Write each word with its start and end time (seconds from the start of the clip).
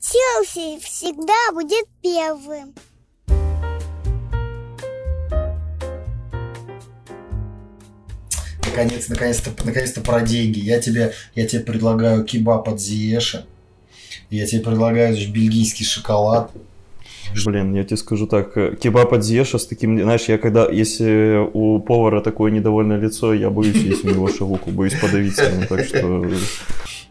Челси 0.00 0.78
всегда 0.80 1.52
будет 1.52 1.86
первым. 2.02 2.72
Наконец, 8.64 9.08
наконец-то, 9.08 9.50
наконец-то 9.64 10.00
про 10.00 10.20
деньги. 10.20 10.60
Я 10.60 10.80
тебе, 10.80 11.12
я 11.34 11.46
тебе 11.48 11.62
предлагаю 11.62 12.24
кебаб 12.24 12.68
от 12.68 12.80
Зиеша. 12.80 13.44
Я 14.30 14.46
тебе 14.46 14.60
предлагаю 14.60 15.16
бельгийский 15.32 15.84
шоколад. 15.84 16.52
Блин, 17.44 17.74
я 17.74 17.84
тебе 17.84 17.96
скажу 17.96 18.26
так, 18.26 18.56
э, 18.56 18.76
кебаб 18.76 19.12
от 19.12 19.24
Зеша 19.24 19.58
с 19.58 19.66
таким, 19.66 20.00
знаешь, 20.00 20.28
я 20.28 20.38
когда, 20.38 20.68
если 20.70 21.38
у 21.52 21.80
повара 21.80 22.20
такое 22.20 22.50
недовольное 22.50 22.98
лицо, 22.98 23.34
я 23.34 23.50
боюсь, 23.50 23.76
если 23.76 24.08
у 24.08 24.14
него 24.14 24.28
шавуку, 24.28 24.70
боюсь 24.70 24.94
подавиться, 24.94 25.50
ну, 25.54 25.66
так 25.66 25.84
что... 25.84 26.24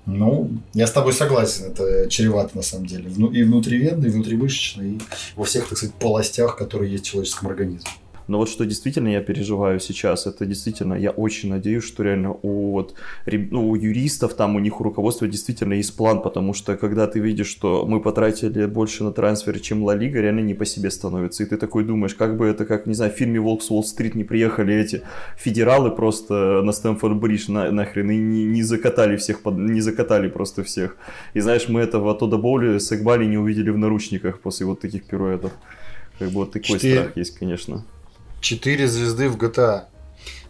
Ну, 0.08 0.50
я 0.74 0.88
с 0.88 0.92
тобой 0.92 1.12
согласен, 1.12 1.66
это 1.66 2.10
чревато 2.10 2.56
на 2.56 2.64
самом 2.64 2.86
деле. 2.86 3.12
Ну, 3.18 3.30
и 3.30 3.44
внутривенно, 3.44 4.06
и 4.06 4.10
внутримышечно, 4.10 4.82
и 4.82 5.00
во 5.36 5.43
всех, 5.43 5.68
так 5.68 5.78
сказать, 5.78 5.96
полостях, 5.96 6.56
которые 6.56 6.93
есть 6.93 7.06
в 7.06 7.10
человеческом 7.10 7.50
организме. 7.50 7.89
Но 8.28 8.38
вот 8.38 8.50
что 8.50 8.66
действительно 8.66 9.10
я 9.10 9.22
переживаю 9.22 9.80
сейчас, 9.80 10.28
это 10.28 10.46
действительно, 10.46 10.94
я 10.94 11.12
очень 11.12 11.50
надеюсь, 11.50 11.84
что 11.84 12.04
реально 12.04 12.34
у, 12.42 12.72
вот, 12.72 12.94
ну, 13.26 13.70
у 13.70 13.76
юристов, 13.76 14.34
там 14.34 14.56
у 14.56 14.60
них 14.60 14.82
у 14.82 14.84
руководства 14.84 15.28
действительно 15.28 15.74
есть 15.74 15.96
план, 15.96 16.22
потому 16.22 16.54
что 16.54 16.76
когда 16.76 17.08
ты 17.08 17.20
видишь, 17.20 17.48
что 17.48 17.86
мы 17.86 18.02
потратили 18.02 18.66
больше 18.66 19.04
на 19.04 19.12
трансфер, 19.12 19.60
чем 19.60 19.84
Ла 19.84 19.96
Лига, 19.96 20.22
реально 20.22 20.42
не 20.42 20.54
по 20.54 20.66
себе 20.66 20.92
становится. 20.92 21.44
И 21.44 21.46
ты 21.46 21.58
такой 21.58 21.84
думаешь, 21.84 22.16
как 22.16 22.38
бы 22.38 22.46
это, 22.46 22.66
как, 22.66 22.86
не 22.86 22.94
знаю, 22.94 23.12
в 23.12 23.16
фильме 23.16 23.40
«Волк 23.40 23.64
с 23.64 23.72
Уолл-стрит» 23.72 24.16
не 24.16 24.24
приехали 24.24 24.75
эти 24.75 25.02
федералы 25.38 25.92
просто 25.92 26.62
на 26.64 26.72
Стэнфорд-Бридж 26.72 27.52
на, 27.52 27.72
нахрен 27.72 28.12
и 28.12 28.18
не, 28.18 28.46
не 28.46 28.64
закатали 28.64 29.16
всех, 29.16 29.42
под, 29.42 29.58
не 29.58 29.82
закатали 29.82 30.28
просто 30.28 30.64
всех. 30.64 30.98
И 31.34 31.39
знаешь, 31.39 31.70
мы 31.70 31.82
этого 31.82 32.14
Тода 32.14 32.38
Боули 32.38 32.78
с 32.78 32.92
Экбали 32.92 33.25
не 33.25 33.38
увидели 33.38 33.70
в 33.70 33.78
наручниках 33.78 34.39
после 34.39 34.66
вот 34.66 34.81
таких 34.81 35.06
пируэтов. 35.06 35.52
Как 36.20 36.30
бы 36.30 36.36
вот 36.36 36.52
такой 36.52 36.78
Четыре... 36.78 37.00
страх 37.00 37.17
есть, 37.17 37.38
конечно. 37.38 37.84
Четыре 38.41 38.88
звезды 38.88 39.30
в 39.30 39.38
GTA. 39.38 39.83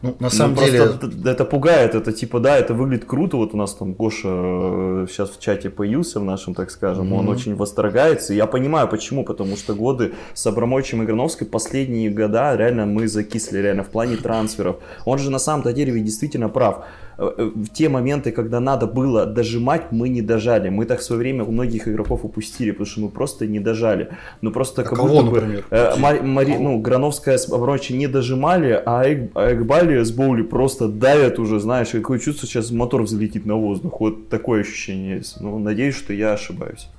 Ну, 0.01 0.09
на 0.11 0.15
ну, 0.19 0.29
самом 0.29 0.55
ну, 0.55 0.63
деле... 0.63 0.79
Это, 0.79 1.09
это 1.25 1.45
пугает, 1.45 1.95
это 1.95 2.13
типа, 2.13 2.39
да, 2.39 2.57
это 2.57 2.73
выглядит 2.73 3.05
круто. 3.05 3.37
Вот 3.37 3.53
у 3.53 3.57
нас 3.57 3.73
там 3.73 3.93
Гоша 3.93 5.07
сейчас 5.09 5.29
э, 5.29 5.33
в 5.33 5.39
чате 5.39 5.69
появился 5.69 6.19
в 6.19 6.23
нашем, 6.23 6.53
так 6.53 6.69
скажем, 6.69 7.11
mm-hmm. 7.11 7.17
он 7.17 7.29
очень 7.29 7.55
восторгается. 7.55 8.33
Я 8.33 8.45
понимаю, 8.45 8.87
почему, 8.87 9.23
потому 9.23 9.57
что 9.57 9.73
годы 9.73 10.13
с 10.33 10.45
Абрамовичем 10.45 11.01
и 11.01 11.05
Грановской, 11.05 11.47
последние 11.47 12.11
года, 12.11 12.55
реально 12.55 12.85
мы 12.85 13.07
закисли, 13.07 13.57
реально, 13.57 13.83
в 13.83 13.89
плане 13.89 14.17
трансферов. 14.17 14.77
Он 15.05 15.17
же 15.17 15.31
на 15.31 15.39
самом-то 15.39 15.73
деле 15.73 15.99
действительно 15.99 16.49
прав. 16.49 16.85
Э, 17.17 17.51
в 17.55 17.69
те 17.69 17.89
моменты, 17.89 18.31
когда 18.31 18.59
надо 18.59 18.87
было 18.87 19.25
дожимать, 19.25 19.91
мы 19.91 20.09
не 20.09 20.21
дожали. 20.21 20.69
Мы 20.69 20.85
так 20.85 20.99
в 20.99 21.03
свое 21.03 21.19
время 21.19 21.43
у 21.43 21.51
многих 21.51 21.87
игроков 21.87 22.23
упустили, 22.23 22.71
потому 22.71 22.85
что 22.85 23.01
мы 23.01 23.09
просто 23.09 23.47
не 23.47 23.59
дожали. 23.59 24.09
Ну 24.41 24.51
просто 24.51 24.81
а 24.81 24.85
как 24.85 24.97
кого, 24.97 25.09
будто 25.09 25.25
например? 25.25 25.63
бы 25.69 25.75
э, 25.75 25.95
Мари, 25.97 26.19
Мари, 26.19 26.57
ну, 26.57 26.79
Грановская 26.79 27.37
с 27.37 27.51
Абрамовичем 27.51 27.97
не 27.97 28.07
дожимали, 28.07 28.81
а 28.85 29.03
Экбали 29.11 30.03
с 30.03 30.11
Боули 30.11 30.43
просто 30.43 30.87
давят 30.87 31.39
уже, 31.39 31.59
знаешь, 31.59 31.89
какое 31.89 32.19
чувство, 32.19 32.47
сейчас 32.47 32.71
мотор 32.71 33.03
взлетит 33.03 33.45
на 33.45 33.55
воздух. 33.55 33.99
Вот 33.99 34.29
такое 34.29 34.61
ощущение 34.61 35.17
есть. 35.17 35.41
Ну, 35.41 35.57
надеюсь, 35.59 35.95
что 35.95 36.13
я 36.13 36.33
ошибаюсь. 36.33 36.89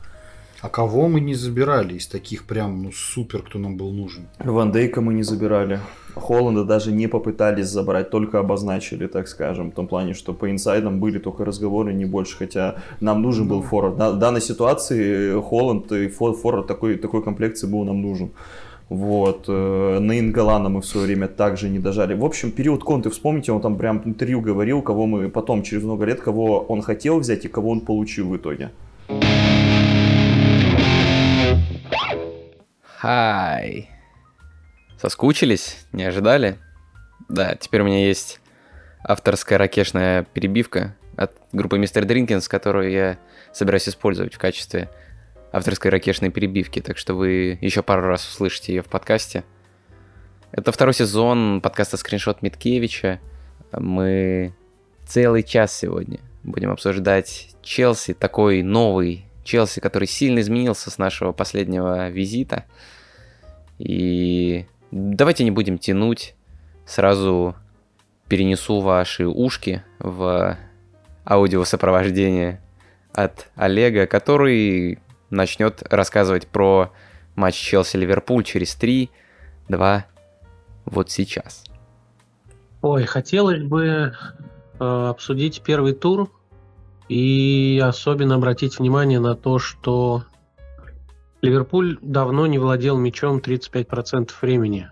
А 0.61 0.69
кого 0.69 1.06
мы 1.06 1.20
не 1.20 1.34
забирали 1.34 1.95
из 1.95 2.09
таких 2.09 2.45
прям, 2.45 2.83
ну, 2.83 2.91
супер, 2.91 3.42
кто 3.42 3.61
нам 3.61 3.77
был 3.77 3.92
нужен? 3.92 4.27
Ван 4.41 4.73
Дейка 4.73 5.01
мы 5.01 5.14
не 5.14 5.23
забирали. 5.23 5.78
Холланда 6.17 6.64
даже 6.64 6.91
не 6.91 7.06
попытались 7.06 7.69
забрать, 7.69 8.11
только 8.11 8.41
обозначили, 8.41 9.06
так 9.06 9.29
скажем, 9.29 9.70
в 9.70 9.75
том 9.75 9.86
плане, 9.86 10.14
что 10.14 10.33
по 10.33 10.51
инсайдам 10.51 10.98
были 10.98 11.20
только 11.20 11.45
разговоры, 11.45 11.95
не 11.95 12.06
больше, 12.06 12.36
хотя 12.36 12.75
нам 13.01 13.23
нужен 13.23 13.47
был 13.47 13.59
ну. 13.59 13.62
форвард. 13.62 13.95
В 13.95 14.19
данной 14.19 14.41
ситуации 14.41 15.41
Холланд 15.41 15.92
и 15.92 16.09
форвард 16.09 16.67
такой, 16.67 16.97
такой 16.97 17.23
комплекции 17.23 17.69
был 17.69 17.84
нам 17.84 18.03
нужен. 18.03 18.31
Вот. 18.89 19.45
Э, 19.47 19.98
на 20.01 20.19
Ингалана 20.19 20.70
мы 20.70 20.81
в 20.81 20.86
свое 20.86 21.06
время 21.06 21.29
также 21.29 21.69
не 21.69 21.79
дожали. 21.79 22.14
В 22.14 22.25
общем, 22.25 22.51
период 22.51 22.83
Конты, 22.83 23.11
вспомните, 23.11 23.52
он 23.52 23.61
там 23.61 23.77
прям 23.77 24.02
интервью 24.05 24.40
говорил, 24.40 24.83
кого 24.83 25.07
мы 25.07 25.29
потом, 25.29 25.63
через 25.63 25.85
много 25.85 26.05
лет, 26.05 26.20
кого 26.20 26.58
он 26.61 26.83
хотел 26.83 27.20
взять 27.20 27.45
и 27.45 27.48
кого 27.48 27.70
он 27.70 27.80
получил 27.83 28.29
в 28.29 28.36
итоге. 28.36 28.70
Хай. 33.01 33.91
Соскучились? 35.01 35.86
Не 35.92 36.03
ожидали? 36.03 36.59
Да, 37.29 37.55
теперь 37.55 37.83
у 37.83 37.85
меня 37.85 38.05
есть 38.05 38.41
авторская 39.05 39.57
ракешная 39.57 40.25
перебивка 40.25 40.97
от 41.17 41.33
группы 41.53 41.79
Мистер 41.79 42.05
Дринкинс, 42.05 42.48
которую 42.48 42.91
я 42.91 43.19
собираюсь 43.53 43.89
использовать 43.89 44.35
в 44.35 44.39
качестве 44.39 44.91
авторской 45.53 45.92
ракешной 45.92 46.31
перебивки, 46.31 46.81
так 46.81 46.98
что 46.98 47.14
вы 47.14 47.57
еще 47.61 47.85
пару 47.85 48.03
раз 48.03 48.29
услышите 48.29 48.75
ее 48.75 48.83
в 48.83 48.89
подкасте. 48.89 49.45
Это 50.51 50.73
второй 50.73 50.92
сезон 50.92 51.61
подкаста 51.61 51.97
«Скриншот 51.98 52.42
Миткевича». 52.42 53.20
Мы 53.70 54.55
целый 55.07 55.45
час 55.45 55.73
сегодня 55.73 56.19
будем 56.42 56.73
обсуждать 56.73 57.55
Челси, 57.63 58.14
такой 58.14 58.63
новый 58.63 59.27
Челси, 59.48 59.81
который 59.81 60.07
сильно 60.07 60.41
изменился 60.41 60.91
с 60.91 60.98
нашего 60.98 61.33
последнего 61.33 62.09
визита– 62.09 62.64
и 63.79 64.67
давайте 64.91 65.45
не 65.45 65.51
будем 65.51 65.79
тянуть. 65.79 66.35
Сразу 66.85 67.55
перенесу 68.29 68.81
ваши 68.81 69.27
ушки 69.27 69.83
в 69.98 70.57
аудиосопровождение 71.25 72.61
от 73.13 73.48
Олега, 73.55 74.07
который 74.07 74.98
начнет 75.31 75.83
рассказывать 75.91 76.47
про 76.47 76.92
матч 77.37 77.55
Челси-Ливерпуль 77.57 78.42
через 78.42 78.75
3, 78.75 79.11
2, 79.69 80.07
вот 80.87 81.11
сейчас. 81.11 81.64
Ой, 82.81 83.05
хотелось 83.05 83.63
бы 83.63 84.14
э, 84.81 85.08
обсудить 85.08 85.63
первый 85.63 85.92
тур 85.92 86.31
и 87.08 87.83
особенно 87.83 88.35
обратить 88.35 88.79
внимание 88.79 89.20
на 89.20 89.35
то, 89.35 89.58
что 89.58 90.24
Ливерпуль 91.41 91.98
давно 92.02 92.46
не 92.46 92.58
владел 92.58 92.98
мячом 92.98 93.39
35% 93.39 94.30
времени 94.42 94.91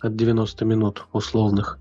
от 0.00 0.16
90 0.16 0.64
минут 0.64 1.06
условных. 1.12 1.78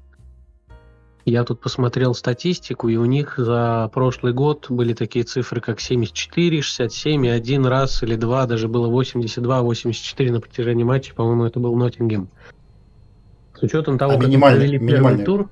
Я 1.24 1.44
тут 1.44 1.62
посмотрел 1.62 2.16
статистику, 2.16 2.90
и 2.90 2.96
у 2.96 3.06
них 3.06 3.36
за 3.38 3.90
прошлый 3.94 4.34
год 4.34 4.68
были 4.69 4.94
такие 4.94 5.24
цифры, 5.24 5.62
как 5.62 5.80
74, 5.80 6.62
67, 6.62 7.25
и 7.25 7.30
один 7.30 7.66
раз 7.68 8.02
или 8.02 8.16
два, 8.16 8.48
даже 8.48 8.68
было 8.68 8.88
82, 8.88 9.62
84 9.62 10.31
на 10.31 10.42
протяжении 10.42 10.84
матча, 10.84 11.13
по-моему, 11.13 11.46
это 11.46 11.59
был 11.59 11.75
Ноттингем. 11.75 12.30
С 13.56 13.62
учетом 13.62 14.00
того, 14.00 14.13
а 14.13 14.16
как 14.16 14.25
они 14.25 14.38
провели 14.38 14.80
первый 14.80 15.24
тур, 15.24 15.50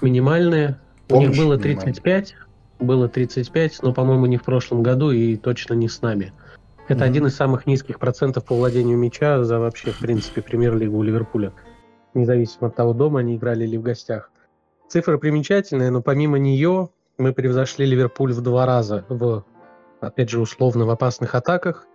минимальные, 0.00 0.80
у 1.10 1.20
них 1.20 1.36
было 1.36 1.58
35, 1.58 2.34
было 2.78 3.08
35, 3.08 3.82
но, 3.82 3.92
по-моему, 3.92 4.26
не 4.26 4.36
в 4.36 4.42
прошлом 4.42 4.82
году 4.82 5.10
и 5.10 5.36
точно 5.36 5.74
не 5.74 5.88
с 5.88 6.02
нами. 6.02 6.32
Это 6.88 7.04
mm-hmm. 7.04 7.08
один 7.08 7.26
из 7.26 7.36
самых 7.36 7.66
низких 7.66 7.98
процентов 7.98 8.44
по 8.44 8.54
владению 8.54 8.98
мяча 8.98 9.42
за 9.42 9.58
вообще, 9.58 9.90
в 9.90 9.98
принципе, 9.98 10.42
премьер-лигу 10.42 10.96
у 10.98 11.02
Ливерпуля. 11.02 11.52
Независимо 12.12 12.68
от 12.68 12.76
того, 12.76 12.92
дома 12.92 13.20
они 13.20 13.36
играли 13.36 13.64
или 13.64 13.76
в 13.76 13.82
гостях. 13.82 14.30
Цифра 14.88 15.18
примечательная, 15.18 15.90
но 15.90 16.02
помимо 16.02 16.38
нее 16.38 16.90
мы 17.16 17.32
превзошли 17.32 17.86
Ливерпуль 17.86 18.32
в 18.32 18.42
два 18.42 18.66
раза 18.66 19.04
в, 19.08 19.44
опять 20.00 20.30
же, 20.30 20.40
условно 20.40 20.84
в 20.84 20.90
опасных 20.90 21.34
атаках 21.34 21.86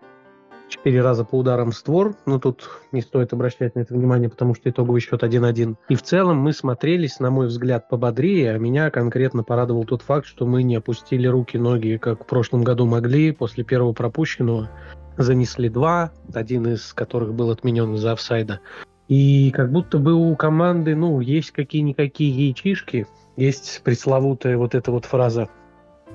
четыре 0.69 1.01
раза 1.01 1.25
по 1.25 1.35
ударам 1.35 1.71
створ, 1.71 2.15
но 2.25 2.39
тут 2.39 2.69
не 2.91 3.01
стоит 3.01 3.33
обращать 3.33 3.75
на 3.75 3.81
это 3.81 3.93
внимание, 3.93 4.29
потому 4.29 4.55
что 4.55 4.69
итоговый 4.69 5.01
счет 5.01 5.23
1-1. 5.23 5.75
И 5.89 5.95
в 5.95 6.01
целом 6.01 6.37
мы 6.37 6.53
смотрелись, 6.53 7.19
на 7.19 7.31
мой 7.31 7.47
взгляд, 7.47 7.89
пободрее, 7.89 8.53
а 8.53 8.57
меня 8.57 8.89
конкретно 8.91 9.43
порадовал 9.43 9.83
тот 9.85 10.01
факт, 10.01 10.25
что 10.25 10.45
мы 10.45 10.63
не 10.63 10.75
опустили 10.75 11.27
руки-ноги, 11.27 11.97
как 11.97 12.23
в 12.23 12.27
прошлом 12.27 12.63
году 12.63 12.85
могли, 12.85 13.31
после 13.31 13.63
первого 13.63 13.93
пропущенного 13.93 14.69
занесли 15.17 15.69
два, 15.69 16.11
один 16.33 16.67
из 16.67 16.93
которых 16.93 17.33
был 17.33 17.51
отменен 17.51 17.95
из-за 17.95 18.13
офсайда. 18.13 18.61
И 19.07 19.51
как 19.51 19.71
будто 19.71 19.97
бы 19.97 20.13
у 20.13 20.35
команды, 20.35 20.95
ну, 20.95 21.19
есть 21.19 21.51
какие-никакие 21.51 22.47
яичишки, 22.47 23.07
есть 23.35 23.81
пресловутая 23.83 24.57
вот 24.57 24.75
эта 24.75 24.91
вот 24.91 25.05
фраза, 25.05 25.49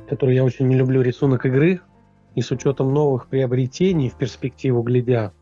которую 0.08 0.36
я 0.36 0.44
очень 0.44 0.68
не 0.68 0.76
люблю, 0.76 1.02
рисунок 1.02 1.44
игры, 1.44 1.80
и 2.34 2.42
с 2.42 2.50
учетом 2.50 2.92
новых 2.92 3.28
приобретений 3.28 4.10
в 4.10 4.14
перспективу 4.14 4.82
глядя, 4.82 5.32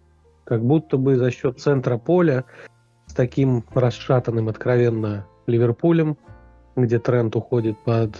как 0.44 0.64
будто 0.64 0.96
бы 0.96 1.16
за 1.16 1.30
счет 1.30 1.60
центра 1.60 1.96
поля 1.96 2.44
с 3.06 3.14
таким 3.14 3.64
расшатанным 3.74 4.48
откровенно 4.48 5.26
Ливерпулем, 5.46 6.16
где 6.76 6.98
тренд 6.98 7.34
уходит 7.36 7.78
под 7.84 8.16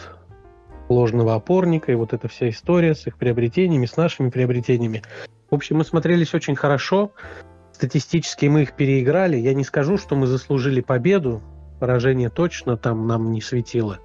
ложного 0.89 1.35
опорника, 1.35 1.93
и 1.93 1.95
вот 1.95 2.13
эта 2.13 2.29
вся 2.29 2.49
история 2.51 2.95
с 2.95 3.07
их 3.07 3.17
приобретениями, 3.17 3.87
с 3.87 3.97
нашими 3.97 4.31
приобретениями. 4.31 5.03
В 5.51 5.55
общем, 5.55 5.79
мы 5.79 5.85
смотрелись 5.85 6.35
очень 6.35 6.57
хорошо. 6.57 7.13
Статистически 7.73 8.47
мы 8.47 8.63
их 8.63 8.75
переиграли. 8.75 9.37
Я 9.37 9.55
не 9.55 9.65
скажу, 9.65 9.97
что 9.97 10.17
мы 10.17 10.27
заслужили 10.27 10.81
победу. 10.81 11.41
Поражение 11.81 12.29
точно 12.29 12.77
там 12.77 13.07
нам 13.07 13.33
не 13.33 13.41
светило. 13.41 13.99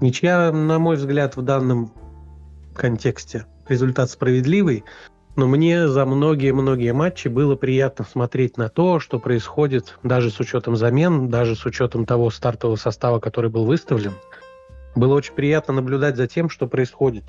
Ничья, 0.00 0.50
на 0.52 0.78
мой 0.78 0.96
взгляд, 0.96 1.36
в 1.36 1.42
данном 1.42 1.92
контексте 2.74 3.46
результат 3.68 4.10
справедливый, 4.10 4.84
Но 5.36 5.48
мне 5.48 5.88
за 5.88 6.06
многие-многие 6.06 6.92
матчи 6.92 7.26
было 7.26 7.56
приятно 7.56 8.04
смотреть 8.04 8.56
на 8.56 8.68
то, 8.68 9.00
что 9.00 9.18
происходит 9.18 9.98
даже 10.04 10.30
с 10.30 10.38
учетом 10.38 10.76
замен, 10.76 11.28
даже 11.28 11.56
с 11.56 11.66
учетом 11.66 12.06
того 12.06 12.30
стартового 12.30 12.76
состава, 12.76 13.18
который 13.18 13.50
был 13.50 13.64
выставлен. 13.64 14.12
Было 14.94 15.14
очень 15.14 15.34
приятно 15.34 15.74
наблюдать 15.74 16.16
за 16.16 16.28
тем, 16.28 16.48
что 16.48 16.68
происходит. 16.68 17.24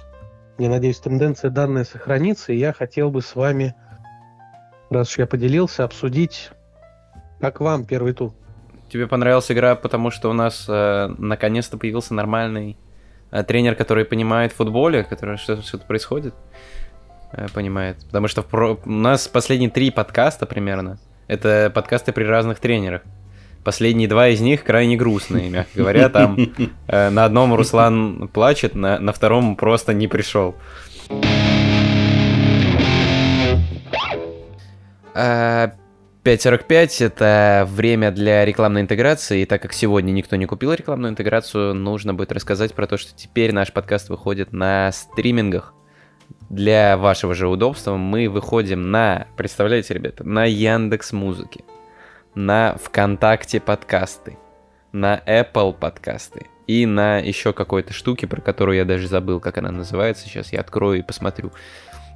Я 0.60 0.70
надеюсь, 0.70 1.00
тенденция 1.00 1.50
данная 1.50 1.84
сохранится, 1.84 2.54
и 2.54 2.58
я 2.58 2.74
хотел 2.74 3.10
бы 3.10 3.22
с 3.22 3.36
вами, 3.36 3.74
раз 4.92 5.10
уж 5.10 5.18
я 5.18 5.26
поделился, 5.26 5.84
обсудить, 5.84 6.52
как 7.42 7.60
вам 7.60 7.86
первый 7.86 8.14
тур. 8.14 8.34
Тебе 8.90 9.08
понравилась 9.08 9.52
игра, 9.52 9.76
потому 9.76 10.12
что 10.12 10.30
у 10.30 10.34
нас 10.34 10.66
э, 10.70 11.08
наконец-то 11.18 11.78
появился 11.78 12.14
нормальный 12.14 12.78
тренер, 13.44 13.76
который 13.76 14.06
понимает 14.06 14.52
в 14.52 14.56
футболе, 14.56 15.04
который 15.04 15.38
что- 15.38 15.62
что-то 15.62 15.86
происходит, 15.86 16.34
э, 17.34 17.48
понимает. 17.54 17.98
Потому 18.08 18.28
что 18.28 18.42
про- 18.44 18.80
у 18.86 18.90
нас 18.92 19.28
последние 19.28 19.70
три 19.70 19.92
подкаста 19.92 20.46
примерно 20.46 20.98
это 21.28 21.72
подкасты 21.74 22.12
при 22.12 22.24
разных 22.24 22.60
тренерах. 22.60 23.02
Последние 23.64 24.08
два 24.08 24.28
из 24.28 24.42
них 24.42 24.64
крайне 24.64 24.96
грустные, 24.96 25.50
мягко 25.50 25.72
говоря. 25.76 26.10
Там 26.10 26.38
э, 26.88 27.10
на 27.10 27.26
одном 27.26 27.54
Руслан 27.56 28.28
плачет, 28.28 28.76
на, 28.76 29.00
втором 29.12 29.56
просто 29.56 29.94
не 29.94 30.08
пришел. 30.08 30.56
А, 35.16 35.72
5.45 36.26 37.06
это 37.06 37.68
время 37.70 38.10
для 38.10 38.44
рекламной 38.46 38.82
интеграции, 38.82 39.44
и 39.44 39.46
так 39.46 39.62
как 39.62 39.74
сегодня 39.74 40.12
никто 40.12 40.36
не 40.38 40.48
купил 40.48 40.74
рекламную 40.74 41.12
интеграцию, 41.12 41.76
нужно 41.76 42.16
будет 42.16 42.32
рассказать 42.32 42.74
про 42.74 42.88
то, 42.88 42.98
что 42.98 43.16
теперь 43.16 43.54
наш 43.54 43.72
подкаст 43.72 44.10
выходит 44.10 44.52
на 44.52 44.92
стримингах. 44.92 45.76
Для 46.50 46.98
вашего 46.98 47.36
же 47.36 47.48
удобства 47.48 47.96
мы 47.96 48.28
выходим 48.28 48.90
на, 48.90 49.28
представляете, 49.38 49.94
ребята, 49.94 50.24
на 50.24 50.46
Яндекс 50.46 51.14
Музыки, 51.14 51.64
на 52.34 52.76
ВКонтакте 52.84 53.60
подкасты, 53.60 54.40
на 54.94 55.22
Apple 55.28 55.74
подкасты 55.74 56.48
и 56.66 56.88
на 56.88 57.20
еще 57.20 57.54
какой-то 57.54 57.94
штуке, 57.94 58.26
про 58.26 58.42
которую 58.42 58.78
я 58.78 58.86
даже 58.86 59.08
забыл, 59.08 59.40
как 59.40 59.60
она 59.60 59.70
называется. 59.70 60.28
Сейчас 60.28 60.52
я 60.52 60.62
открою 60.62 60.98
и 60.98 61.04
посмотрю. 61.04 61.52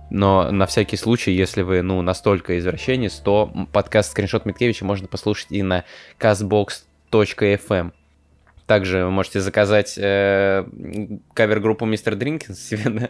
Но 0.10 0.52
на 0.52 0.66
всякий 0.66 0.98
случай, 0.98 1.32
если 1.32 1.62
вы, 1.62 1.82
ну, 1.82 2.02
настолько 2.02 2.58
извращенец, 2.58 3.16
то 3.16 3.52
подкаст 3.72 4.12
«Скриншот 4.12 4.46
Миткевича» 4.46 4.86
можно 4.86 5.08
послушать 5.08 5.52
и 5.52 5.62
на 5.62 5.86
castbox.fm. 6.20 7.92
Также 8.66 9.06
вы 9.06 9.12
можете 9.12 9.40
заказать 9.40 9.98
э, 9.98 10.64
кавер-группу 11.34 11.86
Мистер 11.86 12.16
Дринкинс 12.16 12.60
себе 12.70 12.90
на, 12.90 13.10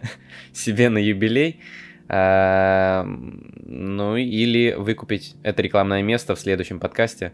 себе 0.52 0.88
на 0.88 0.98
юбилей. 0.98 1.60
А, 2.08 3.04
ну, 3.04 4.16
или 4.16 4.72
выкупить 4.72 5.36
это 5.42 5.62
рекламное 5.62 6.02
место 6.02 6.34
в 6.34 6.40
следующем 6.40 6.80
подкасте. 6.80 7.32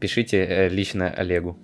Пишите 0.00 0.44
э, 0.44 0.68
лично 0.68 1.10
Олегу. 1.10 1.58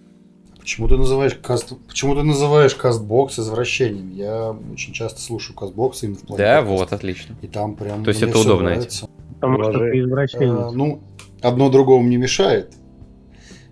Почему 0.69 0.87
ты 0.87 0.99
называешь 0.99 1.35
каст... 1.35 1.73
Почему 1.89 2.15
ты 2.15 2.23
называешь 2.23 2.75
кастбокс 2.75 3.39
извращением? 3.39 4.11
Я 4.15 4.55
очень 4.71 4.93
часто 4.93 5.19
слушаю 5.19 5.57
кастбокс 5.57 6.03
именно 6.03 6.19
в 6.19 6.21
плане 6.27 6.45
Да, 6.45 6.57
подкаста. 6.59 6.79
вот, 6.79 6.93
отлично. 6.93 7.37
И 7.41 7.47
там 7.47 7.75
прям 7.75 8.05
То 8.05 8.11
есть 8.11 8.21
это 8.23 8.39
удобно 8.39 8.69
нравится. 8.69 9.09
Потому 9.37 9.65
что 9.65 9.73
ты 9.79 10.01
извращенец. 10.01 10.43
Э, 10.43 10.71
ну, 10.75 11.01
одно 11.41 11.71
другому 11.71 12.07
не 12.07 12.19
мешает. 12.19 12.75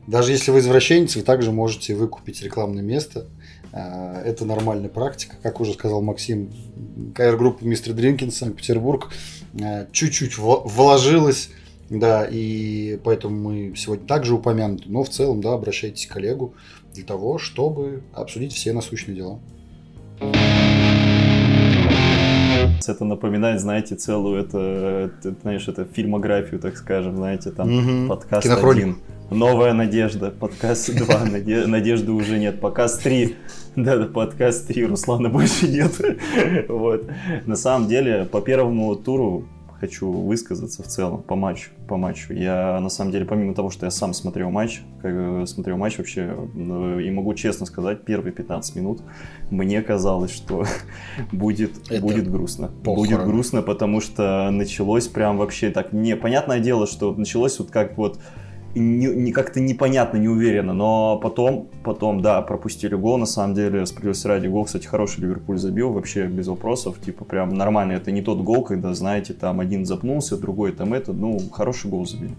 Даже 0.07 0.33
если 0.33 0.51
вы 0.51 0.61
извращенец, 0.61 1.17
вы 1.17 1.23
также 1.23 1.53
можете 1.53 1.95
выкупить 1.95 2.41
рекламное 2.41 2.83
место. 2.83 3.27
Э, 3.75 4.23
Это 4.25 4.47
нормальная 4.47 4.89
практика. 4.89 5.37
Как 5.43 5.61
уже 5.61 5.75
сказал 5.75 6.01
Максим, 6.01 6.51
КР-группа 7.15 7.63
Мистер 7.63 7.93
Дринкин, 7.93 8.31
Санкт-Петербург, 8.31 9.11
э, 9.61 9.85
чуть-чуть 9.93 10.39
вложилась. 10.39 11.51
Да, 11.91 12.27
и 12.29 12.99
поэтому 13.05 13.51
мы 13.51 13.77
сегодня 13.77 14.07
также 14.07 14.35
упомянуты. 14.35 14.85
Но 14.87 15.05
в 15.05 15.11
целом, 15.11 15.43
да, 15.43 15.53
обращайтесь 15.53 16.07
к 16.07 16.13
коллегу 16.15 16.55
для 16.97 17.05
того, 17.05 17.39
чтобы 17.39 18.03
обсудить 18.13 18.53
все 18.53 18.73
насущные 18.73 19.15
дела. 19.17 19.39
Это 22.89 23.05
напоминает, 23.05 23.61
знаете, 23.61 23.97
целую, 23.97 24.41
это, 24.41 24.59
это, 25.21 25.35
знаешь, 25.43 25.67
это 25.69 25.85
фильмографию, 25.85 26.61
так 26.61 26.77
скажем, 26.77 27.17
знаете, 27.17 27.51
там 27.51 27.69
Мгм. 27.71 28.09
подкаст 28.09 28.45
Кинохроник. 28.45 28.97
новая 29.31 29.73
надежда, 29.73 30.31
подкаст 30.31 30.95
два, 30.99 31.25
наде- 31.27 31.67
надежды 31.67 32.13
уже 32.13 32.39
нет, 32.39 32.61
подкаст 32.61 33.03
три, 33.03 33.37
да, 33.75 33.97
да, 33.97 34.07
подкаст 34.07 34.69
три, 34.69 34.85
Руслана 34.87 35.29
больше 35.29 35.69
нет, 35.69 35.93
вот. 36.69 37.11
На 37.47 37.57
самом 37.57 37.89
деле, 37.89 38.25
по 38.25 38.41
первому 38.41 38.95
туру 38.95 39.47
хочу 39.79 40.11
высказаться 40.11 40.83
в 40.83 40.87
целом 40.87 41.23
по 41.23 41.37
матчу, 41.37 41.71
по 41.89 41.97
матчу. 41.97 42.33
Я, 42.33 42.79
на 42.81 42.89
самом 42.89 43.13
деле, 43.13 43.25
помимо 43.25 43.55
того, 43.55 43.71
что 43.71 43.87
я 43.87 43.91
сам 43.91 44.15
смотрел 44.15 44.51
матч, 44.51 44.83
как, 45.03 45.47
смотрел 45.49 45.77
матч 45.77 45.99
вообще, 45.99 46.37
э, 46.55 47.01
и 47.03 47.11
могу 47.11 47.35
честно 47.35 47.67
сказать, 47.67 48.05
первые 48.05 48.33
15 48.33 48.77
минут 48.77 49.01
мне 49.51 49.83
казалось, 49.83 50.31
что 50.31 50.65
будет, 51.33 51.91
Это 51.91 52.01
будет 52.01 52.31
грустно. 52.31 52.69
похорон. 52.69 52.97
Будет 52.97 53.25
грустно, 53.25 53.63
потому 53.63 54.01
что 54.01 54.51
началось 54.51 55.09
прям 55.09 55.39
вообще 55.39 55.71
так 55.71 55.93
не... 55.93 56.17
Понятное 56.17 56.61
дело, 56.61 56.87
что 56.87 57.15
началось 57.15 57.59
вот 57.59 57.71
как 57.71 57.97
вот 57.97 58.19
не, 58.79 59.07
не- 59.07 59.33
как-то 59.33 59.61
непонятно, 59.61 60.19
неуверенно, 60.19 60.73
но 60.73 61.19
потом, 61.19 61.69
потом, 61.83 62.21
да, 62.21 62.43
пропустили 62.43 62.95
гол, 62.95 63.19
на 63.19 63.27
самом 63.27 63.55
деле, 63.55 63.87
справедливости 63.87 64.27
ради, 64.27 64.47
гол, 64.49 64.65
кстати, 64.65 64.87
хороший 64.87 65.21
Ливерпуль 65.21 65.59
забил, 65.59 65.93
вообще 65.93 66.27
без 66.27 66.49
вопросов, 66.49 67.01
типа, 67.01 67.25
прям 67.25 67.51
нормально, 67.51 67.93
это 67.93 68.11
не 68.11 68.23
тот 68.23 68.41
гол, 68.41 68.63
когда, 68.63 68.95
знаете, 68.95 69.33
там 69.33 69.61
один 69.61 69.87
запнулся, 69.87 70.37
другой 70.37 70.73
там 70.73 70.95
это, 70.95 71.13
ну, 71.13 71.39
хороший 71.51 71.91
гол 71.91 72.07
забил. 72.07 72.31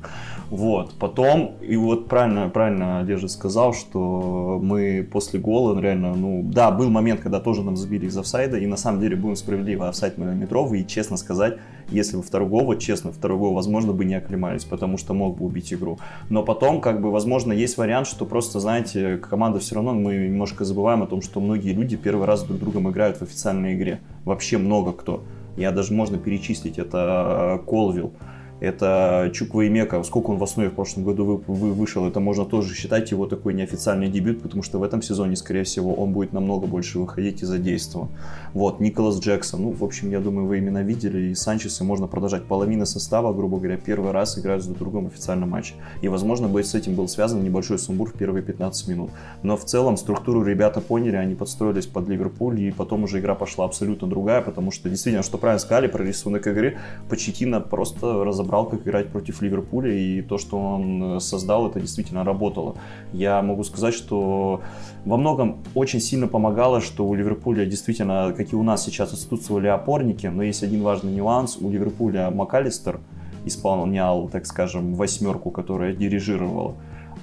Вот, 0.49 0.93
потом, 0.99 1.55
и 1.61 1.75
вот 1.75 2.07
правильно, 2.07 2.49
правильно 2.49 2.99
Олежа 2.99 3.27
сказал, 3.27 3.73
что 3.73 4.59
мы 4.61 5.07
после 5.11 5.39
гола, 5.39 5.73
ну, 5.73 5.81
реально, 5.81 6.15
ну, 6.15 6.43
да, 6.43 6.71
был 6.71 6.89
момент, 6.89 7.21
когда 7.21 7.39
тоже 7.39 7.63
нам 7.63 7.75
забили 7.75 8.05
из 8.05 8.17
офсайда, 8.17 8.57
и 8.57 8.65
на 8.65 8.77
самом 8.77 9.01
деле, 9.01 9.15
будем 9.15 9.35
справедливы, 9.35 9.87
офсайд 9.87 10.17
миллиметровый, 10.17 10.81
и 10.81 10.87
честно 10.87 11.17
сказать, 11.17 11.57
если 11.89 12.17
бы 12.17 12.23
второй 12.23 12.49
гол, 12.49 12.65
вот 12.65 12.79
честно, 12.79 13.11
второй 13.11 13.37
гол, 13.37 13.53
возможно, 13.53 13.93
бы 13.93 14.03
не 14.05 14.15
оклемались, 14.15 14.65
потому 14.65 14.97
что 14.97 15.13
мог 15.13 15.37
бы 15.37 15.45
убить 15.45 15.73
игру. 15.73 15.97
Но 16.29 16.43
потом, 16.43 16.81
как 16.81 17.01
бы, 17.01 17.09
возможно, 17.11 17.53
есть 17.53 17.77
вариант, 17.77 18.07
что 18.07 18.25
просто, 18.25 18.59
знаете, 18.59 19.17
команда 19.17 19.59
все 19.59 19.75
равно, 19.75 19.93
мы 19.93 20.15
немножко 20.15 20.65
забываем 20.65 21.03
о 21.03 21.07
том, 21.07 21.21
что 21.21 21.39
многие 21.39 21.71
люди 21.71 21.95
первый 21.95 22.25
раз 22.27 22.43
друг 22.43 22.59
другом 22.59 22.89
играют 22.89 23.17
в 23.17 23.21
официальной 23.21 23.75
игре. 23.75 24.01
Вообще 24.25 24.57
много 24.57 24.91
кто. 24.91 25.23
Я 25.55 25.71
даже 25.71 25.93
можно 25.93 26.17
перечислить, 26.17 26.77
это 26.77 27.61
Колвилл, 27.65 28.13
это 28.59 29.29
Чуква 29.33 29.61
и 29.61 29.69
Мека, 29.69 30.01
сколько 30.03 30.31
он 30.31 30.37
в 30.37 30.43
основе 30.43 30.69
в 30.69 30.73
прошлом 30.73 31.03
году 31.03 31.25
вы, 31.25 31.37
вы- 31.47 31.73
вышел, 31.73 32.07
это 32.07 32.19
можно 32.19 32.45
тоже 32.45 32.73
считать 32.73 33.11
его 33.11 33.27
такой 33.27 33.53
неофициальный 33.53 34.09
дебют, 34.09 34.41
потому 34.41 34.63
что 34.63 34.79
в 34.79 34.83
этом 34.83 35.01
сезоне, 35.01 35.35
скорее 35.35 35.63
всего, 35.63 35.93
он 35.93 36.11
будет 36.11 36.33
намного 36.33 36.67
больше 36.67 36.99
выходить 36.99 37.41
и 37.43 37.45
задействован. 37.45 38.09
Вот, 38.53 38.79
Николас 38.79 39.19
Джексон, 39.19 39.61
ну, 39.63 39.71
в 39.71 39.83
общем, 39.83 40.09
я 40.09 40.19
думаю, 40.19 40.47
вы 40.47 40.57
именно 40.57 40.83
видели, 40.83 41.29
и 41.29 41.35
Санчеса 41.35 41.83
можно 41.83 42.07
продолжать. 42.07 42.45
Половина 42.45 42.85
состава, 42.85 43.33
грубо 43.33 43.57
говоря, 43.57 43.77
первый 43.77 44.11
раз 44.11 44.37
играют 44.39 44.63
с 44.63 44.67
другом 44.67 45.05
в 45.05 45.07
официальном 45.07 45.49
матче. 45.49 45.75
И, 46.01 46.07
возможно, 46.07 46.47
бы 46.47 46.63
с 46.63 46.73
этим 46.73 46.95
был 46.95 47.07
связан 47.07 47.43
небольшой 47.43 47.77
сумбур 47.77 48.09
в 48.09 48.13
первые 48.13 48.43
15 48.43 48.87
минут. 48.87 49.11
Но 49.43 49.57
в 49.57 49.65
целом 49.65 49.97
структуру 49.97 50.43
ребята 50.43 50.81
поняли, 50.81 51.15
они 51.15 51.35
подстроились 51.35 51.85
под 51.85 52.07
Ливерпуль, 52.09 52.59
и 52.61 52.71
потом 52.71 53.03
уже 53.03 53.19
игра 53.19 53.35
пошла 53.35 53.65
абсолютно 53.65 54.07
другая, 54.07 54.41
потому 54.41 54.71
что, 54.71 54.89
действительно, 54.89 55.23
что 55.23 55.37
правильно 55.37 55.59
сказали 55.59 55.87
про 55.87 56.03
рисунок 56.03 56.47
игры, 56.47 56.77
Почетина 57.09 57.59
просто 57.59 58.23
разобрал, 58.47 58.65
как 58.65 58.81
играть 58.81 59.09
против 59.09 59.41
Ливерпуля, 59.41 59.93
и 59.93 60.21
то, 60.21 60.37
что 60.37 60.57
он 60.57 61.17
э, 61.17 61.19
создал, 61.19 61.67
это 61.67 61.79
действительно 61.79 62.23
работало. 62.23 62.75
Я 63.13 63.41
могу 63.41 63.63
сказать, 63.63 63.93
что 63.93 64.61
во 65.05 65.17
многом 65.17 65.57
очень 65.75 65.99
сильно 65.99 66.27
помогало, 66.27 66.81
что 66.81 67.05
у 67.05 67.13
Ливерпуля 67.13 67.65
действительно, 67.65 68.33
как 68.35 68.53
и 68.53 68.55
у 68.55 68.63
нас 68.63 68.85
сейчас, 68.85 69.13
отсутствовали 69.13 69.67
опорники, 69.67 70.27
но 70.27 70.43
есть 70.43 70.63
один 70.63 70.81
важный 70.81 71.13
нюанс. 71.13 71.57
У 71.59 71.69
Ливерпуля 71.69 72.31
МакАлистер 72.31 72.99
исполнял, 73.45 74.29
так 74.29 74.45
скажем, 74.45 74.93
восьмерку, 74.93 75.51
которая 75.51 75.93
дирижировала 75.93 76.75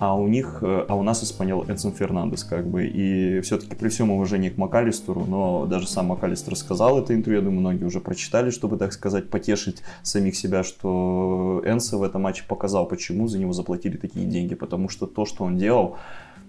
а 0.05 0.15
у 0.15 0.29
них, 0.29 0.59
э, 0.61 0.85
а 0.87 0.97
у 0.97 1.03
нас 1.03 1.25
исполнял 1.25 1.65
Эдсон 1.67 1.93
Фернандес, 1.93 2.45
как 2.45 2.67
бы, 2.67 2.87
и 2.87 3.41
все-таки 3.41 3.75
при 3.75 3.89
всем 3.89 4.11
уважении 4.11 4.51
к 4.51 4.59
МакАлистеру, 4.59 5.25
но 5.25 5.65
даже 5.65 5.89
сам 5.89 6.07
МакАлистер 6.07 6.57
сказал 6.57 6.99
это 6.99 7.15
интервью, 7.15 7.41
я 7.41 7.45
думаю, 7.45 7.61
многие 7.61 7.85
уже 7.85 8.01
прочитали, 8.01 8.51
чтобы, 8.51 8.77
так 8.77 8.93
сказать, 8.93 9.31
потешить 9.31 9.83
самих 10.03 10.37
себя, 10.37 10.63
что 10.63 11.63
Энса 11.65 11.97
в 11.97 12.03
этом 12.03 12.21
матче 12.21 12.45
показал, 12.47 12.87
почему 12.87 13.29
за 13.29 13.39
него 13.39 13.55
заплатили 13.55 13.97
такие 13.97 14.27
деньги, 14.27 14.55
потому 14.55 14.91
что 14.91 15.07
то, 15.07 15.25
что 15.25 15.45
он 15.45 15.57
делал, 15.57 15.97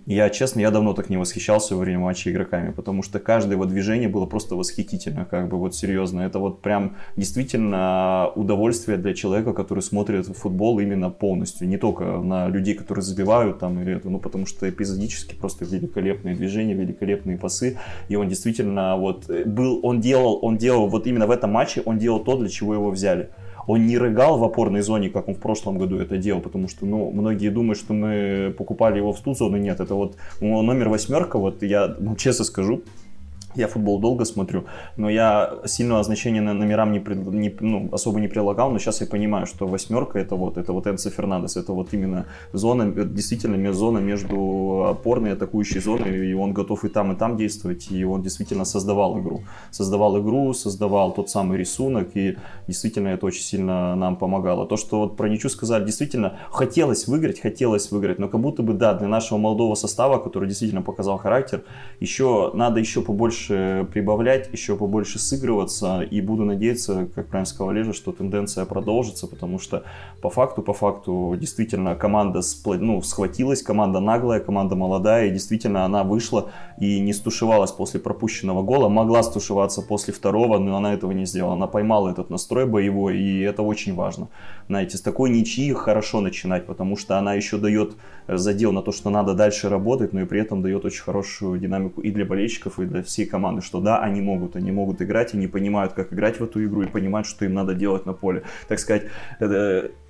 Я, 0.08 0.30
честно, 0.30 0.60
я 0.60 0.70
давно 0.70 0.94
так 0.94 1.10
не 1.10 1.18
восхищался 1.18 1.76
во 1.76 1.82
время 1.82 2.00
матча 2.00 2.32
игроками, 2.32 2.72
потому 2.72 3.02
что 3.02 3.20
каждое 3.20 3.54
его 3.54 3.66
движение 3.66 4.08
было 4.08 4.28
просто 4.28 4.56
восхитительно, 4.56 5.26
как 5.26 5.50
бы 5.50 5.58
вот 5.58 5.74
серьезно. 5.74 6.22
Это 6.22 6.38
вот 6.38 6.62
прям 6.62 6.98
действительно 7.16 8.30
удовольствие 8.36 9.00
для 9.00 9.16
человека, 9.16 9.54
который 9.54 9.80
смотрит 9.80 10.28
футбол 10.28 10.80
именно 10.80 11.10
полностью, 11.10 11.68
не 11.68 11.78
только 11.78 12.04
на 12.04 12.48
людей, 12.48 12.76
которые 12.76 13.02
забивают 13.02 13.58
там 13.58 13.82
или 13.82 13.96
это, 13.96 14.08
ну 14.12 14.20
потому 14.20 14.46
что 14.46 14.70
эпизодически 14.70 15.34
просто 15.34 15.66
великолепные 15.66 16.36
движения, 16.36 16.76
великолепные 16.76 17.40
пасы, 17.40 17.80
и 18.08 18.16
он 18.16 18.30
действительно 18.30 18.98
вот 18.98 19.28
был, 19.28 19.80
он 19.82 20.02
делал, 20.02 20.38
он 20.44 20.58
делал 20.58 20.88
вот 20.88 21.08
именно 21.08 21.26
в 21.26 21.32
этом 21.32 21.52
матче, 21.52 21.82
он 21.84 21.98
делал 21.98 22.20
то, 22.20 22.38
для 22.38 22.50
чего 22.50 22.76
его 22.76 22.92
взяли 22.92 23.32
он 23.68 23.86
не 23.86 23.98
рыгал 23.98 24.38
в 24.38 24.44
опорной 24.44 24.82
зоне, 24.82 25.10
как 25.10 25.28
он 25.28 25.36
в 25.36 25.40
прошлом 25.40 25.78
году 25.78 25.98
это 25.98 26.18
делал, 26.18 26.42
потому 26.42 26.68
что, 26.68 26.86
ну, 26.86 27.12
многие 27.12 27.50
думают, 27.50 27.80
что 27.80 27.94
мы 27.94 28.54
покупали 28.58 28.98
его 28.98 29.14
в 29.14 29.20
ту 29.22 29.34
зону, 29.34 29.58
нет, 29.58 29.80
это 29.80 29.96
вот 29.96 30.16
номер 30.42 30.90
восьмерка, 30.90 31.38
вот 31.38 31.64
я 31.64 31.96
ну, 32.00 32.16
честно 32.16 32.46
скажу, 32.46 32.84
я 33.56 33.68
футбол 33.68 34.00
долго 34.00 34.26
смотрю, 34.26 34.66
но 34.98 35.10
я 35.10 35.54
сильного 35.66 36.04
значения 36.04 36.42
на 36.42 36.54
номерам 36.54 36.92
не, 36.92 37.00
не, 37.00 37.56
ну, 37.60 37.90
особо 37.92 38.20
не 38.20 38.28
прилагал, 38.28 38.72
но 38.72 38.80
сейчас 38.80 39.02
я 39.02 39.08
понимаю, 39.08 39.46
что 39.46 39.68
восьмерка 39.68 40.20
это 40.20 40.36
вот, 40.36 40.58
это 40.58 40.74
вот 40.74 40.88
Энцо 40.88 41.10
Фернандес, 41.10 41.58
это 41.58 41.74
вот 41.74 41.94
именно 41.94 42.26
зона, 42.54 42.92
действительно 42.92 43.74
зона 43.74 44.00
между 44.00 44.86
опорной 44.90 45.32
и 45.32 45.34
атакующей 45.34 45.82
зоной, 45.82 46.30
и 46.30 46.34
он 46.34 46.54
готов 46.54 46.86
и 46.86 46.90
там, 46.90 47.12
и 47.12 47.16
там 47.16 47.38
действовать, 47.38 47.92
и 47.92 48.04
он 48.04 48.22
действительно 48.22 48.66
создавал 48.66 49.20
игру. 49.20 49.44
Создавал 49.72 50.20
игру, 50.20 50.54
создавал 50.54 51.14
тот 51.14 51.30
самый 51.30 51.58
рисунок, 51.58 52.10
и 52.16 52.38
действительно 52.68 53.10
это 53.10 53.26
очень 53.26 53.44
сильно 53.44 53.96
нам 53.96 54.16
помогало. 54.16 54.66
То, 54.66 54.78
что 54.78 55.02
вот 55.02 55.18
про 55.18 55.30
Ничу 55.30 55.50
сказали, 55.50 55.86
действительно 55.86 56.38
хотелось 56.52 57.08
выиграть, 57.08 57.40
хотелось 57.40 57.92
выиграть, 57.92 58.20
но 58.20 58.28
как 58.28 58.42
будто 58.42 58.64
бы, 58.64 58.74
да, 58.74 58.94
для 58.94 59.08
нашего 59.08 59.38
молодого 59.38 59.76
состава, 59.76 60.18
который 60.18 60.48
действительно 60.48 60.82
показал 60.82 61.18
характер, 61.18 61.64
еще 62.00 62.52
надо 62.54 62.80
еще 62.80 63.02
побольше 63.02 63.45
побольше 63.46 63.88
прибавлять, 63.92 64.50
еще 64.52 64.76
побольше 64.76 65.20
сыгрываться, 65.20 66.02
и 66.02 66.22
буду 66.22 66.46
надеяться, 66.46 67.08
как 67.14 67.28
правильно 67.28 67.46
сказал 67.46 67.70
Олежа, 67.70 67.94
что 67.94 68.12
тенденция 68.12 68.66
продолжится, 68.66 69.28
потому 69.28 69.60
что 69.60 69.84
по 70.22 70.30
факту, 70.30 70.62
по 70.62 70.74
факту, 70.74 71.36
действительно 71.38 71.96
команда 71.96 72.42
ну, 72.66 73.02
схватилась, 73.02 73.62
команда 73.62 74.00
наглая, 74.00 74.40
команда 74.40 74.76
молодая, 74.76 75.28
и 75.28 75.32
действительно 75.32 75.86
она 75.86 76.04
вышла 76.04 76.52
и 76.80 77.00
не 77.00 77.14
стушевалась 77.14 77.72
после 77.72 78.00
пропущенного 78.00 78.64
гола, 78.64 78.90
могла 78.90 79.24
стушеваться 79.24 79.82
после 79.82 80.14
второго, 80.14 80.58
но 80.58 80.78
она 80.78 80.94
этого 80.94 81.12
не 81.12 81.26
сделала, 81.26 81.54
она 81.54 81.68
поймала 81.68 82.10
этот 82.10 82.30
настрой 82.30 82.66
боевой, 82.66 83.18
и 83.18 83.42
это 83.42 83.62
очень 83.62 83.96
важно. 83.96 84.28
Знаете, 84.68 84.98
с 84.98 85.02
такой 85.02 85.30
ничьи 85.30 85.74
хорошо 85.74 86.22
начинать, 86.22 86.66
потому 86.66 86.98
что 86.98 87.18
она 87.18 87.34
еще 87.34 87.58
дает 87.58 87.96
задел 88.28 88.72
на 88.72 88.82
то, 88.82 88.92
что 88.92 89.10
надо 89.10 89.34
дальше 89.34 89.70
работать, 89.70 90.14
но 90.14 90.22
и 90.22 90.26
при 90.26 90.42
этом 90.42 90.62
дает 90.62 90.86
очень 90.86 91.04
хорошую 91.04 91.60
динамику 91.60 92.02
и 92.02 92.12
для 92.12 92.26
болельщиков, 92.26 92.80
и 92.80 92.86
для 92.86 93.04
всей 93.04 93.26
команды, 93.26 93.35
что 93.62 93.82
да, 93.82 94.00
они 94.00 94.22
могут, 94.22 94.56
они 94.56 94.72
могут 94.72 95.02
играть, 95.02 95.34
они 95.34 95.48
понимают, 95.48 95.94
как 95.94 96.14
играть 96.14 96.40
в 96.40 96.44
эту 96.44 96.64
игру 96.64 96.84
и 96.84 96.88
понимают, 96.88 97.28
что 97.28 97.46
им 97.46 97.54
надо 97.54 97.74
делать 97.74 98.06
на 98.06 98.14
поле. 98.14 98.44
Так 98.68 98.80
сказать, 98.80 99.04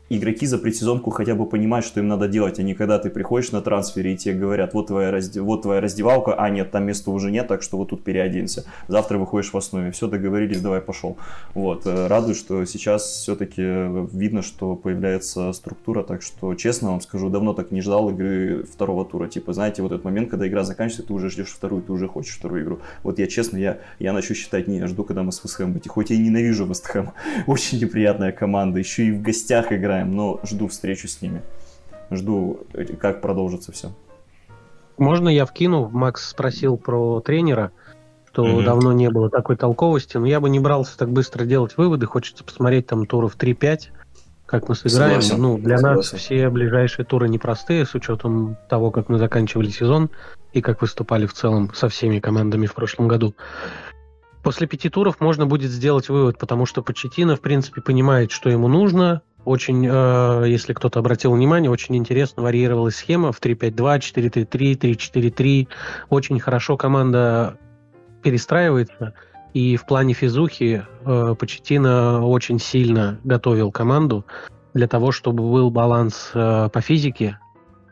игроки 0.10 0.46
за 0.46 0.58
предсезонку 0.58 1.10
хотя 1.10 1.36
бы 1.36 1.46
понимают, 1.46 1.86
что 1.86 2.00
им 2.00 2.08
надо 2.08 2.28
делать, 2.28 2.60
а 2.60 2.64
не 2.64 2.76
когда 2.76 3.00
ты 3.00 3.10
приходишь 3.10 3.52
на 3.52 3.62
трансфере 3.62 4.14
и 4.14 4.18
тебе 4.18 4.36
говорят, 4.36 4.74
вот 4.74 4.88
твоя, 4.88 5.12
разде... 5.12 5.42
вот 5.42 5.64
твоя 5.64 5.82
раздевалка, 5.82 6.36
а 6.36 6.50
нет, 6.50 6.72
там 6.72 6.86
места 6.86 7.12
уже 7.12 7.32
нет, 7.32 7.48
так 7.48 7.64
что 7.64 7.78
вот 7.78 7.90
тут 7.90 8.04
переоденься. 8.04 8.66
Завтра 8.88 9.18
выходишь 9.18 9.52
в 9.52 9.58
основе, 9.58 9.92
все, 9.92 10.08
договорились, 10.08 10.62
давай 10.62 10.82
пошел. 10.82 11.18
Вот, 11.54 11.86
э, 11.86 12.08
радует, 12.08 12.38
что 12.38 12.66
сейчас 12.66 13.04
все-таки 13.04 13.62
видно, 14.16 14.42
что 14.42 14.76
появляется 14.76 15.52
структура, 15.54 16.04
так 16.04 16.22
что, 16.22 16.54
честно 16.56 16.92
вам 16.92 17.02
скажу, 17.02 17.30
давно 17.30 17.54
так 17.54 17.72
не 17.72 17.82
ждал 17.82 18.10
игры 18.12 18.64
второго 18.64 19.06
тура. 19.06 19.28
Типа, 19.28 19.54
знаете, 19.54 19.82
вот 19.82 19.92
этот 19.92 20.06
момент, 20.06 20.30
когда 20.30 20.48
игра 20.48 20.64
заканчивается, 20.64 21.08
ты 21.08 21.14
уже 21.14 21.30
ждешь 21.30 21.50
вторую, 21.50 21.82
ты 21.82 21.92
уже 21.92 22.08
хочешь 22.08 22.36
вторую 22.36 22.64
игру. 22.64 22.80
Вот 23.04 23.18
я, 23.18 23.28
честно, 23.28 23.58
я, 23.58 23.80
я 24.00 24.14
начну 24.14 24.36
считать, 24.36 24.68
не, 24.68 24.78
я 24.78 24.88
жду, 24.88 25.04
когда 25.04 25.24
мы 25.24 25.32
с 25.32 25.44
Вестхэмом 25.44 25.74
быть. 25.74 25.88
Хоть 25.88 26.10
я 26.12 26.16
и 26.16 26.20
ненавижу 26.20 26.66
Вестхэм, 26.66 27.12
очень 27.48 27.80
неприятная 27.82 28.32
команда, 28.32 28.80
еще 28.80 29.06
и 29.06 29.12
в 29.12 29.22
гостях 29.22 29.72
играем 29.72 29.95
играем, 29.96 30.16
но 30.16 30.40
жду 30.44 30.68
встречу 30.68 31.08
с 31.08 31.22
ними. 31.22 31.42
Жду, 32.12 32.66
как 33.00 33.22
продолжится 33.22 33.72
все. 33.72 33.92
Можно 34.98 35.30
я 35.30 35.46
вкину? 35.46 35.90
Макс 35.90 36.30
спросил 36.30 36.78
про 36.78 37.20
тренера, 37.20 37.72
что 38.32 38.46
mm 38.46 38.64
давно 38.64 38.94
не 38.94 39.10
было 39.10 39.30
такой 39.30 39.56
толковости, 39.56 40.18
но 40.18 40.26
я 40.26 40.40
бы 40.40 40.50
не 40.50 40.60
брался 40.60 40.98
так 40.98 41.10
быстро 41.10 41.46
делать 41.46 41.78
выводы. 41.78 42.06
Хочется 42.06 42.44
посмотреть 42.44 42.88
там 42.88 43.06
туров 43.06 43.36
3-5, 43.38 43.80
как 44.46 44.70
мы 44.70 44.76
сыграем. 44.76 45.22
Согласен. 45.22 45.42
Ну, 45.42 45.58
для 45.58 45.78
Согласен. 45.78 45.98
нас 45.98 46.22
все 46.22 46.50
ближайшие 46.50 47.06
туры 47.06 47.28
непростые, 47.28 47.86
с 47.86 47.96
учетом 47.96 48.58
того, 48.70 48.92
как 48.92 49.10
мы 49.10 49.18
заканчивали 49.18 49.70
сезон 49.70 50.10
и 50.54 50.62
как 50.62 50.82
выступали 50.82 51.26
в 51.26 51.34
целом 51.34 51.74
со 51.74 51.90
всеми 51.90 52.20
командами 52.20 52.66
в 52.66 52.74
прошлом 52.74 53.08
году. 53.08 53.34
После 54.44 54.68
пяти 54.68 54.90
туров 54.90 55.20
можно 55.20 55.48
будет 55.48 55.72
сделать 55.72 56.08
вывод, 56.08 56.38
потому 56.38 56.68
что 56.68 56.84
Почетина, 56.84 57.36
в 57.36 57.42
принципе, 57.42 57.82
понимает, 57.82 58.32
что 58.32 58.50
ему 58.50 58.68
нужно, 58.68 59.24
очень, 59.46 59.88
э, 59.88 60.44
если 60.48 60.74
кто-то 60.74 61.00
обратил 61.00 61.34
внимание, 61.34 61.72
очень 61.72 61.96
интересно 61.96 62.44
варьировалась 62.44 62.96
схема 62.96 63.32
в 63.32 63.40
3-5-2, 63.40 64.00
4-3-3, 64.00 64.76
3-4-3. 64.76 65.68
Очень 66.10 66.40
хорошо 66.40 66.78
команда 66.78 67.58
перестраивается. 68.24 69.14
И 69.54 69.78
в 69.78 69.86
плане 69.86 70.14
физухи 70.14 70.84
э, 71.06 71.36
Почетина 71.40 72.26
очень 72.26 72.60
сильно 72.60 73.20
готовил 73.24 73.72
команду 73.72 74.26
для 74.74 74.88
того, 74.88 75.12
чтобы 75.12 75.44
был 75.50 75.70
баланс 75.70 76.32
э, 76.34 76.70
по 76.74 76.82
физике 76.82 77.40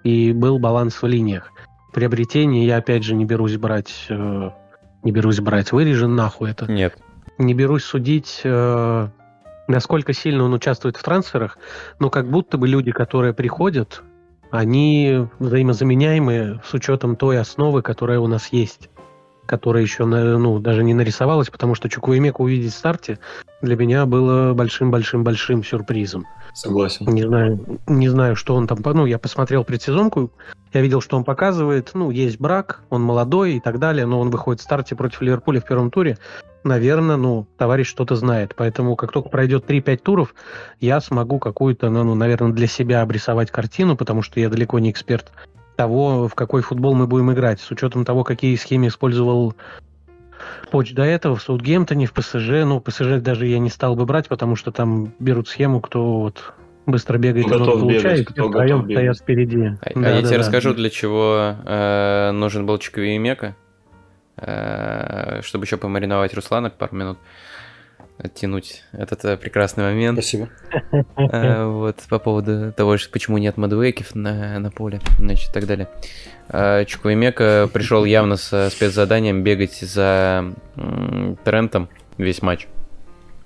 и 0.04 0.34
был 0.34 0.60
баланс 0.60 1.02
в 1.02 1.08
линиях. 1.08 1.52
Приобретение 1.94 2.66
я 2.66 2.78
опять 2.78 3.04
же 3.04 3.16
не 3.16 3.24
берусь 3.24 3.56
брать, 3.56 4.08
э, 4.10 4.50
не 5.04 5.12
берусь 5.12 5.40
брать, 5.40 5.72
вырежи 5.72 6.08
нахуй 6.08 6.52
это. 6.52 6.70
Нет. 6.70 6.98
Не 7.38 7.54
берусь 7.54 7.84
судить 7.84 8.42
э, 8.44 9.08
насколько 9.68 10.14
сильно 10.14 10.44
он 10.44 10.54
участвует 10.54 10.98
в 10.98 11.04
трансферах, 11.04 11.58
но 12.00 12.10
как 12.10 12.30
будто 12.30 12.58
бы 12.58 12.68
люди, 12.68 12.92
которые 12.92 13.34
приходят, 13.34 14.04
они 14.52 15.28
взаимозаменяемые 15.40 16.62
с 16.64 16.74
учетом 16.74 17.16
той 17.16 17.40
основы, 17.40 17.82
которая 17.82 18.20
у 18.20 18.28
нас 18.28 18.50
есть, 18.52 18.90
которая 19.46 19.84
еще 19.84 20.06
ну, 20.06 20.60
даже 20.60 20.84
не 20.84 20.94
нарисовалась, 20.94 21.50
потому 21.50 21.76
что 21.76 21.90
Чукуемека 21.90 22.42
увидеть 22.42 22.74
в 22.74 22.78
старте 22.78 23.20
для 23.62 23.76
меня 23.76 24.06
было 24.06 24.54
большим-большим-большим 24.54 25.64
сюрпризом. 25.64 26.26
Согласен. 26.54 27.08
Не 27.08 27.24
знаю, 27.24 27.80
не 27.88 28.10
знаю, 28.10 28.36
что 28.36 28.56
он 28.56 28.68
там... 28.68 28.80
Ну, 28.84 29.06
я 29.06 29.18
посмотрел 29.18 29.64
предсезонку, 29.64 30.32
я 30.74 30.82
видел, 30.82 31.02
что 31.02 31.18
он 31.18 31.24
показывает. 31.24 31.92
Ну, 31.94 32.12
есть 32.12 32.40
брак, 32.40 32.82
он 32.90 33.02
молодой 33.02 33.54
и 33.56 33.60
так 33.60 33.80
далее, 33.80 34.06
но 34.06 34.20
он 34.20 34.30
выходит 34.30 34.62
в 34.62 34.64
старте 34.64 34.96
против 34.96 35.22
Ливерпуля 35.22 35.62
в 35.62 35.66
первом 35.66 35.92
туре 35.92 36.18
наверное, 36.64 37.18
ну, 37.18 37.46
товарищ 37.58 37.88
что-то 37.88 38.16
знает. 38.16 38.54
Поэтому, 38.56 38.96
как 38.96 39.12
только 39.12 39.30
пройдет 39.30 39.70
3-5 39.70 39.98
туров, 39.98 40.36
я 40.80 41.02
смогу 41.02 41.40
какую-то, 41.40 41.90
ну, 41.90 42.04
ну, 42.04 42.16
наверное, 42.16 42.52
для 42.52 42.68
себя 42.68 43.02
обрисовать 43.02 43.52
картину, 43.52 43.96
потому 43.96 44.22
что 44.22 44.40
я 44.40 44.50
далеко 44.50 44.80
не 44.80 44.92
эксперт 44.92 45.32
того, 45.76 46.28
в 46.28 46.36
какой 46.36 46.62
футбол 46.62 46.96
мы 46.96 47.08
будем 47.08 47.32
играть. 47.32 47.60
С 47.60 47.72
учетом 47.72 48.06
того, 48.06 48.24
какие 48.24 48.56
схемы 48.56 48.88
использовал 48.88 49.56
Поч 50.72 50.94
до 50.94 51.04
этого 51.04 51.36
в 51.36 51.42
Саутгемптоне, 51.42 52.06
в 52.06 52.14
ПСЖ. 52.14 52.66
Ну, 52.66 52.80
ПСЖ 52.80 53.20
даже 53.20 53.48
я 53.48 53.60
не 53.60 53.70
стал 53.70 53.96
бы 53.96 54.06
брать, 54.06 54.28
потому 54.28 54.56
что 54.56 54.72
там 54.72 55.14
берут 55.20 55.48
схему, 55.48 55.80
кто 55.82 56.20
вот 56.22 56.54
быстро 56.86 57.18
бегает, 57.18 57.46
кто 57.46 57.64
тот 57.64 57.80
получает, 57.80 58.28
кто 58.28 58.50
втроем 58.50 58.84
стоят 58.84 59.18
впереди. 59.18 59.78
А, 59.82 59.92
да, 59.96 60.08
а 60.08 60.10
я 60.10 60.22
да, 60.22 60.22
тебе 60.22 60.30
да. 60.32 60.38
расскажу, 60.40 60.74
для 60.74 60.90
чего 60.90 61.56
э, 61.66 62.32
нужен 62.32 62.66
был 62.66 62.78
Чикови 62.78 63.16
и 63.16 63.18
Мека. 63.18 63.56
Э, 64.36 65.42
чтобы 65.44 65.66
еще 65.66 65.78
помариновать 65.78 66.34
Руслана 66.34 66.72
пару 66.72 66.96
минут, 66.96 67.20
оттянуть 68.18 68.84
этот 68.92 69.26
э, 69.26 69.38
прекрасный 69.38 69.84
момент. 69.84 70.20
Спасибо. 70.20 70.50
Э, 71.18 71.66
вот, 71.66 71.98
по 72.10 72.20
поводу 72.20 72.72
того, 72.74 72.96
почему 73.12 73.38
нет 73.38 73.58
Мадуэков 73.58 74.16
на, 74.16 74.60
на 74.60 74.72
поле, 74.72 75.02
значит, 75.18 75.50
и 75.50 75.54
так 75.54 75.66
далее. 75.66 75.90
Чуквемека 76.86 77.70
пришел 77.72 78.06
явно 78.06 78.36
с 78.36 78.70
спецзаданием 78.70 79.44
бегать 79.44 79.76
за 79.80 80.54
Трентом 81.44 81.90
весь 82.18 82.42
матч. 82.42 82.68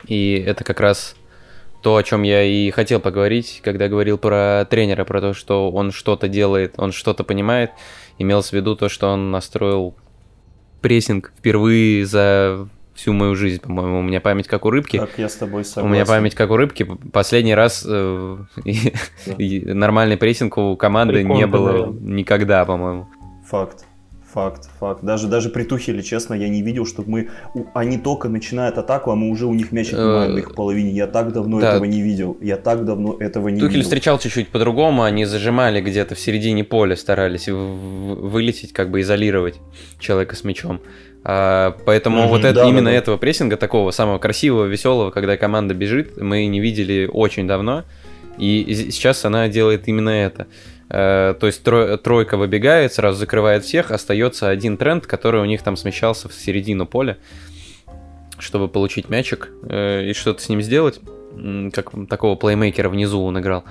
И 0.08 0.44
это 0.46 0.64
как 0.64 0.80
раз 0.80 1.16
то, 1.82 1.96
о 1.96 2.04
чем 2.04 2.24
я 2.24 2.44
и 2.44 2.70
хотел 2.72 3.00
поговорить, 3.00 3.62
когда 3.64 3.88
говорил 3.88 4.18
про 4.18 4.66
тренера, 4.70 5.06
про 5.06 5.22
то, 5.22 5.34
что 5.34 5.72
он 5.72 5.92
что-то 5.92 6.28
делает, 6.28 6.74
он 6.78 6.92
что-то 6.92 7.24
понимает. 7.24 7.72
Имелось 8.18 8.50
в 8.50 8.54
виду 8.54 8.76
то, 8.76 8.90
что 8.90 9.10
он 9.10 9.32
настроил 9.32 9.96
прессинг 10.82 11.32
впервые 11.38 12.06
за 12.06 12.68
всю 12.98 13.14
мою 13.14 13.36
жизнь, 13.36 13.62
по-моему. 13.62 14.00
У 14.00 14.02
меня 14.02 14.20
память 14.20 14.48
как 14.48 14.66
у 14.66 14.72
рыбки. 14.72 14.98
Так, 14.98 15.12
я 15.18 15.30
с 15.30 15.36
тобой 15.36 15.64
согласен. 15.64 15.90
У 15.90 15.94
меня 15.94 16.06
память 16.06 16.34
как 16.34 16.50
у 16.50 16.58
рыбки. 16.58 16.84
Последний 17.14 17.54
раз 17.54 17.86
э, 17.88 18.38
нормальный 19.38 20.18
прессинг 20.18 20.58
у 20.58 20.76
команды 20.76 21.24
не 21.24 21.46
было 21.46 21.72
наверное. 21.72 22.16
никогда, 22.16 22.66
по-моему. 22.66 23.08
Факт. 23.46 23.86
Факт, 24.34 24.70
факт. 24.80 25.04
Даже, 25.04 25.28
даже 25.28 25.50
при 25.50 25.64
Тухеле, 25.64 26.04
честно, 26.04 26.34
я 26.34 26.50
не 26.50 26.62
видел, 26.62 26.86
чтобы 26.86 27.10
мы... 27.10 27.30
Они 27.74 27.98
только 27.98 28.28
начинают 28.28 28.78
атаку, 28.78 29.10
а 29.12 29.16
мы 29.16 29.30
уже 29.30 29.46
у 29.46 29.54
них 29.54 29.72
мяч 29.72 29.88
отнимаем 29.94 30.34
на 30.34 30.40
их 30.40 30.54
половине. 30.54 30.92
Я 30.92 31.08
так 31.08 31.32
давно 31.32 31.62
да. 31.62 31.70
этого 31.70 31.86
не 31.86 32.02
видел. 32.02 32.38
Я 32.42 32.58
так 32.58 32.84
давно 32.84 33.16
этого 33.20 33.48
не 33.48 33.60
Тухель 33.60 33.78
видел. 33.78 33.84
встречал 33.84 34.20
чуть-чуть 34.20 34.50
по-другому, 34.50 35.04
они 35.04 35.26
зажимали 35.26 35.82
где-то 35.82 36.16
в 36.16 36.20
середине 36.20 36.64
поля, 36.64 36.96
старались 36.96 37.48
вылететь, 37.48 38.74
как 38.74 38.92
бы 38.92 39.02
изолировать 39.02 39.60
человека 40.00 40.36
с 40.36 40.44
мячом. 40.44 40.82
А, 41.24 41.76
поэтому 41.86 42.22
Мгм, 42.22 42.28
вот 42.30 42.46
это, 42.46 42.62
да, 42.62 42.64
именно 42.70 42.86
да, 42.86 42.92
да. 42.92 42.98
этого 42.98 43.18
прессинга, 43.18 43.58
такого 43.58 43.92
самого 43.92 44.18
красивого, 44.18 44.66
веселого, 44.66 45.12
когда 45.12 45.36
команда 45.38 45.74
бежит, 45.74 46.18
мы 46.18 46.46
не 46.46 46.60
видели 46.60 47.10
очень 47.12 47.48
давно. 47.48 47.84
И 48.38 48.88
сейчас 48.92 49.26
она 49.26 49.48
делает 49.48 49.88
именно 49.88 50.10
это. 50.12 50.48
Э, 50.90 51.34
То 51.40 51.48
есть 51.48 51.66
тро- 51.66 51.98
тройка 51.98 52.38
выбегает, 52.38 52.94
сразу 52.94 53.20
закрывает 53.20 53.66
всех, 53.66 53.92
остается 53.92 54.48
один 54.48 54.78
тренд, 54.78 55.06
который 55.06 55.42
у 55.42 55.46
них 55.46 55.62
там 55.64 55.76
смещался 55.76 56.30
в 56.30 56.34
середину 56.34 56.86
поля, 56.86 57.18
чтобы 58.40 58.68
получить 58.70 59.10
мячик 59.10 59.50
э, 59.70 60.10
и 60.10 60.14
что-то 60.14 60.42
с 60.42 60.50
ним 60.50 60.62
сделать. 60.62 61.00
Как 61.74 61.92
такого 62.10 62.36
плеймейкера 62.36 62.90
внизу 62.90 63.22
он 63.24 63.40
играл. 63.40 63.64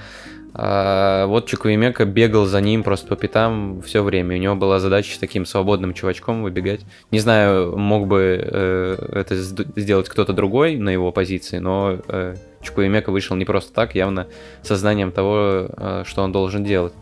А 0.59 1.27
вот 1.27 1.47
Чукуемека 1.49 2.07
бегал 2.07 2.47
за 2.47 2.63
ним 2.63 2.83
просто 2.83 3.09
по 3.09 3.17
пятам 3.17 3.83
все 3.83 4.03
время. 4.03 4.37
У 4.37 4.39
него 4.39 4.55
была 4.55 4.79
задача 4.81 5.15
с 5.15 5.19
таким 5.19 5.45
свободным 5.45 5.93
чувачком 5.93 6.43
выбегать. 6.43 6.81
Не 7.11 7.19
знаю, 7.19 7.77
мог 7.77 8.07
бы 8.07 8.41
э, 8.43 8.97
это 9.13 9.35
сд- 9.35 9.67
сделать 9.77 10.09
кто-то 10.09 10.33
другой 10.33 10.77
на 10.77 10.89
его 10.89 11.13
позиции, 11.13 11.59
но 11.59 11.99
э, 12.09 12.37
Чукуемека 12.63 13.11
вышел 13.13 13.37
не 13.37 13.45
просто 13.45 13.75
так, 13.75 13.95
явно 13.95 14.29
сознанием 14.63 15.13
того, 15.13 15.67
э, 15.69 16.05
что 16.07 16.23
он 16.23 16.33
должен 16.33 16.65
делать. 16.65 16.95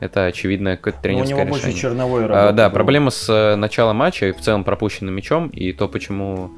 Это 0.00 0.24
очевидное 0.26 0.76
какое-то 0.76 0.98
Ну, 0.98 1.00
у 1.00 1.02
тренерское 1.04 1.36
него 1.38 1.48
больше 1.48 1.66
решение. 1.68 1.80
черновой 1.82 2.24
А, 2.28 2.50
да, 2.50 2.68
было. 2.68 2.74
проблема 2.74 3.10
с 3.10 3.28
э, 3.32 3.54
началом 3.54 3.96
матча 3.98 4.26
и 4.26 4.32
в 4.32 4.40
целом 4.40 4.64
пропущенным 4.64 5.14
мячом, 5.14 5.46
и 5.50 5.72
то, 5.72 5.86
почему 5.86 6.50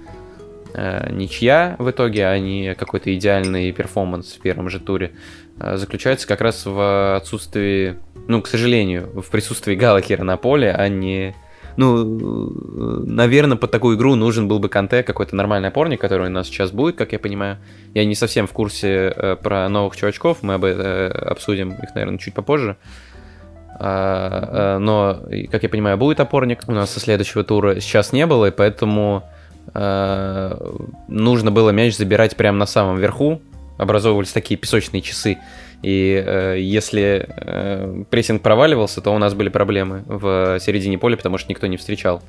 э, 0.72 1.10
ничья 1.12 1.76
в 1.78 1.90
итоге, 1.90 2.26
а 2.26 2.38
не 2.38 2.74
какой-то 2.74 3.14
идеальный 3.14 3.70
перформанс 3.72 4.32
в 4.32 4.40
первом 4.40 4.70
же 4.70 4.80
туре, 4.80 5.12
заключается 5.60 6.26
как 6.26 6.40
раз 6.40 6.66
в 6.66 7.16
отсутствии, 7.16 7.96
ну, 8.26 8.42
к 8.42 8.46
сожалению, 8.46 9.10
в 9.20 9.28
присутствии 9.30 9.74
Галакера 9.74 10.24
на 10.24 10.36
поле, 10.36 10.72
а 10.72 10.88
не... 10.88 11.34
Ну, 11.76 12.04
наверное, 13.06 13.56
под 13.56 13.70
такую 13.70 13.96
игру 13.96 14.16
нужен 14.16 14.48
был 14.48 14.58
бы 14.58 14.68
Канте, 14.68 15.04
какой-то 15.04 15.36
нормальный 15.36 15.68
опорник, 15.68 16.00
который 16.00 16.26
у 16.26 16.30
нас 16.30 16.48
сейчас 16.48 16.72
будет, 16.72 16.96
как 16.96 17.12
я 17.12 17.20
понимаю. 17.20 17.58
Я 17.94 18.04
не 18.04 18.16
совсем 18.16 18.48
в 18.48 18.52
курсе 18.52 19.12
э, 19.14 19.36
про 19.36 19.68
новых 19.68 19.94
чувачков, 19.94 20.42
мы 20.42 20.54
об 20.54 20.64
этом 20.64 20.84
э, 20.84 21.08
обсудим 21.08 21.74
их, 21.74 21.94
наверное, 21.94 22.18
чуть 22.18 22.34
попозже. 22.34 22.76
А, 23.80 24.78
но, 24.78 25.22
как 25.52 25.62
я 25.62 25.68
понимаю, 25.68 25.96
будет 25.96 26.18
опорник 26.18 26.62
у 26.66 26.72
нас 26.72 26.90
со 26.90 26.98
следующего 26.98 27.44
тура. 27.44 27.78
Сейчас 27.78 28.12
не 28.12 28.26
было, 28.26 28.46
и 28.46 28.50
поэтому 28.50 29.24
нужно 31.08 31.50
было 31.50 31.70
мяч 31.70 31.94
забирать 31.96 32.36
прямо 32.36 32.58
на 32.58 32.66
самом 32.66 32.96
верху. 32.96 33.42
Образовывались 33.78 34.32
такие 34.32 34.58
песочные 34.58 35.00
часы. 35.00 35.38
И 35.82 36.22
э, 36.24 36.56
если 36.60 37.26
э, 37.28 38.04
прессинг 38.10 38.42
проваливался, 38.42 39.00
то 39.00 39.14
у 39.14 39.18
нас 39.18 39.34
были 39.34 39.48
проблемы 39.48 40.02
в 40.06 40.58
середине 40.60 40.98
поля, 40.98 41.16
потому 41.16 41.38
что 41.38 41.48
никто 41.50 41.66
не 41.66 41.76
встречал 41.76 42.22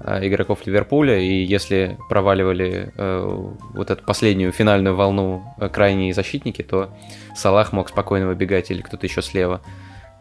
а, 0.00 0.24
игроков 0.26 0.64
Ливерпуля. 0.64 1.18
И 1.18 1.42
если 1.42 1.98
проваливали 2.08 2.92
э, 2.96 3.48
вот 3.74 3.90
эту 3.90 4.04
последнюю 4.04 4.52
финальную 4.52 4.94
волну 4.94 5.42
э, 5.58 5.68
крайние 5.68 6.14
защитники, 6.14 6.62
то 6.62 6.90
Салах 7.34 7.72
мог 7.72 7.88
спокойно 7.88 8.28
выбегать 8.28 8.70
или 8.70 8.80
кто-то 8.80 9.06
еще 9.06 9.22
слева 9.22 9.60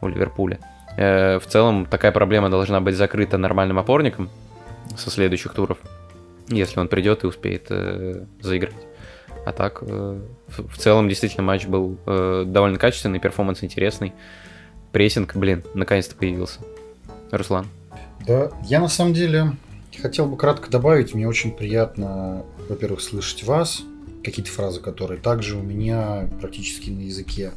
у 0.02 0.08
Ливерпуля. 0.08 0.60
Э, 0.98 1.40
В 1.40 1.46
целом 1.46 1.86
такая 1.86 2.12
проблема 2.12 2.50
должна 2.50 2.82
быть 2.82 2.96
закрыта 2.96 3.38
нормальным 3.38 3.78
опорником 3.78 4.30
со 4.98 5.12
следующих 5.12 5.54
туров, 5.54 5.78
если 6.48 6.80
он 6.80 6.88
придет 6.88 7.24
и 7.24 7.28
успеет 7.28 7.68
э, 7.70 8.26
заиграть. 8.42 8.76
А 9.48 9.54
так, 9.54 9.82
э, 9.82 10.20
в 10.50 10.78
целом, 10.78 11.08
действительно, 11.08 11.42
матч 11.42 11.68
был 11.68 11.98
э, 12.06 12.44
довольно 12.46 12.78
качественный, 12.78 13.22
перформанс 13.22 13.64
интересный. 13.64 14.12
Прессинг, 14.92 15.38
блин, 15.38 15.64
наконец-то 15.74 16.18
появился. 16.18 16.60
Руслан. 17.32 17.66
Да, 18.28 18.52
я 18.66 18.82
на 18.82 18.90
самом 18.90 19.14
деле 19.14 19.56
хотел 20.02 20.26
бы 20.26 20.36
кратко 20.36 20.70
добавить, 20.70 21.14
мне 21.14 21.30
очень 21.30 21.54
приятно, 21.54 22.44
во-первых, 22.68 23.00
слышать 23.00 23.46
вас, 23.46 23.84
какие-то 24.22 24.52
фразы, 24.52 24.82
которые 24.82 25.22
также 25.22 25.56
у 25.56 25.62
меня 25.62 26.30
практически 26.42 26.90
на 26.90 27.04
языке. 27.04 27.54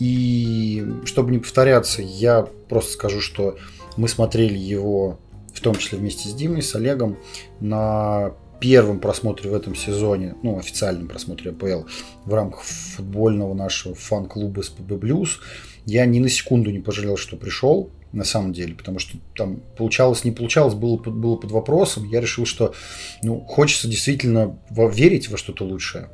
И 0.00 0.84
чтобы 1.04 1.30
не 1.30 1.38
повторяться, 1.38 2.02
я 2.02 2.48
просто 2.68 2.94
скажу, 2.94 3.20
что 3.20 3.56
мы 3.96 4.08
смотрели 4.08 4.58
его, 4.58 5.20
в 5.54 5.60
том 5.60 5.76
числе 5.76 5.96
вместе 5.96 6.28
с 6.28 6.34
Димой, 6.34 6.62
с 6.62 6.74
Олегом, 6.74 7.18
на 7.60 8.32
первом 8.60 9.00
просмотре 9.00 9.50
в 9.50 9.54
этом 9.54 9.74
сезоне, 9.74 10.36
ну, 10.42 10.58
официальном 10.58 11.08
просмотре 11.08 11.50
АПЛ, 11.50 11.88
в 12.24 12.34
рамках 12.34 12.62
футбольного 12.62 13.54
нашего 13.54 13.94
фан-клуба 13.94 14.62
СПБ 14.62 14.92
Блюз. 14.92 15.40
Я 15.86 16.04
ни 16.06 16.18
на 16.18 16.28
секунду 16.28 16.70
не 16.70 16.78
пожалел, 16.78 17.16
что 17.16 17.36
пришел, 17.36 17.90
на 18.12 18.24
самом 18.24 18.52
деле, 18.52 18.74
потому 18.74 18.98
что 18.98 19.16
там 19.36 19.60
получалось, 19.76 20.24
не 20.24 20.32
получалось, 20.32 20.74
было, 20.74 20.96
было 20.96 21.36
под 21.36 21.50
вопросом. 21.52 22.08
Я 22.08 22.20
решил, 22.20 22.44
что 22.44 22.74
ну, 23.22 23.40
хочется 23.40 23.88
действительно 23.88 24.58
верить 24.70 25.28
во 25.28 25.36
что-то 25.36 25.64
лучшее, 25.64 26.10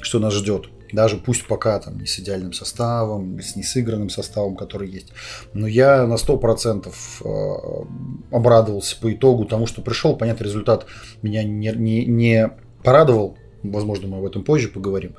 что 0.00 0.18
нас 0.18 0.34
ждет. 0.34 0.68
Даже 0.92 1.16
пусть 1.16 1.46
пока 1.46 1.78
там 1.78 1.98
не 1.98 2.06
с 2.06 2.18
идеальным 2.18 2.52
составом, 2.52 3.40
с 3.40 3.56
несыгранным 3.56 4.10
составом, 4.10 4.56
который 4.56 4.88
есть. 4.88 5.08
Но 5.52 5.66
я 5.66 6.06
на 6.06 6.14
100% 6.14 6.92
э, 7.24 8.34
обрадовался 8.34 8.96
по 9.00 9.12
итогу 9.12 9.44
тому, 9.44 9.66
что 9.66 9.82
пришел. 9.82 10.16
Понятно, 10.16 10.44
результат 10.44 10.86
меня 11.22 11.42
не, 11.42 11.72
не, 11.72 12.04
не 12.04 12.50
порадовал. 12.82 13.36
Возможно, 13.62 14.08
мы 14.08 14.18
об 14.18 14.24
этом 14.24 14.44
позже 14.44 14.68
поговорим. 14.68 15.16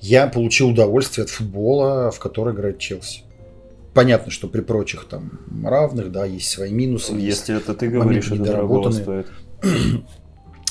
Я 0.00 0.26
получил 0.26 0.70
удовольствие 0.70 1.24
от 1.24 1.30
футбола, 1.30 2.10
в 2.10 2.18
который 2.18 2.54
играет 2.54 2.78
Челси. 2.78 3.22
Понятно, 3.94 4.30
что 4.30 4.48
при 4.48 4.60
прочих 4.60 5.06
там 5.06 5.40
равных, 5.64 6.12
да, 6.12 6.26
есть 6.26 6.50
свои 6.50 6.70
минусы. 6.70 7.12
есть 7.12 7.48
Если 7.48 7.56
это 7.56 7.74
ты 7.74 7.88
говоришь, 7.88 8.30
это 8.30 8.44
дорого 8.44 8.92
стоит. 8.92 9.26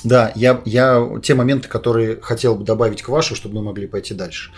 Да, 0.06 0.32
я, 0.36 0.62
я 0.65 1.20
те 1.24 1.34
моменты, 1.34 1.68
которые 1.68 2.22
хотел 2.22 2.56
бы 2.56 2.63
добавить 2.63 3.02
к 3.02 3.10
вашу, 3.10 3.36
чтобы 3.36 3.56
мы 3.56 3.63
могли 3.63 3.88
пойти 3.88 4.13
дальше. 4.13 4.52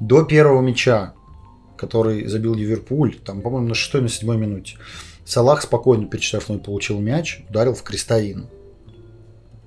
До 0.00 0.24
первого 0.24 0.62
мяча, 0.62 1.12
который 1.76 2.26
забил 2.26 2.54
Ливерпуль, 2.54 3.16
там, 3.16 3.42
по-моему, 3.42 3.68
на 3.68 3.74
шестой, 3.74 4.00
на 4.00 4.08
седьмой 4.08 4.38
минуте, 4.38 4.78
Салах 5.26 5.62
спокойно 5.62 6.06
перед 6.06 6.22
штрафной 6.22 6.58
получил 6.58 7.00
мяч, 7.00 7.44
ударил 7.50 7.74
в 7.74 7.82
крестовину. 7.82 8.48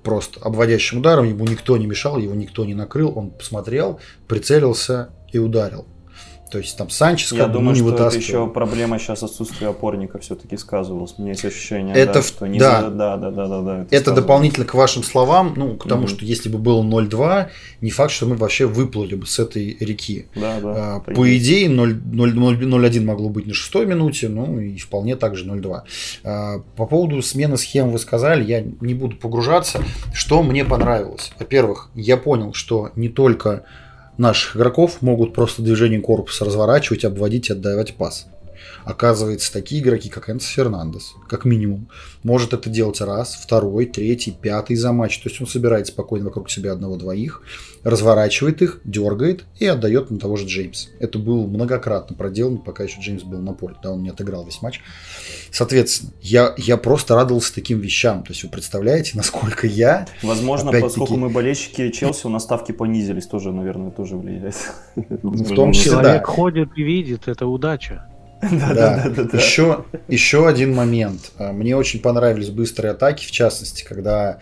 Просто 0.02 0.40
обводящим 0.40 0.98
ударом 0.98 1.24
ему 1.24 1.44
никто 1.44 1.76
не 1.76 1.86
мешал, 1.86 2.18
его 2.18 2.34
никто 2.34 2.64
не 2.64 2.74
накрыл, 2.74 3.16
он 3.16 3.30
посмотрел, 3.30 4.00
прицелился 4.26 5.10
и 5.32 5.38
ударил. 5.38 5.86
То 6.50 6.58
есть 6.58 6.76
там 6.78 6.88
Санчес 6.88 7.32
Я 7.32 7.46
думаю, 7.46 7.74
не 7.74 7.80
что 7.80 7.90
это 7.92 8.04
вытаскивал. 8.04 8.44
еще 8.44 8.52
проблема 8.52 8.98
сейчас 8.98 9.22
отсутствия 9.22 9.68
опорника 9.68 10.18
все-таки 10.18 10.56
сказывалось. 10.56 11.14
У 11.18 11.22
меня 11.22 11.32
есть 11.32 11.44
ощущение, 11.44 11.94
Это 11.94 12.14
да, 12.14 12.20
в- 12.22 12.26
что 12.26 12.46
не 12.46 12.58
да. 12.58 12.82
да, 12.88 13.16
да, 13.16 13.30
да, 13.30 13.46
да, 13.46 13.60
да, 13.60 13.76
Это 13.82 13.88
сказывалось. 13.88 14.22
дополнительно 14.22 14.66
к 14.66 14.74
вашим 14.74 15.02
словам, 15.02 15.52
ну, 15.56 15.76
к 15.76 15.86
тому, 15.88 16.02
Мгм. 16.02 16.08
что 16.08 16.24
если 16.24 16.48
бы 16.48 16.58
было 16.58 16.82
0-2, 16.82 17.50
не 17.80 17.90
факт, 17.90 18.12
что 18.12 18.26
мы 18.26 18.36
вообще 18.36 18.66
выплыли 18.66 19.14
бы 19.14 19.26
с 19.26 19.38
этой 19.38 19.76
реки. 19.78 20.26
Да, 20.34 20.60
да. 20.60 20.96
А, 20.96 21.00
так 21.00 21.14
По 21.14 21.24
есть. 21.24 21.44
идее, 21.44 21.68
0 21.68 22.00
0 22.04 22.34
0 22.34 22.56
0-1 22.64 23.04
могло 23.04 23.28
быть 23.28 23.46
на 23.46 23.52
шестой 23.54 23.84
минуте, 23.86 24.28
ну 24.28 24.58
и 24.58 24.78
вполне 24.78 25.16
также 25.16 25.44
0-2. 25.44 25.82
А, 26.24 26.60
По 26.76 26.86
поводу 26.86 27.20
смены 27.22 27.56
схем 27.58 27.90
вы 27.90 27.98
сказали, 27.98 28.42
я 28.44 28.62
не 28.80 28.94
буду 28.94 29.16
погружаться. 29.16 29.82
Что 30.14 30.42
мне 30.42 30.64
понравилось? 30.64 31.32
Во-первых, 31.38 31.90
я 31.94 32.16
понял, 32.16 32.54
что 32.54 32.90
не 32.96 33.08
только 33.08 33.64
наших 34.18 34.56
игроков 34.56 35.00
могут 35.00 35.32
просто 35.32 35.62
движением 35.62 36.02
корпуса 36.02 36.44
разворачивать, 36.44 37.04
обводить 37.04 37.48
и 37.48 37.52
отдавать 37.52 37.94
пас. 37.94 38.26
Оказывается, 38.88 39.52
такие 39.52 39.82
игроки, 39.82 40.08
как 40.08 40.30
Энс 40.30 40.46
Фернандес, 40.46 41.14
как 41.28 41.44
минимум, 41.44 41.90
может 42.22 42.54
это 42.54 42.70
делать 42.70 43.02
раз, 43.02 43.34
второй, 43.34 43.84
третий, 43.84 44.30
пятый 44.30 44.76
за 44.76 44.92
матч. 44.92 45.18
То 45.18 45.28
есть 45.28 45.38
он 45.42 45.46
собирает 45.46 45.88
спокойно 45.88 46.24
вокруг 46.24 46.50
себя 46.50 46.72
одного-двоих, 46.72 47.42
разворачивает 47.84 48.62
их, 48.62 48.80
дергает 48.84 49.44
и 49.58 49.66
отдает 49.66 50.10
на 50.10 50.18
того 50.18 50.36
же 50.36 50.46
Джеймса. 50.46 50.88
Это 51.00 51.18
было 51.18 51.46
многократно 51.46 52.16
проделано, 52.16 52.56
пока 52.56 52.84
еще 52.84 52.98
Джеймс 53.02 53.24
был 53.24 53.40
на 53.40 53.52
поле. 53.52 53.76
Да, 53.82 53.92
он 53.92 54.02
не 54.02 54.08
отыграл 54.08 54.46
весь 54.46 54.62
матч. 54.62 54.80
Соответственно, 55.50 56.12
я, 56.22 56.54
я 56.56 56.78
просто 56.78 57.14
радовался 57.14 57.54
таким 57.54 57.80
вещам. 57.80 58.22
То 58.22 58.30
есть 58.30 58.42
вы 58.42 58.48
представляете, 58.48 59.18
насколько 59.18 59.66
я... 59.66 60.06
Возможно, 60.22 60.72
поскольку 60.80 61.18
мы 61.18 61.28
болельщики 61.28 61.90
Челси, 61.90 62.26
у 62.26 62.30
нас 62.30 62.44
ставки 62.44 62.72
понизились, 62.72 63.26
тоже, 63.26 63.52
наверное, 63.52 63.90
тоже 63.90 64.16
влияет. 64.16 64.56
в 64.96 65.54
том 65.54 65.72
числе, 65.72 65.92
да. 65.92 66.02
Человек 66.02 66.26
ходит 66.26 66.68
и 66.76 66.82
видит, 66.82 67.28
это 67.28 67.46
удача. 67.46 68.06
Да, 68.40 68.74
Да, 68.74 69.08
да, 69.08 69.24
да. 69.24 69.38
Еще, 69.38 69.84
еще 70.06 70.48
один 70.48 70.74
момент. 70.74 71.32
А, 71.38 71.52
Мне 71.52 71.76
очень 71.76 72.00
понравились 72.00 72.50
быстрые 72.50 72.92
атаки, 72.92 73.24
в 73.24 73.30
частности, 73.30 73.84
когда 73.84 74.38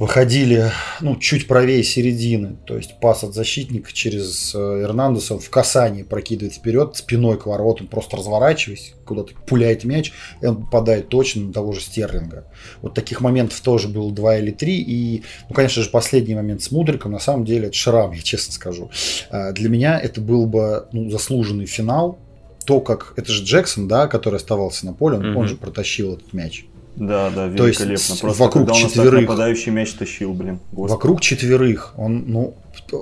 выходили 0.00 0.72
ну, 1.02 1.14
чуть 1.16 1.46
правее 1.46 1.84
середины. 1.84 2.56
То 2.66 2.78
есть 2.78 2.98
пас 3.00 3.22
от 3.22 3.34
защитника 3.34 3.92
через 3.92 4.54
э, 4.54 4.58
Эрнандеса 4.58 5.38
в 5.38 5.50
касании 5.50 6.04
прокидывает 6.04 6.54
вперед, 6.54 6.96
спиной 6.96 7.38
к 7.38 7.44
воротам, 7.44 7.86
просто 7.86 8.16
разворачиваясь, 8.16 8.94
куда-то 9.04 9.34
пуляет 9.46 9.84
мяч, 9.84 10.12
и 10.40 10.46
он 10.46 10.64
попадает 10.64 11.10
точно 11.10 11.42
на 11.42 11.52
того 11.52 11.72
же 11.72 11.82
Стерлинга. 11.82 12.46
Вот 12.80 12.94
таких 12.94 13.20
моментов 13.20 13.60
тоже 13.60 13.88
было 13.88 14.10
два 14.10 14.38
или 14.38 14.50
три. 14.50 14.80
И, 14.80 15.22
ну, 15.50 15.54
конечно 15.54 15.82
же, 15.82 15.90
последний 15.90 16.34
момент 16.34 16.62
с 16.62 16.70
Мудриком, 16.70 17.12
на 17.12 17.20
самом 17.20 17.44
деле, 17.44 17.66
это 17.66 17.76
шрам, 17.76 18.10
я 18.12 18.22
честно 18.22 18.54
скажу. 18.54 18.90
А, 19.28 19.52
для 19.52 19.68
меня 19.68 20.00
это 20.00 20.22
был 20.22 20.46
бы 20.46 20.88
ну, 20.92 21.10
заслуженный 21.10 21.66
финал. 21.66 22.18
То, 22.64 22.80
как... 22.80 23.14
Это 23.16 23.32
же 23.32 23.44
Джексон, 23.44 23.88
да, 23.88 24.06
который 24.06 24.36
оставался 24.36 24.86
на 24.86 24.92
поле, 24.92 25.16
он, 25.16 25.24
mm-hmm. 25.24 25.36
он 25.36 25.48
же 25.48 25.56
протащил 25.56 26.14
этот 26.14 26.32
мяч. 26.32 26.66
Да, 26.96 27.30
да, 27.30 27.46
великолепно. 27.46 27.86
То 27.86 27.92
есть 27.92 28.20
Просто 28.20 28.42
вокруг 28.42 28.68
когда 28.68 28.80
четверых, 28.80 29.20
нападающий 29.22 29.72
мяч 29.72 29.92
тащил, 29.92 30.34
блин. 30.34 30.60
Господи. 30.72 30.92
Вокруг 30.92 31.20
четверых. 31.20 31.94
Он, 31.96 32.24
ну, 32.26 32.54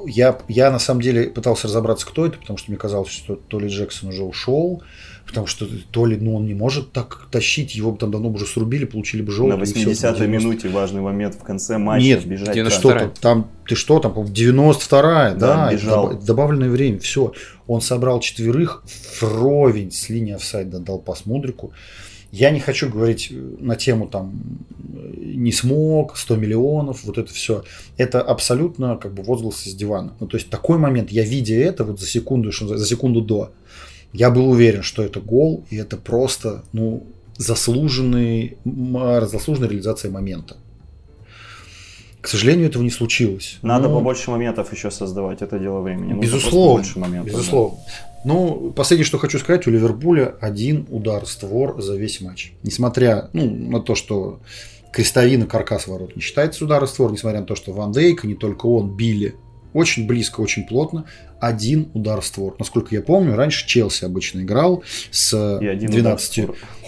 я, 0.06 0.38
я 0.48 0.70
на 0.70 0.78
самом 0.78 1.00
деле 1.00 1.24
пытался 1.24 1.66
разобраться, 1.66 2.06
кто 2.06 2.26
это, 2.26 2.38
потому 2.38 2.58
что 2.58 2.70
мне 2.70 2.78
казалось, 2.78 3.10
что 3.10 3.36
то 3.36 3.58
ли 3.58 3.68
Джексон 3.68 4.10
уже 4.10 4.22
ушел, 4.22 4.82
потому 5.28 5.46
что 5.46 5.68
то 5.90 6.06
ли 6.06 6.16
ну, 6.16 6.36
он 6.36 6.46
не 6.46 6.54
может 6.54 6.90
так 6.92 7.28
тащить, 7.30 7.74
его 7.74 7.92
бы 7.92 7.98
там 7.98 8.10
давно 8.10 8.30
бы 8.30 8.36
уже 8.36 8.46
срубили, 8.46 8.86
получили 8.86 9.20
бы 9.20 9.30
желтый. 9.30 9.58
На 9.58 9.62
80-й 9.62 10.26
минуте 10.26 10.68
важный 10.70 11.02
момент 11.02 11.34
в 11.34 11.44
конце 11.44 11.76
матча 11.76 12.04
Нет, 12.04 12.26
бежать. 12.26 12.54
Ты 12.54 12.70
что 12.70 12.92
там, 12.92 13.12
там, 13.20 13.50
ты 13.68 13.74
что 13.74 14.00
там, 14.00 14.12
92-я, 14.12 15.34
да, 15.34 15.66
да 15.66 15.72
бежал. 15.72 16.18
добавленное 16.18 16.70
время, 16.70 16.98
все. 16.98 17.32
Он 17.66 17.82
собрал 17.82 18.20
четверых, 18.20 18.82
вровень 19.20 19.92
с 19.92 20.08
линии 20.08 20.32
офсайда 20.32 20.80
дал 20.80 20.98
пас 20.98 21.26
Мудрику. 21.26 21.72
Я 22.32 22.50
не 22.50 22.60
хочу 22.60 22.90
говорить 22.90 23.28
э, 23.30 23.34
на 23.58 23.76
тему 23.76 24.06
там 24.06 24.32
не 25.16 25.52
смог, 25.52 26.16
100 26.16 26.36
миллионов, 26.36 27.04
вот 27.04 27.18
это 27.18 27.32
все. 27.32 27.64
Это 27.96 28.20
абсолютно 28.20 28.96
как 28.96 29.14
бы 29.14 29.22
возглас 29.22 29.66
из 29.66 29.74
дивана. 29.74 30.14
Ну, 30.20 30.26
то 30.26 30.36
есть 30.36 30.50
такой 30.50 30.78
момент, 30.78 31.10
я 31.10 31.22
видя 31.22 31.54
это 31.54 31.84
вот 31.84 32.00
за 32.00 32.06
секунду, 32.06 32.50
за 32.50 32.86
секунду 32.86 33.20
до, 33.20 33.52
я 34.12 34.30
был 34.30 34.50
уверен, 34.50 34.82
что 34.82 35.02
это 35.02 35.20
гол, 35.20 35.64
и 35.70 35.76
это 35.76 35.96
просто, 35.96 36.64
ну, 36.72 37.04
заслуженный, 37.36 38.58
заслуженная 38.64 39.68
реализация 39.68 40.10
момента. 40.10 40.56
К 42.20 42.26
сожалению, 42.26 42.66
этого 42.66 42.82
не 42.82 42.90
случилось. 42.90 43.58
Надо 43.62 43.88
Но... 43.88 43.94
побольше 43.96 44.30
моментов 44.30 44.72
еще 44.72 44.90
создавать, 44.90 45.40
это 45.40 45.58
дело 45.58 45.80
времени. 45.80 46.14
Нужно 46.14 46.20
безусловно, 46.20 46.84
моментов, 46.96 47.32
безусловно. 47.32 47.78
Да. 47.86 48.08
Ну, 48.24 48.72
последнее, 48.74 49.06
что 49.06 49.18
хочу 49.18 49.38
сказать, 49.38 49.66
у 49.66 49.70
Ливерпуля 49.70 50.34
один 50.40 50.86
удар 50.90 51.24
створ 51.26 51.80
за 51.80 51.96
весь 51.96 52.20
матч. 52.20 52.52
Несмотря 52.64 53.30
ну, 53.32 53.48
на 53.48 53.80
то, 53.80 53.94
что 53.94 54.40
крестовина 54.92 55.46
каркас 55.46 55.86
ворот 55.86 56.16
не 56.16 56.22
считается 56.22 56.64
удара 56.64 56.86
в 56.86 56.90
створ, 56.90 57.12
несмотря 57.12 57.40
на 57.40 57.46
то, 57.46 57.54
что 57.54 57.72
Ван 57.72 57.92
Дейк, 57.92 58.24
не 58.24 58.34
только 58.34 58.66
он, 58.66 58.96
били 58.96 59.36
очень 59.78 60.06
близко, 60.06 60.40
очень 60.40 60.64
плотно. 60.64 61.04
Один 61.40 61.88
удар 61.94 62.20
в 62.20 62.26
створ. 62.26 62.56
Насколько 62.58 62.94
я 62.94 63.02
помню, 63.02 63.36
раньше 63.36 63.66
Челси 63.66 64.04
обычно 64.04 64.40
играл 64.40 64.82
с 65.10 65.32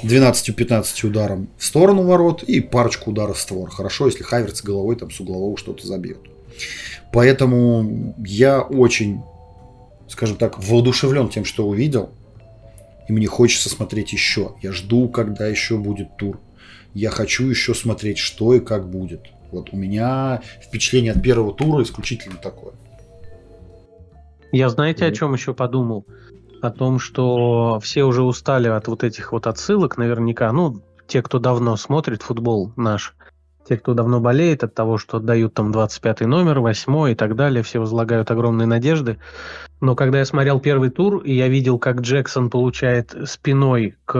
12-15 0.02 1.06
ударом 1.06 1.48
в 1.56 1.64
сторону 1.64 2.02
ворот 2.02 2.42
и 2.42 2.60
парочку 2.60 3.10
ударов 3.10 3.38
в 3.38 3.40
створ. 3.40 3.70
Хорошо, 3.70 4.06
если 4.06 4.22
Хайверц 4.22 4.62
головой 4.62 4.96
там 4.96 5.10
с 5.10 5.20
углового 5.20 5.56
что-то 5.56 5.86
забьет. 5.86 6.18
Поэтому 7.12 8.14
я 8.18 8.60
очень 8.60 9.22
скажем 10.10 10.36
так, 10.36 10.62
воодушевлен 10.62 11.28
тем, 11.28 11.44
что 11.44 11.66
увидел. 11.66 12.10
И 13.08 13.12
мне 13.12 13.26
хочется 13.26 13.68
смотреть 13.68 14.12
еще. 14.12 14.54
Я 14.62 14.72
жду, 14.72 15.08
когда 15.08 15.46
еще 15.46 15.78
будет 15.78 16.16
тур. 16.16 16.40
Я 16.94 17.10
хочу 17.10 17.48
еще 17.48 17.74
смотреть, 17.74 18.18
что 18.18 18.54
и 18.54 18.60
как 18.60 18.88
будет. 18.88 19.26
Вот 19.52 19.72
у 19.72 19.76
меня 19.76 20.40
впечатление 20.60 21.12
от 21.12 21.22
первого 21.22 21.52
тура 21.52 21.82
исключительно 21.82 22.36
такое. 22.36 22.72
Я 24.52 24.68
знаете, 24.68 25.06
о 25.06 25.12
чем 25.12 25.32
еще 25.32 25.54
подумал? 25.54 26.06
О 26.60 26.70
том, 26.70 26.98
что 26.98 27.78
все 27.80 28.04
уже 28.04 28.22
устали 28.22 28.68
от 28.68 28.88
вот 28.88 29.04
этих 29.04 29.32
вот 29.32 29.46
отсылок, 29.46 29.96
наверняка. 29.96 30.52
Ну, 30.52 30.82
те, 31.06 31.22
кто 31.22 31.38
давно 31.38 31.76
смотрит 31.76 32.22
футбол 32.22 32.72
наш, 32.76 33.14
те, 33.70 33.76
кто 33.76 33.94
давно 33.94 34.18
болеет 34.18 34.64
от 34.64 34.74
того, 34.74 34.98
что 34.98 35.18
отдают 35.18 35.54
там 35.54 35.70
25 35.70 36.22
номер, 36.22 36.58
8 36.58 37.12
и 37.12 37.14
так 37.14 37.36
далее, 37.36 37.62
все 37.62 37.78
возлагают 37.78 38.28
огромные 38.32 38.66
надежды. 38.66 39.18
Но 39.80 39.94
когда 39.94 40.18
я 40.18 40.24
смотрел 40.24 40.58
первый 40.58 40.90
тур, 40.90 41.18
и 41.18 41.32
я 41.32 41.46
видел, 41.46 41.78
как 41.78 42.00
Джексон 42.00 42.50
получает 42.50 43.14
спиной 43.26 43.94
к 44.06 44.18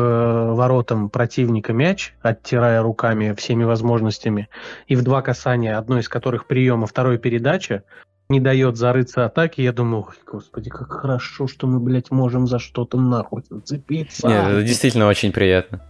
воротам 0.54 1.10
противника 1.10 1.72
мяч, 1.72 2.14
оттирая 2.22 2.80
руками 2.80 3.34
всеми 3.36 3.64
возможностями, 3.64 4.48
и 4.86 4.94
в 4.94 5.02
два 5.02 5.20
касания, 5.20 5.76
одно 5.76 5.98
из 5.98 6.08
которых 6.08 6.46
приема, 6.46 6.86
второй 6.86 7.18
передача, 7.18 7.82
не 8.28 8.38
дает 8.38 8.76
зарыться 8.76 9.24
атаки, 9.24 9.62
я 9.62 9.72
думаю, 9.72 10.06
господи, 10.30 10.70
как 10.70 10.92
хорошо, 10.92 11.48
что 11.48 11.66
мы, 11.66 11.80
блядь, 11.80 12.12
можем 12.12 12.46
за 12.46 12.60
что-то 12.60 13.00
нахуй 13.00 13.42
зацепиться. 13.50 14.28
Нет, 14.28 14.46
это 14.46 14.62
действительно 14.62 15.08
очень 15.08 15.32
приятно. 15.32 15.80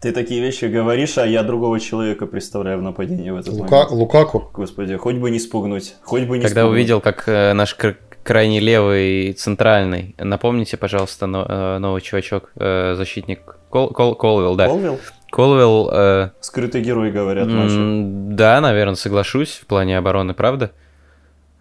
Ты 0.00 0.12
такие 0.12 0.40
вещи 0.40 0.64
говоришь, 0.64 1.18
а 1.18 1.26
я 1.26 1.42
другого 1.42 1.78
человека 1.78 2.26
представляю 2.26 2.78
в 2.78 2.82
нападении 2.82 3.28
в 3.28 3.36
этот 3.36 3.52
Лука... 3.52 3.70
момент. 3.70 3.90
Лукаку? 3.90 4.50
Господи, 4.54 4.96
хоть 4.96 5.16
бы 5.16 5.30
не 5.30 5.38
спугнуть, 5.38 5.94
хоть 6.02 6.22
бы 6.22 6.38
не 6.38 6.44
Когда 6.44 6.62
спугнуть. 6.62 6.78
увидел, 6.78 7.00
как 7.02 7.28
э, 7.28 7.52
наш 7.52 7.76
крайний 8.22 8.60
левый 8.60 9.34
центральный, 9.34 10.14
напомните, 10.16 10.78
пожалуйста, 10.78 11.26
но, 11.26 11.44
э, 11.46 11.78
новый 11.78 12.00
чувачок, 12.00 12.50
э, 12.56 12.94
защитник 12.96 13.56
Кол, 13.68 13.90
Кол, 13.90 14.14
Колвилл, 14.14 14.56
да. 14.56 14.68
Колвилл? 14.68 15.00
Колвилл... 15.30 15.90
Э, 15.92 16.30
Скрытый 16.40 16.80
герой, 16.80 17.10
говорят 17.10 17.46
наши. 17.48 18.02
Да, 18.34 18.58
наверное, 18.62 18.94
соглашусь 18.94 19.60
в 19.62 19.66
плане 19.66 19.98
обороны, 19.98 20.32
правда? 20.32 20.72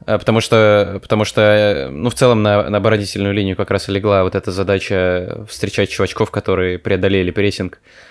Э, 0.06 0.18
потому 0.18 0.40
что, 0.40 1.00
потому 1.02 1.26
что, 1.26 1.42
э, 1.42 1.90
ну, 1.90 2.10
в 2.10 2.14
целом 2.14 2.42
на, 2.42 2.70
на 2.70 2.78
оборонительную 2.78 3.34
линию 3.34 3.58
как 3.58 3.70
раз 3.70 3.90
и 3.90 3.92
легла 3.92 4.24
вот 4.24 4.36
эта 4.36 4.52
задача 4.52 5.44
встречать 5.50 5.90
чувачков, 5.90 6.32
которые 6.32 6.80
преодолели 6.80 7.32
прессинг 7.32 7.76
э, 7.76 8.09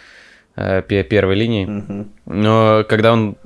первой 0.83 1.35
линии. 1.37 2.07
Но 2.27 2.85
когда 2.89 3.13
он 3.13 3.37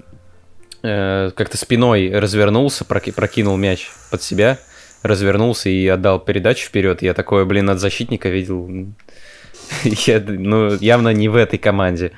э, 0.83 1.31
как-то 1.35 1.57
спиной 1.57 2.11
развернулся, 2.13 2.85
прокинул 2.85 3.57
мяч 3.57 3.91
под 4.11 4.23
себя, 4.23 4.59
развернулся 5.03 5.69
и 5.69 5.87
отдал 5.87 6.21
передачу 6.21 6.67
вперед, 6.67 7.03
я 7.03 7.15
такое, 7.15 7.45
блин, 7.45 7.71
от 7.71 7.81
защитника 7.81 8.29
видел. 8.29 8.69
я, 9.85 10.21
ну, 10.21 10.75
явно 10.77 11.11
не 11.11 11.29
в 11.29 11.37
этой 11.37 11.59
команде. 11.59 12.13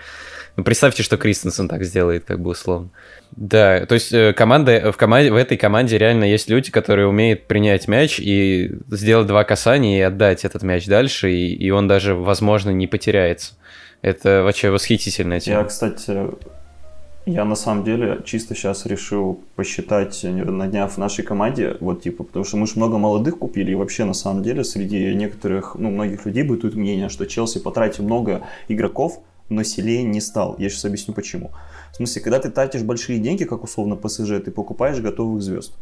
Ну, 0.56 0.62
представьте, 0.62 1.02
что 1.02 1.16
Кристенсен 1.16 1.68
так 1.68 1.82
сделает, 1.84 2.24
как 2.24 2.40
бы 2.40 2.50
условно. 2.50 2.90
Да, 3.32 3.84
то 3.86 3.94
есть 3.94 4.12
э, 4.12 4.32
команда, 4.32 4.92
в, 4.92 4.96
команде, 4.96 5.32
в 5.32 5.36
этой 5.36 5.56
команде 5.56 5.98
реально 5.98 6.24
есть 6.24 6.48
люди, 6.48 6.70
которые 6.70 7.08
умеют 7.08 7.48
принять 7.48 7.88
мяч 7.88 8.20
и 8.20 8.70
сделать 8.88 9.26
два 9.26 9.42
касания 9.42 9.98
и 9.98 10.02
отдать 10.02 10.44
этот 10.44 10.62
мяч 10.62 10.86
дальше, 10.86 11.32
и, 11.32 11.52
и 11.52 11.70
он 11.70 11.88
даже, 11.88 12.14
возможно, 12.14 12.70
не 12.70 12.86
потеряется. 12.86 13.54
Это 14.04 14.42
вообще 14.42 14.68
восхитительная 14.68 15.40
тема. 15.40 15.60
Я, 15.60 15.64
кстати, 15.64 16.14
я 17.24 17.46
на 17.46 17.54
самом 17.54 17.84
деле 17.84 18.20
чисто 18.26 18.54
сейчас 18.54 18.84
решил 18.84 19.40
посчитать 19.56 20.22
на 20.24 20.66
днях 20.66 20.90
в 20.92 20.98
нашей 20.98 21.24
команде, 21.24 21.78
вот 21.80 22.02
типа, 22.02 22.22
потому 22.24 22.44
что 22.44 22.58
мы 22.58 22.66
же 22.66 22.74
много 22.76 22.98
молодых 22.98 23.38
купили, 23.38 23.72
и 23.72 23.74
вообще 23.74 24.04
на 24.04 24.12
самом 24.12 24.42
деле 24.42 24.62
среди 24.62 25.14
некоторых, 25.14 25.74
ну, 25.76 25.88
многих 25.88 26.26
людей 26.26 26.42
бытует 26.42 26.74
мнение, 26.74 27.08
что 27.08 27.24
Челси 27.24 27.60
потратил 27.60 28.04
много 28.04 28.42
игроков, 28.68 29.22
но 29.48 29.62
сильнее 29.62 30.02
не 30.02 30.20
стал. 30.20 30.56
Я 30.58 30.68
сейчас 30.68 30.84
объясню 30.84 31.14
почему. 31.14 31.52
В 31.92 31.96
смысле, 31.96 32.20
когда 32.20 32.40
ты 32.40 32.50
тратишь 32.50 32.82
большие 32.82 33.18
деньги, 33.18 33.44
как 33.44 33.64
условно 33.64 33.96
ПСЖ, 33.96 34.32
ты 34.44 34.50
покупаешь 34.50 35.00
готовых 35.00 35.40
звезд 35.40 35.72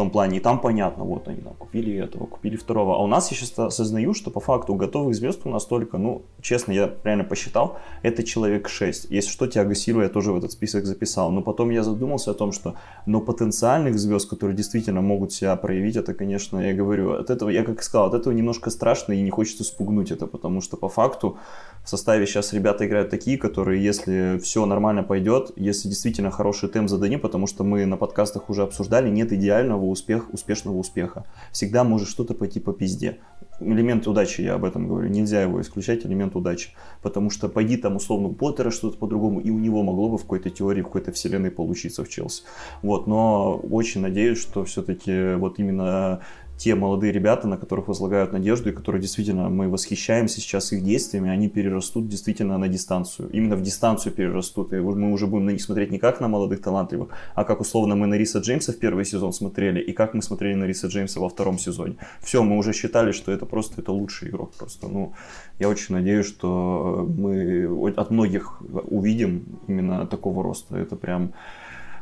том 0.00 0.10
плане, 0.10 0.38
и 0.38 0.40
там 0.40 0.60
понятно, 0.60 1.04
вот 1.04 1.28
они 1.28 1.42
там 1.42 1.52
купили 1.52 1.94
этого, 1.94 2.24
купили 2.24 2.56
второго. 2.56 2.94
А 2.94 3.02
у 3.02 3.06
нас 3.06 3.30
я 3.30 3.36
сейчас 3.36 3.58
осознаю, 3.58 4.14
что 4.14 4.30
по 4.30 4.40
факту 4.40 4.74
готовых 4.74 5.14
звезд 5.14 5.42
у 5.44 5.50
нас 5.50 5.66
только, 5.66 5.98
ну, 5.98 6.22
честно, 6.40 6.72
я 6.72 6.90
реально 7.04 7.24
посчитал, 7.24 7.76
это 8.02 8.22
человек 8.22 8.70
6. 8.70 9.10
Если 9.10 9.30
что, 9.30 9.46
Тиаго 9.46 9.74
Сильва 9.74 10.04
я 10.04 10.08
тоже 10.08 10.32
в 10.32 10.38
этот 10.38 10.52
список 10.52 10.86
записал. 10.86 11.30
Но 11.30 11.42
потом 11.42 11.68
я 11.68 11.82
задумался 11.82 12.30
о 12.30 12.34
том, 12.34 12.52
что, 12.52 12.76
но 13.04 13.20
потенциальных 13.20 13.98
звезд, 13.98 14.30
которые 14.30 14.56
действительно 14.56 15.02
могут 15.02 15.32
себя 15.32 15.54
проявить, 15.56 15.96
это, 15.96 16.14
конечно, 16.14 16.58
я 16.58 16.72
говорю, 16.72 17.12
от 17.12 17.28
этого, 17.28 17.50
я 17.50 17.62
как 17.62 17.82
сказал, 17.82 18.06
от 18.06 18.14
этого 18.14 18.32
немножко 18.32 18.70
страшно 18.70 19.12
и 19.12 19.20
не 19.20 19.30
хочется 19.30 19.64
спугнуть 19.64 20.10
это, 20.10 20.26
потому 20.26 20.62
что 20.62 20.78
по 20.78 20.88
факту 20.88 21.36
в 21.84 21.88
составе 21.88 22.26
сейчас 22.26 22.54
ребята 22.54 22.86
играют 22.86 23.10
такие, 23.10 23.36
которые, 23.36 23.84
если 23.84 24.38
все 24.42 24.64
нормально 24.64 25.02
пойдет, 25.02 25.50
если 25.56 25.88
действительно 25.88 26.30
хороший 26.30 26.70
темп 26.70 26.88
зададим, 26.88 27.20
потому 27.20 27.46
что 27.46 27.64
мы 27.64 27.84
на 27.84 27.96
подкастах 27.96 28.48
уже 28.48 28.62
обсуждали, 28.62 29.10
нет 29.10 29.32
идеального 29.32 29.84
успеха, 29.90 30.26
успешного 30.32 30.76
успеха. 30.76 31.24
Всегда 31.52 31.84
может 31.84 32.08
что-то 32.08 32.34
пойти 32.34 32.60
по 32.60 32.72
пизде. 32.72 33.18
Элемент 33.60 34.06
удачи, 34.06 34.40
я 34.40 34.54
об 34.54 34.64
этом 34.64 34.88
говорю, 34.88 35.08
нельзя 35.08 35.42
его 35.42 35.60
исключать, 35.60 36.06
элемент 36.06 36.34
удачи. 36.34 36.70
Потому 37.02 37.30
что 37.30 37.48
пойди 37.48 37.76
там 37.76 37.96
условно 37.96 38.28
у 38.28 38.32
Поттера 38.32 38.70
что-то 38.70 38.96
по-другому, 38.96 39.40
и 39.40 39.50
у 39.50 39.58
него 39.58 39.82
могло 39.82 40.08
бы 40.08 40.18
в 40.18 40.22
какой-то 40.22 40.50
теории, 40.50 40.80
в 40.80 40.86
какой-то 40.86 41.12
вселенной 41.12 41.50
получиться 41.50 42.04
в 42.04 42.08
Челси. 42.08 42.44
Вот, 42.82 43.06
но 43.06 43.56
очень 43.56 44.00
надеюсь, 44.00 44.38
что 44.38 44.64
все-таки 44.64 45.34
вот 45.34 45.58
именно 45.58 46.20
те 46.60 46.74
молодые 46.74 47.10
ребята, 47.10 47.48
на 47.48 47.56
которых 47.56 47.88
возлагают 47.88 48.32
надежду 48.32 48.68
и 48.68 48.72
которые 48.72 49.00
действительно 49.00 49.48
мы 49.48 49.70
восхищаемся 49.70 50.42
сейчас 50.42 50.72
их 50.72 50.84
действиями, 50.84 51.30
они 51.30 51.48
перерастут 51.48 52.06
действительно 52.06 52.58
на 52.58 52.68
дистанцию. 52.68 53.30
Именно 53.30 53.56
в 53.56 53.62
дистанцию 53.62 54.12
перерастут. 54.12 54.74
И 54.74 54.76
мы 54.76 55.10
уже 55.10 55.26
будем 55.26 55.46
на 55.46 55.50
них 55.50 55.62
смотреть 55.62 55.90
не 55.90 55.98
как 55.98 56.20
на 56.20 56.28
молодых 56.28 56.60
талантливых, 56.60 57.08
а 57.34 57.44
как 57.44 57.62
условно 57.62 57.96
мы 57.96 58.06
на 58.06 58.18
Риса 58.18 58.40
Джеймса 58.40 58.72
в 58.72 58.76
первый 58.76 59.06
сезон 59.06 59.32
смотрели 59.32 59.80
и 59.80 59.92
как 59.92 60.12
мы 60.12 60.20
смотрели 60.20 60.54
на 60.54 60.64
Риса 60.64 60.88
Джеймса 60.88 61.18
во 61.18 61.30
втором 61.30 61.58
сезоне. 61.58 61.96
Все, 62.20 62.42
мы 62.42 62.58
уже 62.58 62.74
считали, 62.74 63.12
что 63.12 63.32
это 63.32 63.46
просто 63.46 63.80
это 63.80 63.92
лучший 63.92 64.28
игрок. 64.28 64.52
Просто, 64.58 64.86
ну, 64.86 65.14
я 65.58 65.68
очень 65.70 65.94
надеюсь, 65.94 66.26
что 66.26 67.08
мы 67.08 67.94
от 67.96 68.10
многих 68.10 68.60
увидим 68.60 69.46
именно 69.66 70.06
такого 70.06 70.42
роста. 70.42 70.76
Это 70.76 70.94
прям 70.94 71.32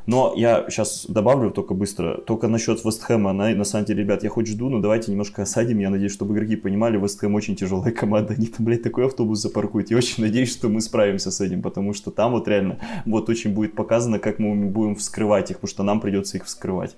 но 0.09 0.33
я 0.35 0.65
сейчас 0.71 1.05
добавлю 1.07 1.51
только 1.51 1.75
быстро, 1.75 2.17
только 2.17 2.49
насчет 2.49 2.83
Вестхэма, 2.83 3.35
на, 3.35 3.55
на 3.55 3.65
самом 3.65 3.85
деле, 3.85 4.05
ребят, 4.05 4.25
я 4.25 4.31
хоть 4.31 4.47
жду, 4.47 4.71
но 4.71 4.81
давайте 4.81 5.11
немножко 5.11 5.43
осадим, 5.43 5.81
я 5.81 5.91
надеюсь, 5.91 6.13
чтобы 6.13 6.35
игроки 6.35 6.57
понимали, 6.57 6.97
Вестхэм 6.97 7.35
очень 7.35 7.57
тяжелая 7.57 7.93
команда, 7.93 8.33
они 8.33 8.47
там, 8.47 8.65
блядь, 8.65 8.83
такой 8.83 9.05
автобус 9.05 9.39
запаркуют, 9.43 9.91
я 9.91 9.99
очень 9.99 10.25
надеюсь, 10.25 10.51
что 10.51 10.71
мы 10.71 10.81
справимся 10.81 11.31
с 11.31 11.43
этим, 11.43 11.61
потому 11.61 11.93
что 11.93 12.11
там 12.11 12.33
вот 12.33 12.49
реально, 12.49 12.79
вот 13.05 13.29
очень 13.29 13.53
будет 13.53 13.75
показано, 13.75 14.19
как 14.19 14.39
мы 14.39 14.55
будем 14.71 14.97
вскрывать 14.97 15.51
их, 15.51 15.59
потому 15.59 15.69
что 15.69 15.83
нам 15.83 16.01
придется 16.01 16.39
их 16.39 16.47
вскрывать. 16.47 16.97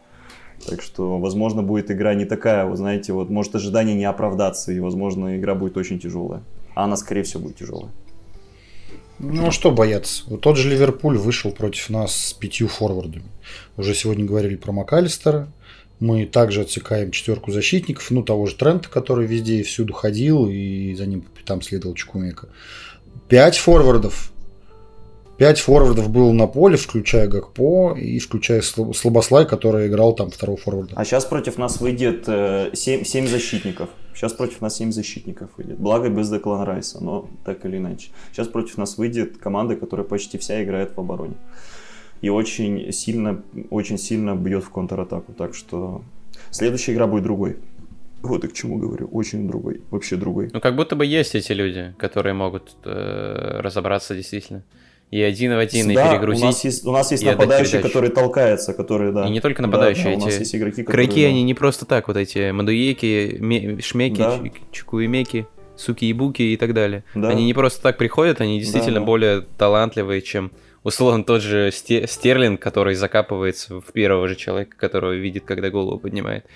Так 0.69 0.81
что, 0.81 1.19
возможно, 1.19 1.65
будет 1.65 1.91
игра 1.91 2.15
не 2.15 2.27
такая, 2.27 2.65
вот 2.65 2.77
знаете, 2.77 3.13
вот 3.13 3.29
может 3.29 3.57
ожидание 3.57 3.97
не 3.97 4.05
оправдаться, 4.05 4.71
и, 4.71 4.79
возможно, 4.79 5.37
игра 5.37 5.57
будет 5.57 5.77
очень 5.77 5.99
тяжелая. 5.99 6.43
А 6.77 6.85
она, 6.85 6.95
скорее 6.95 7.25
всего, 7.25 7.43
будет 7.43 7.57
тяжелая. 7.57 7.91
Ну, 9.23 9.49
а 9.49 9.51
что 9.51 9.71
бояться? 9.71 10.23
Вот 10.29 10.41
тот 10.41 10.57
же 10.57 10.71
Ливерпуль 10.71 11.19
вышел 11.19 11.53
против 11.53 11.91
нас 11.91 12.17
с 12.17 12.33
пятью 12.33 12.69
форвардами. 12.69 13.27
Уже 13.77 13.95
сегодня 13.95 14.25
говорили 14.25 14.57
про 14.57 14.73
МакАлистера. 14.73 15.53
Мы 15.99 16.25
также 16.25 16.63
отсекаем 16.63 17.11
четверку 17.11 17.53
защитников, 17.53 18.11
ну, 18.11 18.23
того 18.23 18.47
же 18.47 18.55
Трента, 18.57 18.89
который 18.89 19.27
везде 19.27 19.57
и 19.57 19.63
всюду 19.63 19.93
ходил, 19.93 20.49
и 20.49 20.95
за 20.95 21.05
ним 21.05 21.21
пятам 21.21 21.61
следовал 21.61 21.95
Чукумека. 21.95 22.49
Пять 23.29 23.59
форвардов. 23.59 24.33
Пять 25.41 25.59
форвардов 25.59 26.11
было 26.11 26.33
на 26.33 26.47
поле, 26.47 26.77
включая 26.77 27.27
Гакпо 27.27 27.95
и 27.97 28.19
включая 28.19 28.61
Слабослай, 28.61 29.47
который 29.47 29.87
играл 29.87 30.15
там 30.15 30.31
второго 30.31 30.59
форварда. 30.59 30.93
А 30.97 31.05
сейчас 31.07 31.25
против 31.25 31.57
нас 31.57 31.81
выйдет 31.81 32.25
э, 32.27 32.73
7, 32.75 33.05
7 33.05 33.27
защитников. 33.27 33.89
Сейчас 34.15 34.35
против 34.35 34.61
нас 34.61 34.77
7 34.77 34.93
защитников 34.93 35.49
выйдет. 35.57 35.79
Благо 35.79 36.11
без 36.11 36.29
Деклан 36.29 36.65
Райса, 36.65 37.03
но 37.03 37.31
так 37.43 37.65
или 37.65 37.79
иначе. 37.79 38.11
Сейчас 38.33 38.49
против 38.49 38.77
нас 38.77 38.99
выйдет 38.99 39.39
команда, 39.39 39.77
которая 39.77 40.07
почти 40.07 40.37
вся 40.37 40.63
играет 40.63 40.95
в 40.95 41.01
обороне. 41.01 41.37
И 42.21 42.29
очень 42.29 42.93
сильно, 42.93 43.43
очень 43.71 43.97
сильно 43.97 44.35
бьет 44.35 44.65
в 44.65 44.69
контратаку. 44.69 45.33
Так 45.33 45.55
что 45.55 46.03
следующая 46.51 46.93
игра 46.93 47.07
будет 47.07 47.23
другой. 47.23 47.57
Вот 48.21 48.45
и 48.45 48.49
к 48.49 48.53
чему 48.53 48.77
говорю, 48.77 49.07
очень 49.07 49.49
другой, 49.49 49.81
вообще 49.91 50.17
другой. 50.17 50.51
Ну, 50.53 50.61
как 50.61 50.77
будто 50.77 50.97
бы 50.97 51.07
есть 51.07 51.35
эти 51.35 51.53
люди, 51.53 51.95
которые 51.97 52.35
могут 52.35 52.77
э, 52.85 53.61
разобраться 53.63 54.15
действительно 54.15 54.65
и 55.11 55.21
один 55.23 55.55
в 55.55 55.59
один, 55.59 55.93
да, 55.93 56.07
и 56.07 56.11
перегрузить. 56.11 56.43
У 56.43 56.47
нас 56.47 56.65
есть, 56.65 56.87
у 56.87 56.93
нас 56.93 57.11
есть 57.11 57.25
нападающий, 57.25 57.81
который 57.81 58.11
толкается, 58.11 58.75
который, 58.75 59.13
да. 59.13 59.27
И 59.27 59.31
не 59.31 59.41
только 59.41 59.61
нападающие, 59.63 60.17
да, 60.17 60.27
да, 60.27 60.31
эти 60.31 60.57
игроки, 60.57 60.83
которые, 60.83 61.07
крайки, 61.09 61.23
да. 61.23 61.29
они 61.29 61.43
не 61.43 61.55
просто 61.55 61.85
так, 61.85 62.07
вот 62.09 62.17
эти 62.17 62.53
мадуеки, 62.53 63.81
шмеки, 63.83 64.19
да. 64.19 64.41
чукуемеки, 64.71 65.47
суки 65.77 66.07
и 66.07 66.13
буки 66.13 66.43
и 66.43 66.57
так 66.57 66.75
далее. 66.75 67.05
Да. 67.15 67.29
Они 67.29 67.45
не 67.45 67.55
просто 67.55 67.83
так 67.83 67.99
приходят, 67.99 68.41
они 68.41 68.61
действительно 68.61 68.95
да, 68.95 69.01
да. 69.01 69.07
более 69.07 69.41
талантливые, 69.59 70.23
чем 70.23 70.53
условно 70.85 71.25
тот 71.25 71.43
же 71.43 71.71
Стерлинг, 71.73 72.61
который 72.61 72.95
закапывается 72.95 73.81
в 73.81 73.93
первого 73.93 74.29
же 74.29 74.37
человека, 74.37 74.77
которого 74.77 75.13
видит, 75.13 75.45
когда 75.45 75.71
голову 75.71 75.99
поднимает. 75.99 76.47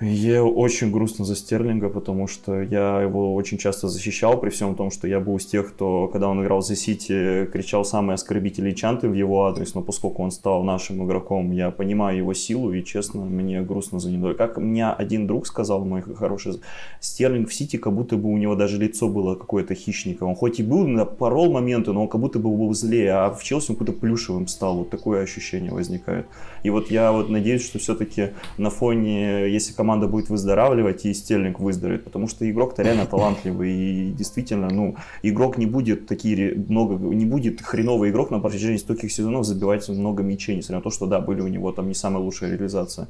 Я 0.00 0.44
очень 0.44 0.92
грустно 0.92 1.24
за 1.24 1.34
Стерлинга, 1.34 1.88
потому 1.88 2.28
что 2.28 2.62
я 2.62 3.02
его 3.02 3.34
очень 3.34 3.58
часто 3.58 3.88
защищал, 3.88 4.38
при 4.38 4.50
всем 4.50 4.76
том, 4.76 4.92
что 4.92 5.08
я 5.08 5.18
был 5.18 5.38
из 5.38 5.46
тех, 5.46 5.70
кто, 5.70 6.06
когда 6.06 6.28
он 6.28 6.40
играл 6.40 6.62
за 6.62 6.76
Сити, 6.76 7.46
кричал 7.52 7.84
самые 7.84 8.14
оскорбительные 8.14 8.76
чанты 8.76 9.08
в 9.08 9.14
его 9.14 9.46
адрес, 9.46 9.74
но 9.74 9.82
поскольку 9.82 10.22
он 10.22 10.30
стал 10.30 10.62
нашим 10.62 11.04
игроком, 11.04 11.50
я 11.50 11.72
понимаю 11.72 12.18
его 12.18 12.32
силу, 12.32 12.72
и, 12.72 12.84
честно, 12.84 13.24
мне 13.24 13.60
грустно 13.60 13.98
за 13.98 14.12
него. 14.12 14.34
Как 14.34 14.56
мне 14.58 14.86
один 14.86 15.26
друг 15.26 15.48
сказал, 15.48 15.84
мой 15.84 16.02
хороший, 16.02 16.60
Стерлинг 17.00 17.48
в 17.48 17.54
Сити, 17.54 17.76
как 17.76 17.92
будто 17.92 18.16
бы 18.16 18.28
у 18.28 18.36
него 18.36 18.54
даже 18.54 18.78
лицо 18.78 19.08
было 19.08 19.34
какое-то 19.34 19.74
хищника. 19.74 20.22
Он 20.22 20.36
хоть 20.36 20.60
и 20.60 20.62
был, 20.62 20.86
на 20.86 21.06
порол 21.06 21.50
моменты, 21.50 21.92
но 21.92 22.02
он 22.02 22.08
как 22.08 22.20
будто 22.20 22.38
бы 22.38 22.56
был 22.56 22.72
злее, 22.72 23.14
а 23.14 23.30
в 23.32 23.42
Челси 23.42 23.72
он 23.72 23.76
какой-то 23.76 23.98
плюшевым 23.98 24.46
стал. 24.46 24.76
Вот 24.76 24.90
такое 24.90 25.24
ощущение 25.24 25.72
возникает. 25.72 26.26
И 26.62 26.70
вот 26.70 26.88
я 26.92 27.10
вот 27.10 27.30
надеюсь, 27.30 27.64
что 27.64 27.80
все-таки 27.80 28.28
на 28.58 28.70
фоне, 28.70 29.50
если 29.50 29.72
команда 29.72 29.87
команда 29.88 30.06
будет 30.06 30.28
выздоравливать, 30.28 31.06
и 31.06 31.14
Стерлинг 31.14 31.60
выздоровеет, 31.60 32.04
потому 32.04 32.28
что 32.28 32.44
игрок-то 32.50 32.82
реально 32.82 33.06
талантливый, 33.06 33.72
и 33.72 34.12
действительно, 34.12 34.68
ну, 34.70 34.96
игрок 35.22 35.56
не 35.56 35.64
будет 35.64 36.06
такие 36.06 36.54
много, 36.68 36.94
не 37.14 37.24
будет 37.24 37.62
хреновый 37.62 38.10
игрок 38.10 38.30
на 38.30 38.38
протяжении 38.38 38.76
стольких 38.76 39.10
сезонов 39.10 39.46
забивать 39.46 39.88
много 39.88 40.22
мячей, 40.22 40.56
несмотря 40.56 40.76
на 40.76 40.82
то, 40.82 40.90
что, 40.90 41.06
да, 41.06 41.20
были 41.20 41.40
у 41.40 41.48
него 41.48 41.72
там 41.72 41.88
не 41.88 41.94
самая 41.94 42.22
лучшая 42.22 42.50
реализация. 42.50 43.08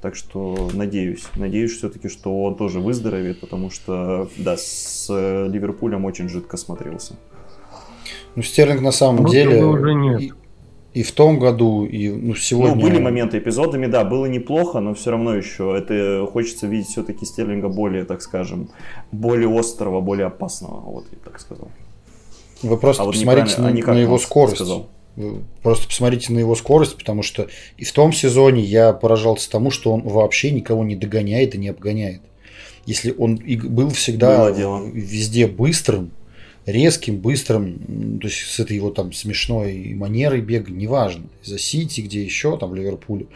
Так 0.00 0.14
что 0.14 0.70
надеюсь, 0.72 1.24
надеюсь 1.34 1.76
все-таки, 1.76 2.08
что 2.08 2.44
он 2.44 2.54
тоже 2.54 2.78
выздоровеет, 2.78 3.40
потому 3.40 3.70
что, 3.70 4.28
да, 4.38 4.56
с 4.56 5.08
Ливерпулем 5.10 6.04
очень 6.04 6.28
жидко 6.28 6.56
смотрелся. 6.56 7.14
Ну, 8.36 8.42
Стерлинг 8.42 8.82
на 8.82 8.92
самом 8.92 9.24
ну, 9.24 9.30
деле... 9.30 9.64
Уже 9.64 9.94
нет. 9.94 10.32
И 10.92 11.04
в 11.04 11.12
том 11.12 11.38
году, 11.38 11.84
и 11.84 12.08
ну, 12.08 12.34
сегодня... 12.34 12.74
Ну, 12.74 12.82
были 12.82 12.98
моменты 12.98 13.38
эпизодами, 13.38 13.86
да, 13.86 14.04
было 14.04 14.26
неплохо, 14.26 14.80
но 14.80 14.94
все 14.94 15.12
равно 15.12 15.36
еще 15.36 15.76
это 15.78 16.26
хочется 16.32 16.66
видеть 16.66 16.88
все-таки 16.88 17.24
Стерлинга 17.24 17.68
более, 17.68 18.04
так 18.04 18.22
скажем, 18.22 18.70
более 19.12 19.48
острого, 19.56 20.00
более 20.00 20.26
опасного, 20.26 20.80
вот 20.80 21.06
я 21.12 21.18
так 21.24 21.38
сказал. 21.38 21.68
Вы 22.62 22.76
просто 22.76 23.04
а 23.04 23.06
посмотрите 23.06 23.54
вот 23.58 23.72
на, 23.72 23.92
а 23.92 23.94
на 23.94 23.98
его 23.98 24.18
скорость. 24.18 24.56
Сказал. 24.56 24.88
просто 25.62 25.86
посмотрите 25.86 26.32
на 26.32 26.40
его 26.40 26.56
скорость, 26.56 26.96
потому 26.98 27.22
что 27.22 27.46
и 27.76 27.84
в 27.84 27.92
том 27.92 28.12
сезоне 28.12 28.62
я 28.62 28.92
поражался 28.92 29.48
тому, 29.48 29.70
что 29.70 29.92
он 29.92 30.02
вообще 30.02 30.50
никого 30.50 30.82
не 30.82 30.96
догоняет 30.96 31.54
и 31.54 31.58
не 31.58 31.68
обгоняет. 31.68 32.22
Если 32.84 33.14
он 33.16 33.36
был 33.36 33.90
всегда 33.90 34.50
везде 34.50 35.46
быстрым, 35.46 36.10
резким, 36.66 37.18
быстрым, 37.18 38.18
то 38.20 38.28
есть 38.28 38.38
с 38.38 38.60
этой 38.60 38.76
его 38.76 38.90
там 38.90 39.12
смешной 39.12 39.94
манерой 39.94 40.40
бега, 40.40 40.70
неважно, 40.70 41.24
за 41.42 41.58
Сити, 41.58 42.00
где 42.02 42.22
еще, 42.22 42.56
там 42.58 42.70
в 42.70 42.74
Ливерпуле. 42.74 43.26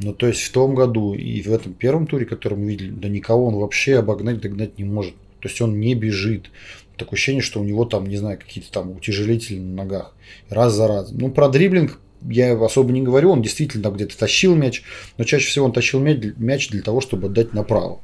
Но 0.00 0.12
то 0.12 0.26
есть 0.26 0.42
в 0.42 0.52
том 0.52 0.74
году 0.74 1.14
и 1.14 1.40
в 1.42 1.52
этом 1.52 1.72
первом 1.72 2.06
туре, 2.06 2.26
который 2.26 2.58
мы 2.58 2.66
видели, 2.66 2.90
да 2.90 3.08
никого 3.08 3.46
он 3.46 3.54
вообще 3.54 3.98
обогнать, 3.98 4.40
догнать 4.40 4.78
не 4.78 4.84
может. 4.84 5.14
То 5.40 5.48
есть 5.48 5.60
он 5.60 5.80
не 5.80 5.94
бежит. 5.94 6.50
Такое 6.96 7.16
ощущение, 7.16 7.42
что 7.42 7.60
у 7.60 7.64
него 7.64 7.84
там, 7.84 8.06
не 8.06 8.16
знаю, 8.16 8.38
какие-то 8.38 8.70
там 8.70 8.90
утяжелители 8.90 9.58
на 9.58 9.84
ногах. 9.84 10.14
Раз 10.48 10.74
за 10.74 10.88
разом. 10.88 11.18
Ну, 11.18 11.30
про 11.30 11.48
дриблинг 11.48 12.00
я 12.22 12.52
особо 12.62 12.92
не 12.92 13.02
говорю, 13.02 13.30
он 13.30 13.42
действительно 13.42 13.88
где-то 13.90 14.16
тащил 14.18 14.54
мяч, 14.54 14.82
но 15.18 15.24
чаще 15.24 15.46
всего 15.48 15.66
он 15.66 15.72
тащил 15.72 16.00
мяч 16.00 16.68
для 16.70 16.82
того, 16.82 17.00
чтобы 17.00 17.28
отдать 17.28 17.52
направо. 17.52 18.00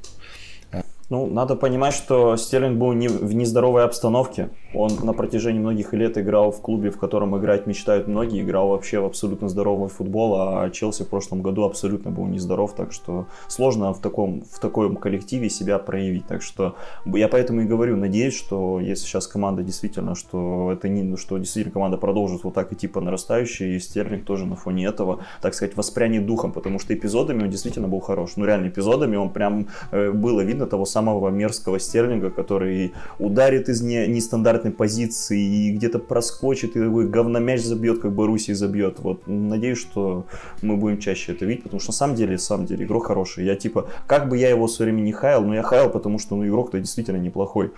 Ну, 1.12 1.26
надо 1.26 1.56
понимать, 1.56 1.92
что 1.92 2.38
Стерлинг 2.38 2.78
был 2.78 2.94
не, 2.94 3.06
в 3.06 3.34
нездоровой 3.34 3.84
обстановке. 3.84 4.48
Он 4.72 4.90
на 5.02 5.12
протяжении 5.12 5.60
многих 5.60 5.92
лет 5.92 6.16
играл 6.16 6.50
в 6.50 6.62
клубе, 6.62 6.90
в 6.90 6.98
котором 6.98 7.36
играть 7.36 7.66
мечтают 7.66 8.08
многие, 8.08 8.40
играл 8.40 8.68
вообще 8.68 8.98
в 8.98 9.04
абсолютно 9.04 9.50
здоровый 9.50 9.90
футбол, 9.90 10.36
а 10.36 10.70
Челси 10.70 11.02
в 11.02 11.08
прошлом 11.08 11.42
году 11.42 11.64
абсолютно 11.64 12.10
был 12.10 12.24
нездоров, 12.24 12.74
так 12.74 12.92
что 12.92 13.26
сложно 13.48 13.92
в 13.92 14.00
таком, 14.00 14.42
в 14.50 14.58
таком 14.58 14.96
коллективе 14.96 15.50
себя 15.50 15.78
проявить. 15.78 16.26
Так 16.26 16.40
что 16.40 16.76
я 17.04 17.28
поэтому 17.28 17.60
и 17.60 17.64
говорю, 17.66 17.98
надеюсь, 17.98 18.34
что 18.34 18.80
если 18.80 19.04
сейчас 19.04 19.26
команда 19.26 19.62
действительно, 19.62 20.14
что 20.14 20.72
это 20.72 20.88
не, 20.88 21.18
что 21.18 21.36
действительно 21.36 21.74
команда 21.74 21.98
продолжит 21.98 22.42
вот 22.44 22.54
так 22.54 22.72
идти 22.72 22.88
по 22.88 23.02
нарастающей, 23.02 23.76
и 23.76 23.80
Стерлинг 23.80 24.24
тоже 24.24 24.46
на 24.46 24.56
фоне 24.56 24.86
этого, 24.86 25.18
так 25.42 25.52
сказать, 25.52 25.76
воспрянет 25.76 26.24
духом, 26.24 26.52
потому 26.52 26.78
что 26.78 26.94
эпизодами 26.94 27.42
он 27.42 27.50
действительно 27.50 27.88
был 27.88 28.00
хорош. 28.00 28.30
Ну, 28.36 28.46
реально, 28.46 28.68
эпизодами 28.68 29.16
он 29.16 29.28
прям 29.28 29.68
э, 29.90 30.10
было 30.10 30.40
видно 30.40 30.66
того 30.66 30.86
самого 30.86 31.01
мерзкого 31.30 31.78
Стерлинга, 31.78 32.30
который 32.30 32.92
ударит 33.18 33.68
из 33.68 33.82
не, 33.82 34.06
нестандартной 34.06 34.52
стандартной 34.52 34.72
позиции 34.72 35.40
и 35.40 35.72
где-то 35.72 35.98
проскочит 35.98 36.76
и 36.76 36.80
такой 36.80 37.08
говномяч 37.08 37.62
забьет, 37.62 38.00
как 38.00 38.12
Боруссия 38.12 38.54
забьет. 38.54 38.98
Вот 39.00 39.26
надеюсь, 39.26 39.78
что 39.78 40.24
мы 40.62 40.76
будем 40.76 40.98
чаще 40.98 41.32
это 41.32 41.46
видеть, 41.46 41.64
потому 41.64 41.80
что 41.80 41.90
на 41.90 41.94
самом 41.94 42.16
деле, 42.16 42.32
на 42.32 42.38
самом 42.38 42.66
деле, 42.66 42.84
игрок 42.84 43.06
хороший. 43.06 43.44
Я 43.44 43.56
типа, 43.56 43.86
как 44.06 44.28
бы 44.28 44.36
я 44.36 44.50
его 44.50 44.66
все 44.66 44.84
время 44.84 45.00
не 45.00 45.12
хаял, 45.12 45.44
но 45.44 45.54
я 45.54 45.62
хаял, 45.62 45.90
потому 45.90 46.18
что 46.18 46.36
ну, 46.36 46.46
игрок-то 46.46 46.78
действительно 46.78 47.18
неплохой. 47.18 47.70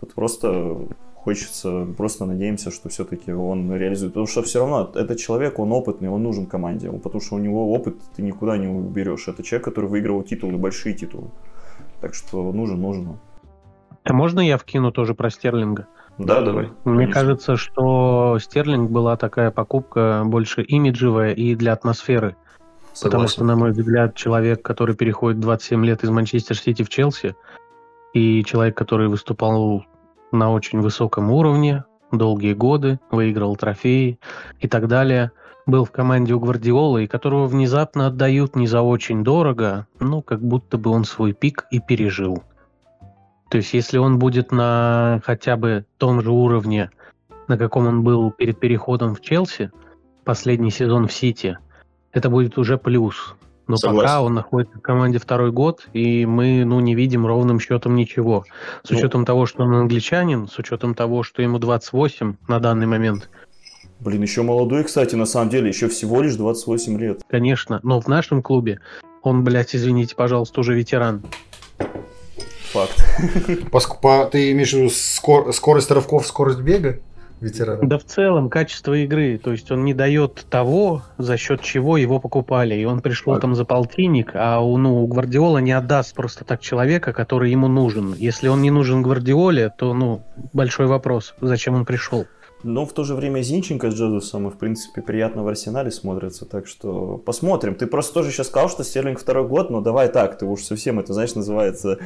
Вот 0.00 0.14
просто 0.14 0.88
хочется, 1.14 1.86
просто 1.96 2.26
надеемся, 2.26 2.70
что 2.70 2.88
все-таки 2.88 3.32
он 3.32 3.72
реализует. 3.74 4.12
Потому 4.12 4.26
что 4.26 4.42
все 4.42 4.58
равно 4.60 4.90
этот 4.94 5.18
человек, 5.18 5.58
он 5.58 5.72
опытный, 5.72 6.08
он 6.08 6.22
нужен 6.22 6.46
команде. 6.46 6.90
Потому 6.90 7.20
что 7.20 7.36
у 7.36 7.38
него 7.38 7.72
опыт 7.72 7.94
ты 8.16 8.22
никуда 8.22 8.56
не 8.56 8.68
уберешь. 8.68 9.28
Это 9.28 9.42
человек, 9.42 9.64
который 9.64 9.90
выигрывал 9.90 10.22
титулы, 10.22 10.58
большие 10.58 10.94
титулы. 10.94 11.30
Так 12.00 12.14
что 12.14 12.52
нужен, 12.52 12.80
нужен. 12.80 13.18
А 14.04 14.12
можно 14.12 14.40
я 14.40 14.56
вкину 14.56 14.92
тоже 14.92 15.14
про 15.14 15.30
Стерлинга? 15.30 15.86
Да, 16.18 16.40
давай. 16.40 16.72
Мне 16.84 17.04
конечно. 17.04 17.12
кажется, 17.12 17.56
что 17.56 18.38
Стерлинг 18.40 18.90
была 18.90 19.16
такая 19.16 19.50
покупка 19.50 20.22
больше 20.24 20.62
имиджевая 20.62 21.32
и 21.32 21.54
для 21.54 21.72
атмосферы. 21.72 22.36
Потому 23.02 23.28
Согласен. 23.28 23.32
что, 23.32 23.44
на 23.44 23.56
мой 23.56 23.70
взгляд, 23.70 24.16
человек, 24.16 24.62
который 24.62 24.96
переходит 24.96 25.38
27 25.40 25.84
лет 25.84 26.02
из 26.02 26.10
Манчестер 26.10 26.56
Сити 26.56 26.82
в 26.82 26.88
Челси, 26.88 27.36
и 28.12 28.42
человек, 28.44 28.76
который 28.76 29.08
выступал 29.08 29.84
на 30.32 30.50
очень 30.52 30.80
высоком 30.80 31.30
уровне 31.30 31.84
долгие 32.10 32.54
годы, 32.54 32.98
выиграл 33.10 33.54
трофеи 33.54 34.18
и 34.60 34.66
так 34.66 34.88
далее, 34.88 35.30
был 35.68 35.84
в 35.84 35.90
команде 35.90 36.34
у 36.34 36.40
Гвардиолы, 36.40 37.04
и 37.04 37.06
которого 37.06 37.46
внезапно 37.46 38.06
отдают 38.06 38.56
не 38.56 38.66
за 38.66 38.80
очень 38.80 39.22
дорого, 39.22 39.86
ну, 40.00 40.22
как 40.22 40.40
будто 40.40 40.78
бы 40.78 40.90
он 40.90 41.04
свой 41.04 41.34
пик 41.34 41.66
и 41.70 41.78
пережил. 41.78 42.42
То 43.50 43.58
есть, 43.58 43.74
если 43.74 43.98
он 43.98 44.18
будет 44.18 44.50
на 44.50 45.20
хотя 45.24 45.56
бы 45.56 45.84
том 45.98 46.22
же 46.22 46.30
уровне, 46.30 46.90
на 47.46 47.58
каком 47.58 47.86
он 47.86 48.02
был 48.02 48.30
перед 48.30 48.58
переходом 48.58 49.14
в 49.14 49.20
Челси, 49.20 49.70
последний 50.24 50.70
сезон 50.70 51.06
в 51.06 51.12
Сити, 51.12 51.58
это 52.12 52.30
будет 52.30 52.58
уже 52.58 52.78
плюс. 52.78 53.34
Но 53.66 53.76
Согласен. 53.76 54.06
пока 54.06 54.22
он 54.22 54.34
находится 54.34 54.78
в 54.78 54.80
команде 54.80 55.18
второй 55.18 55.52
год, 55.52 55.88
и 55.92 56.24
мы 56.24 56.64
ну, 56.64 56.80
не 56.80 56.94
видим 56.94 57.26
ровным 57.26 57.60
счетом 57.60 57.94
ничего. 57.94 58.44
С 58.82 58.90
Ну- 58.90 58.96
учетом 58.96 59.26
того, 59.26 59.44
что 59.44 59.64
он 59.64 59.74
англичанин, 59.74 60.48
с 60.48 60.58
учетом 60.58 60.94
того, 60.94 61.22
что 61.22 61.42
ему 61.42 61.58
28 61.58 62.36
на 62.48 62.60
данный 62.60 62.86
момент, 62.86 63.28
Блин, 64.00 64.22
еще 64.22 64.42
молодой, 64.42 64.84
кстати, 64.84 65.14
на 65.16 65.26
самом 65.26 65.50
деле, 65.50 65.68
еще 65.68 65.88
всего 65.88 66.22
лишь 66.22 66.36
28 66.36 66.98
лет. 66.98 67.20
конечно, 67.28 67.80
но 67.82 68.00
в 68.00 68.06
нашем 68.06 68.42
клубе 68.42 68.80
он, 69.22 69.42
блядь, 69.44 69.74
извините, 69.74 70.14
пожалуйста, 70.14 70.60
уже 70.60 70.74
ветеран. 70.74 71.22
Факт. 72.72 73.04
Поск- 73.72 74.00
по- 74.00 74.26
ты 74.30 74.52
имеешь 74.52 74.72
в 74.72 74.76
виду 74.78 74.90
скор- 74.90 75.52
скорость 75.52 75.90
рывков, 75.90 76.26
скорость 76.26 76.60
бега 76.60 77.00
ветерана? 77.40 77.80
Да 77.82 77.98
в 77.98 78.04
целом 78.04 78.50
качество 78.50 78.92
игры, 78.94 79.38
то 79.42 79.50
есть 79.52 79.70
он 79.72 79.84
не 79.84 79.94
дает 79.94 80.46
того, 80.50 81.02
за 81.16 81.36
счет 81.36 81.62
чего 81.62 81.96
его 81.96 82.20
покупали. 82.20 82.74
И 82.76 82.84
он 82.84 83.00
пришел 83.00 83.32
Так. 83.32 83.42
там 83.42 83.54
за 83.54 83.64
полтинник, 83.64 84.30
а 84.34 84.60
у, 84.60 84.76
ну, 84.76 85.02
у 85.02 85.06
Гвардиола 85.06 85.58
не 85.58 85.72
отдаст 85.72 86.14
просто 86.14 86.44
так 86.44 86.60
человека, 86.60 87.12
который 87.12 87.50
ему 87.50 87.68
нужен. 87.68 88.14
Если 88.14 88.48
он 88.48 88.60
не 88.62 88.70
нужен 88.70 89.02
Гвардиоле, 89.02 89.72
то, 89.76 89.92
ну, 89.94 90.22
большой 90.52 90.86
вопрос, 90.86 91.34
зачем 91.40 91.74
он 91.74 91.84
пришел. 91.86 92.26
Но 92.64 92.84
в 92.84 92.92
то 92.92 93.04
же 93.04 93.14
время 93.14 93.40
Зинченко 93.42 93.90
с 93.90 93.94
Джезусом, 93.94 94.48
и, 94.48 94.50
в 94.50 94.56
принципе, 94.58 95.00
приятно 95.00 95.44
в 95.44 95.48
Арсенале 95.48 95.90
смотрится, 95.90 96.44
так 96.44 96.66
что 96.66 97.16
посмотрим. 97.18 97.76
Ты 97.76 97.86
просто 97.86 98.14
тоже 98.14 98.32
сейчас 98.32 98.48
сказал, 98.48 98.68
что 98.68 98.82
Стерлинг 98.82 99.20
второй 99.20 99.46
год, 99.46 99.70
но 99.70 99.80
давай 99.80 100.08
так, 100.08 100.38
ты 100.38 100.44
уж 100.44 100.62
совсем, 100.62 100.98
это, 100.98 101.12
знаешь, 101.12 101.34
называется 101.34 101.98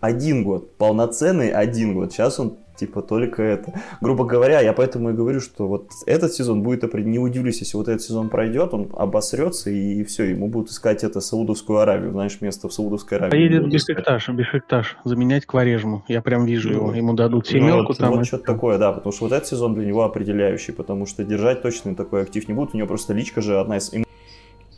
один 0.00 0.44
год, 0.44 0.76
полноценный 0.76 1.50
один 1.50 1.94
год. 1.94 2.12
Сейчас 2.12 2.38
он 2.38 2.56
типа 2.76 3.02
только 3.02 3.42
это. 3.42 3.72
Грубо 4.00 4.24
говоря, 4.24 4.60
я 4.60 4.72
поэтому 4.72 5.10
и 5.10 5.12
говорю, 5.12 5.40
что 5.40 5.66
вот 5.68 5.88
этот 6.06 6.32
сезон 6.32 6.62
будет 6.62 6.84
определен. 6.84 7.12
Не 7.12 7.18
удивлюсь, 7.18 7.60
если 7.60 7.76
вот 7.76 7.88
этот 7.88 8.02
сезон 8.02 8.28
пройдет, 8.28 8.72
он 8.74 8.88
обосрется 8.94 9.70
и 9.70 10.04
все, 10.04 10.24
ему 10.24 10.48
будут 10.48 10.70
искать 10.70 11.04
это 11.04 11.20
Саудовскую 11.20 11.78
Аравию, 11.78 12.12
знаешь, 12.12 12.40
место 12.40 12.68
в 12.68 12.72
Саудовской 12.72 13.18
Аравии. 13.18 13.30
Поедет 13.30 13.62
будут. 13.64 13.74
Бешикташ, 13.74 14.28
Бешикташ, 14.28 14.96
заменять 15.04 15.46
Кварежму. 15.46 16.04
Я 16.08 16.22
прям 16.22 16.44
вижу 16.44 16.68
Ну, 16.70 16.74
его. 16.76 16.94
Ему 16.94 17.12
дадут 17.14 17.46
Ну, 17.46 17.50
семерку 17.58 17.88
вот, 17.88 17.98
там. 17.98 18.10
вот 18.12 18.22
и- 18.22 18.24
что-то 18.24 18.44
такое, 18.44 18.78
да, 18.78 18.92
потому 18.92 19.12
что 19.12 19.24
вот 19.24 19.32
этот 19.32 19.46
сезон 19.48 19.74
для 19.74 19.86
него 19.86 20.04
определяющий, 20.04 20.72
потому 20.72 21.06
что 21.06 21.24
держать 21.24 21.62
точно 21.62 21.94
такой 21.94 22.22
актив 22.22 22.46
не 22.48 22.54
будет, 22.54 22.74
у 22.74 22.76
него 22.76 22.86
просто 22.88 23.12
личка 23.14 23.40
же 23.40 23.58
одна 23.58 23.78
из 23.78 23.90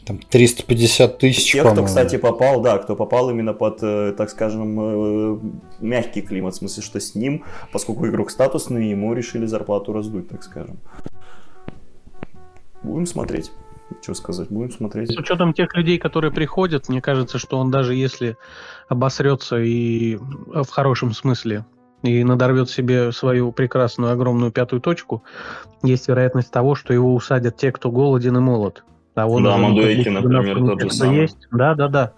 Там 0.09 0.21
350 0.21 1.18
тысяч, 1.18 1.53
тех, 1.53 1.71
кто, 1.71 1.85
кстати, 1.85 2.16
попал, 2.16 2.62
да, 2.62 2.79
кто 2.79 2.97
попал 2.97 3.29
именно 3.29 3.53
под, 3.53 3.83
э, 3.83 4.14
так 4.16 4.31
скажем, 4.31 4.81
э, 4.81 5.38
мягкий 5.81 6.23
климат, 6.23 6.55
в 6.55 6.57
смысле, 6.57 6.83
что 6.83 6.99
с 6.99 7.14
ним, 7.14 7.44
поскольку 7.73 8.07
игрок 8.07 8.31
статусный, 8.31 8.88
ему 8.88 9.12
решили 9.12 9.44
зарплату 9.44 9.92
раздуть, 9.92 10.31
так 10.31 10.42
скажем. 10.42 10.79
Будем 12.83 13.05
смотреть. 13.05 13.53
Что 14.01 14.14
сказать, 14.14 14.49
будем 14.49 14.71
смотреть. 14.71 15.12
С 15.12 15.18
учетом 15.18 15.53
тех 15.53 15.75
людей, 15.77 15.99
которые 15.99 16.33
приходят, 16.33 16.88
мне 16.88 17.03
кажется, 17.03 17.38
что 17.38 17.59
он 17.59 17.71
даже 17.71 17.94
если 17.94 18.38
обосрется 18.88 19.59
и 19.59 20.14
э, 20.14 20.18
в 20.62 20.71
хорошем 20.71 21.12
смысле 21.12 21.66
и 22.03 22.25
надорвет 22.25 22.71
себе 22.71 23.12
свою 23.12 23.53
прекрасную 23.53 24.12
огромную 24.12 24.53
пятую 24.53 24.81
точку, 24.81 25.23
есть 25.83 26.09
вероятность 26.09 26.51
того, 26.51 26.75
что 26.75 26.94
его 26.94 27.14
усадят 27.14 27.59
те, 27.59 27.73
кто 27.73 27.90
голоден 27.90 28.38
и 28.38 28.40
молод. 28.40 28.85
Он 29.27 29.43
Да, 29.43 29.57
ну, 29.57 29.69
Мадуэки, 29.69 30.09
например, 30.09 30.59
тот 30.59 30.81
же 30.83 30.91
самый. 30.91 31.23
есть. 31.23 31.39
Да, 31.51 31.75
да, 31.75 31.89
да. 31.89 32.13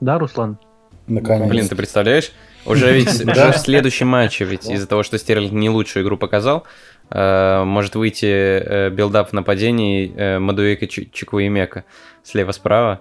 Да, 0.00 0.18
Руслан? 0.18 0.58
Наконец. 1.06 1.48
Блин, 1.48 1.68
ты 1.68 1.76
представляешь? 1.76 2.32
Уже 2.64 2.92
ведь 2.92 3.08
в 3.24 3.58
следующем 3.58 4.08
матче, 4.08 4.44
ведь 4.44 4.68
из-за 4.68 4.86
того, 4.86 5.02
что 5.02 5.18
Стерлинг 5.18 5.52
не 5.52 5.68
лучшую 5.68 6.04
игру 6.04 6.16
показал, 6.16 6.64
э, 7.10 7.64
может 7.64 7.94
выйти 7.94 8.26
э, 8.26 8.90
build-up 8.90 9.30
в 9.30 9.32
нападении 9.32 10.12
э, 10.14 10.38
Мадуэка 10.38 10.86
Чуквуемека 10.86 11.84
слева-справа. 12.22 13.00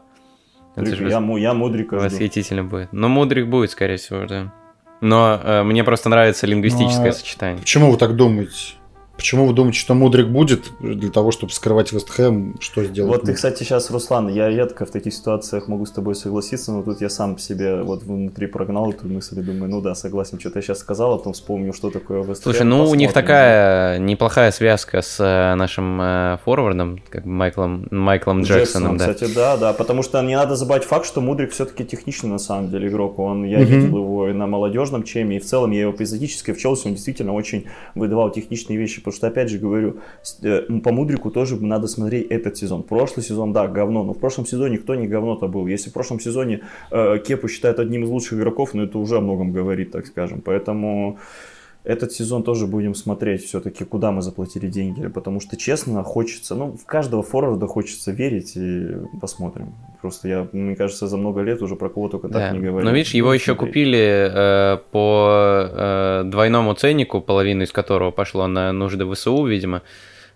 Я, 0.75 1.19
я 1.19 1.53
Мудрика 1.53 1.95
восхитительно 1.95 2.63
будет. 2.63 2.93
Но 2.93 3.09
Мудрик 3.09 3.47
будет, 3.47 3.71
скорее 3.71 3.97
всего, 3.97 4.25
да. 4.25 4.53
Но 5.01 5.39
э, 5.43 5.63
мне 5.63 5.83
просто 5.83 6.09
нравится 6.09 6.47
лингвистическое 6.47 7.05
Ну, 7.05 7.09
а 7.09 7.13
сочетание. 7.13 7.59
Почему 7.59 7.91
вы 7.91 7.97
так 7.97 8.15
думаете? 8.15 8.75
Почему 9.17 9.45
вы 9.45 9.53
думаете, 9.53 9.77
что 9.77 9.93
Мудрик 9.93 10.27
будет 10.29 10.71
для 10.79 11.11
того, 11.11 11.31
чтобы 11.31 11.51
вскрывать 11.51 11.91
Вест 11.91 12.09
Хэм? 12.09 12.55
Что 12.59 12.83
сделать? 12.83 13.11
Вот 13.11 13.23
ты, 13.25 13.33
кстати, 13.33 13.63
сейчас, 13.63 13.91
Руслан, 13.91 14.29
я 14.29 14.49
редко 14.49 14.85
в 14.85 14.89
таких 14.89 15.13
ситуациях 15.13 15.67
могу 15.67 15.85
с 15.85 15.91
тобой 15.91 16.15
согласиться, 16.15 16.71
но 16.71 16.81
тут 16.81 17.01
я 17.01 17.09
сам 17.09 17.37
себе 17.37 17.83
вот 17.83 18.01
внутри 18.03 18.47
прогнал 18.47 18.89
эту 18.89 19.07
мысль 19.07 19.39
и 19.39 19.43
думаю, 19.43 19.69
ну 19.69 19.81
да, 19.81 19.93
согласен, 19.93 20.39
что-то 20.39 20.59
я 20.59 20.63
сейчас 20.63 20.79
сказал, 20.79 21.13
а 21.13 21.17
потом 21.17 21.33
вспомнил, 21.33 21.71
что 21.73 21.91
такое 21.91 22.23
Вест 22.23 22.41
Слушай, 22.41 22.63
ну 22.63 22.89
у 22.89 22.95
них 22.95 23.13
такая 23.13 23.99
неплохая 23.99 24.51
связка 24.51 25.01
с 25.03 25.19
э, 25.19 25.55
нашим 25.55 26.01
э, 26.01 26.37
форвардом, 26.43 26.99
как 27.09 27.23
бы 27.23 27.29
Майклом, 27.29 27.87
Майклом 27.91 28.41
Джексоном, 28.41 28.97
да. 28.97 29.13
Кстати, 29.13 29.31
да, 29.35 29.55
да, 29.57 29.73
потому 29.73 30.01
что 30.01 30.19
не 30.23 30.35
надо 30.35 30.55
забывать 30.55 30.83
факт, 30.83 31.05
что 31.05 31.21
Мудрик 31.21 31.51
все-таки 31.51 31.85
техничный 31.85 32.29
на 32.29 32.39
самом 32.39 32.71
деле 32.71 32.87
игрок. 32.87 33.19
Он, 33.19 33.43
я 33.43 33.59
Мгм. 33.59 33.67
видел 33.67 33.97
его 33.97 34.29
и 34.29 34.33
на 34.33 34.47
молодежном 34.47 35.03
чеме, 35.03 35.37
и 35.37 35.39
в 35.39 35.45
целом 35.45 35.71
я 35.71 35.81
его 35.81 35.91
эпизодически 35.91 36.51
в 36.53 36.57
Челси, 36.57 36.87
он 36.87 36.93
действительно 36.93 37.33
очень 37.33 37.65
выдавал 37.93 38.31
техничные 38.31 38.79
вещи, 38.79 39.00
потому 39.01 39.15
что, 39.15 39.27
опять 39.27 39.49
же 39.49 39.59
говорю, 39.59 39.97
э, 40.43 40.61
по 40.83 40.91
Мудрику 40.91 41.31
тоже 41.31 41.55
надо 41.57 41.87
смотреть 41.87 42.27
этот 42.27 42.57
сезон. 42.57 42.83
Прошлый 42.83 43.25
сезон, 43.25 43.53
да, 43.53 43.67
говно, 43.67 44.03
но 44.03 44.13
в 44.13 44.19
прошлом 44.19 44.45
сезоне 44.45 44.77
кто 44.77 44.95
не 44.95 45.07
говно-то 45.07 45.47
был. 45.47 45.67
Если 45.67 45.89
в 45.89 45.93
прошлом 45.93 46.19
сезоне 46.19 46.61
э, 46.91 47.17
Кепу 47.19 47.47
считают 47.47 47.79
одним 47.79 48.03
из 48.03 48.09
лучших 48.09 48.33
игроков, 48.33 48.73
ну 48.73 48.83
это 48.83 48.97
уже 48.97 49.17
о 49.17 49.21
многом 49.21 49.51
говорит, 49.51 49.91
так 49.91 50.07
скажем. 50.07 50.41
Поэтому 50.41 51.17
этот 51.83 52.11
сезон 52.11 52.43
тоже 52.43 52.67
будем 52.67 52.93
смотреть 52.93 53.43
все-таки, 53.43 53.85
куда 53.85 54.11
мы 54.11 54.21
заплатили 54.21 54.67
деньги, 54.67 55.07
потому 55.07 55.39
что, 55.39 55.57
честно, 55.57 56.03
хочется, 56.03 56.53
ну, 56.53 56.77
в 56.77 56.85
каждого 56.85 57.23
форварда 57.23 57.65
хочется 57.65 58.11
верить, 58.11 58.53
и 58.55 58.87
посмотрим. 59.19 59.73
Просто 59.99 60.27
я, 60.27 60.47
мне 60.51 60.75
кажется, 60.75 61.07
за 61.07 61.17
много 61.17 61.41
лет 61.41 61.61
уже 61.61 61.75
про 61.75 61.89
кого 61.89 62.07
только 62.07 62.27
Да. 62.27 62.39
так 62.39 62.53
не 62.53 62.59
говорил. 62.59 62.87
Но 62.87 62.95
видишь, 62.95 63.13
его 63.15 63.33
еще 63.33 63.55
купили 63.55 64.29
э, 64.31 64.77
по 64.91 65.67
э, 65.71 66.23
двойному 66.25 66.73
ценнику, 66.75 67.19
половину 67.19 67.63
из 67.63 67.71
которого 67.71 68.11
пошло 68.11 68.45
на 68.45 68.71
нужды 68.71 69.11
ВСУ, 69.11 69.43
видимо, 69.45 69.81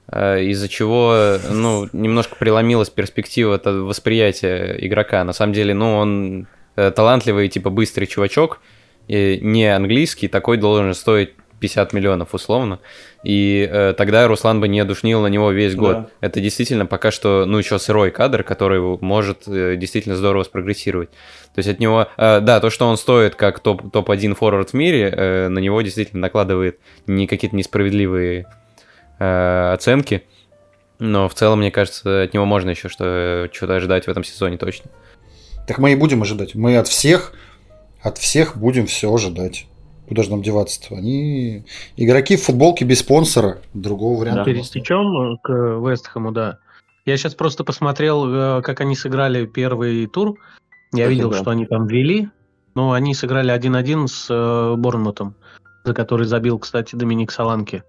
э, 0.08 0.46
из-за 0.46 0.68
чего, 0.68 1.38
ну, 1.52 1.88
немножко 1.94 2.36
преломилась 2.38 2.90
перспектива 2.90 3.62
восприятия 3.64 4.76
игрока. 4.80 5.24
На 5.24 5.34
самом 5.34 5.54
деле, 5.54 5.76
ну, 5.76 5.96
он 5.96 6.48
э, 6.76 6.90
талантливый, 6.90 7.50
типа, 7.50 7.70
быстрый 7.70 8.08
чувачок, 8.08 8.62
и 9.08 9.39
не 9.41 9.65
английский, 9.65 10.28
такой 10.28 10.58
должен 10.58 10.94
стоить 10.94 11.32
50 11.60 11.94
миллионов 11.94 12.34
условно. 12.34 12.80
И 13.24 13.68
э, 13.72 13.94
тогда 13.98 14.28
Руслан 14.28 14.60
бы 14.60 14.68
не 14.68 14.84
душнил 14.84 15.22
на 15.22 15.28
него 15.28 15.52
весь 15.52 15.76
год. 15.76 15.96
Да. 15.96 16.10
Это 16.22 16.39
действительно 16.39 16.86
пока 16.86 17.12
что, 17.12 17.46
ну, 17.48 17.58
еще 17.58 17.80
сырой 17.80 18.12
кадр, 18.12 18.44
который 18.44 18.80
может 19.02 19.48
э, 19.48 19.76
действительно 19.76 20.15
здорово 20.15 20.44
спрогрессировать. 20.44 21.10
То 21.10 21.60
есть 21.60 21.70
от 21.70 21.80
него, 21.80 22.08
э, 22.18 22.39
да, 22.41 22.60
то, 22.60 22.70
что 22.70 22.88
он 22.88 22.98
стоит 22.98 23.36
как 23.36 23.60
топ- 23.60 23.91
топ-1 23.91 24.36
форвард 24.36 24.72
в 24.72 24.74
мире, 24.74 25.10
э, 25.10 25.48
на 25.48 25.60
него 25.60 25.82
действительно 25.82 26.22
накладывает 26.22 26.80
не 27.08 27.26
какие-то 27.26 27.56
несправедливые 27.56 28.46
э, 29.20 29.72
оценки. 29.74 30.24
Но 31.00 31.28
в 31.28 31.34
целом, 31.34 31.60
мне 31.60 31.72
кажется, 31.72 32.24
от 32.24 32.34
него 32.34 32.46
можно 32.46 32.70
еще 32.70 32.89
что, 32.89 33.50
что-то 33.52 33.76
ожидать 33.76 34.06
в 34.06 34.08
этом 34.08 34.24
сезоне 34.24 34.58
точно. 34.58 34.91
Так 35.68 35.80
мы 35.80 35.94
и 35.94 35.96
будем 35.96 36.22
ожидать. 36.22 36.54
Мы 36.54 36.78
от 36.78 36.88
всех, 36.88 37.34
от 38.06 38.18
всех 38.20 38.56
будем 38.58 38.86
все 38.86 39.12
ожидать. 39.13 39.65
Куда 40.08 40.22
же 40.22 40.30
нам 40.30 40.44
деваться-то? 40.44 40.96
Они 40.96 41.63
игроки 41.98 42.36
в 42.36 42.44
футболке 42.44 42.86
без 42.86 43.00
спонсора. 43.00 43.58
Другого 43.74 44.20
варианта. 44.20 44.44
у 44.44 44.46
нас 44.46 44.56
нет. 44.58 44.72
Пересечем 44.74 45.38
к 45.41 45.50
Вестхэму, 45.52 46.32
да. 46.32 46.60
Я 47.06 47.18
сейчас 47.18 47.34
просто 47.34 47.63
посмотрел, 47.63 48.60
э, 48.60 48.62
как 48.62 48.82
они 48.82 48.96
сыграли 48.96 49.46
первый 49.48 50.06
тур. 50.06 50.36
Я 50.94 51.06
Это 51.06 51.12
видел, 51.13 51.32
да. 51.32 51.38
что 51.38 51.50
они 51.50 51.65
там 51.65 51.88
вели, 51.88 52.30
но 52.76 52.91
они 52.91 53.15
сыграли 53.15 53.52
1-1 53.52 54.08
с 54.08 54.28
э, 54.30 54.76
Борнмутом, 54.78 55.34
за 55.84 55.94
который 55.96 56.28
забил, 56.28 56.60
кстати, 56.60 56.96
Доминик 56.96 57.32
Саланки. 57.32 57.82